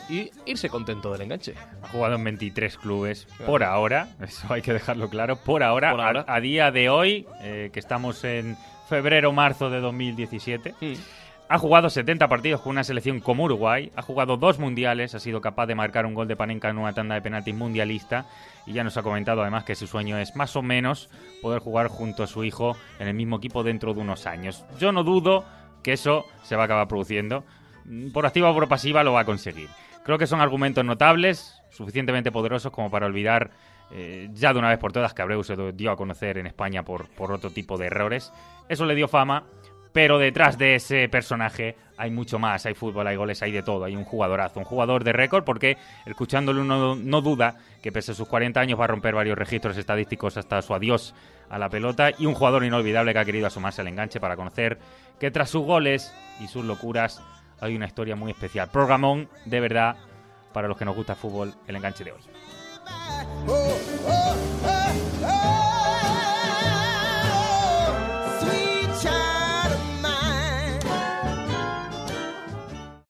y 0.07 0.29
irse 0.45 0.69
contento 0.69 1.11
del 1.11 1.21
enganche. 1.21 1.55
Ha 1.81 1.87
jugado 1.87 2.15
en 2.15 2.23
23 2.25 2.77
clubes 2.77 3.27
por 3.47 3.63
ahora, 3.63 4.09
eso 4.21 4.53
hay 4.53 4.61
que 4.61 4.73
dejarlo 4.73 5.09
claro, 5.09 5.37
por 5.37 5.63
ahora, 5.63 5.91
por 5.91 6.01
ahora. 6.01 6.25
A, 6.27 6.35
a, 6.35 6.41
día 6.41 6.69
de 6.69 6.89
hoy, 6.89 7.25
eh, 7.41 7.71
que 7.73 7.79
estamos 7.79 8.23
en 8.23 8.55
febrero-marzo 8.87 9.71
de 9.71 9.79
2017. 9.79 10.75
Mm. 10.79 10.93
Ha 11.49 11.59
jugado 11.59 11.89
70 11.89 12.27
partidos 12.27 12.59
con 12.59 12.71
una 12.71 12.83
selección 12.83 13.21
como 13.21 13.45
Uruguay, 13.45 13.89
ha 13.95 14.01
jugado 14.01 14.35
dos 14.35 14.59
mundiales, 14.59 15.15
ha 15.15 15.19
sido 15.19 15.39
capaz 15.39 15.65
de 15.65 15.75
marcar 15.75 16.05
un 16.05 16.13
gol 16.13 16.27
de 16.27 16.35
Panenka 16.35 16.69
en 16.69 16.77
una 16.77 16.91
tanda 16.91 17.15
de 17.15 17.21
penaltis 17.21 17.55
mundialista 17.55 18.25
y 18.65 18.73
ya 18.73 18.83
nos 18.83 18.97
ha 18.97 19.03
comentado 19.03 19.41
además 19.41 19.63
que 19.63 19.75
su 19.75 19.87
sueño 19.87 20.17
es 20.17 20.35
más 20.35 20.57
o 20.57 20.61
menos 20.61 21.09
poder 21.41 21.61
jugar 21.61 21.87
junto 21.87 22.23
a 22.23 22.27
su 22.27 22.43
hijo 22.43 22.75
en 22.99 23.07
el 23.07 23.13
mismo 23.13 23.37
equipo 23.37 23.63
dentro 23.63 23.93
de 23.93 24.01
unos 24.01 24.27
años. 24.27 24.65
Yo 24.77 24.91
no 24.91 25.05
dudo 25.05 25.45
que 25.87 25.93
eso 25.93 26.25
se 26.43 26.57
va 26.57 26.63
a 26.63 26.65
acabar 26.65 26.89
produciendo. 26.89 27.45
Por 28.11 28.25
activa 28.25 28.51
o 28.51 28.53
por 28.53 28.67
pasiva 28.67 29.05
lo 29.05 29.13
va 29.13 29.21
a 29.21 29.25
conseguir. 29.25 29.69
Creo 30.03 30.17
que 30.17 30.27
son 30.27 30.41
argumentos 30.41 30.83
notables, 30.83 31.61
suficientemente 31.69 32.29
poderosos 32.29 32.73
como 32.73 32.91
para 32.91 33.05
olvidar 33.05 33.51
eh, 33.91 34.27
ya 34.33 34.51
de 34.51 34.59
una 34.59 34.67
vez 34.67 34.79
por 34.79 34.91
todas 34.91 35.13
que 35.13 35.21
Abreu 35.21 35.45
se 35.45 35.55
dio 35.71 35.89
a 35.89 35.95
conocer 35.95 36.39
en 36.39 36.45
España 36.45 36.83
por, 36.83 37.07
por 37.07 37.31
otro 37.31 37.51
tipo 37.51 37.77
de 37.77 37.85
errores. 37.85 38.33
Eso 38.67 38.85
le 38.85 38.95
dio 38.95 39.07
fama, 39.07 39.45
Pero 39.97 40.19
detrás 40.19 40.59
de 40.59 40.75
ese 40.75 41.09
personaje 41.09 41.75
hay 41.97 42.11
mucho 42.11 42.37
más, 42.37 42.67
hay 42.67 42.75
fútbol, 42.75 43.07
hay 43.07 43.15
goles, 43.15 43.41
hay 43.41 43.51
de 43.51 43.63
todo, 43.63 43.83
hay 43.83 43.95
un 43.95 44.03
jugadorazo, 44.03 44.59
un 44.59 44.63
jugador 44.63 45.03
de 45.03 45.11
récord 45.11 45.43
porque 45.43 45.75
escuchándolo 46.05 46.61
uno 46.61 46.95
no 46.95 47.21
duda 47.21 47.55
que 47.81 47.91
pese 47.91 48.11
a 48.11 48.13
sus 48.13 48.27
40 48.27 48.59
años 48.59 48.79
va 48.79 48.83
a 48.83 48.89
romper 48.89 49.15
varios 49.15 49.35
registros 49.35 49.75
estadísticos 49.75 50.37
hasta 50.37 50.61
su 50.61 50.75
adiós 50.75 51.15
a 51.49 51.57
la 51.57 51.67
pelota 51.69 52.11
y 52.15 52.27
un 52.27 52.35
jugador 52.35 52.63
inolvidable 52.63 53.11
que 53.11 53.17
ha 53.17 53.25
querido 53.25 53.47
asomarse 53.47 53.81
al 53.81 53.87
enganche 53.87 54.19
para 54.19 54.35
conocer 54.35 54.77
que 55.19 55.31
tras 55.31 55.49
sus 55.49 55.63
goles 55.65 56.13
y 56.39 56.47
sus 56.47 56.63
locuras 56.63 57.19
hay 57.59 57.75
una 57.75 57.87
historia 57.87 58.15
muy 58.15 58.29
especial. 58.29 58.69
Programón, 58.69 59.27
de 59.45 59.59
verdad, 59.59 59.95
para 60.53 60.67
los 60.67 60.77
que 60.77 60.85
nos 60.85 60.95
gusta 60.95 61.13
el 61.13 61.17
fútbol, 61.17 61.55
el 61.65 61.75
enganche 61.75 62.03
de 62.03 62.11
hoy. 62.11 62.21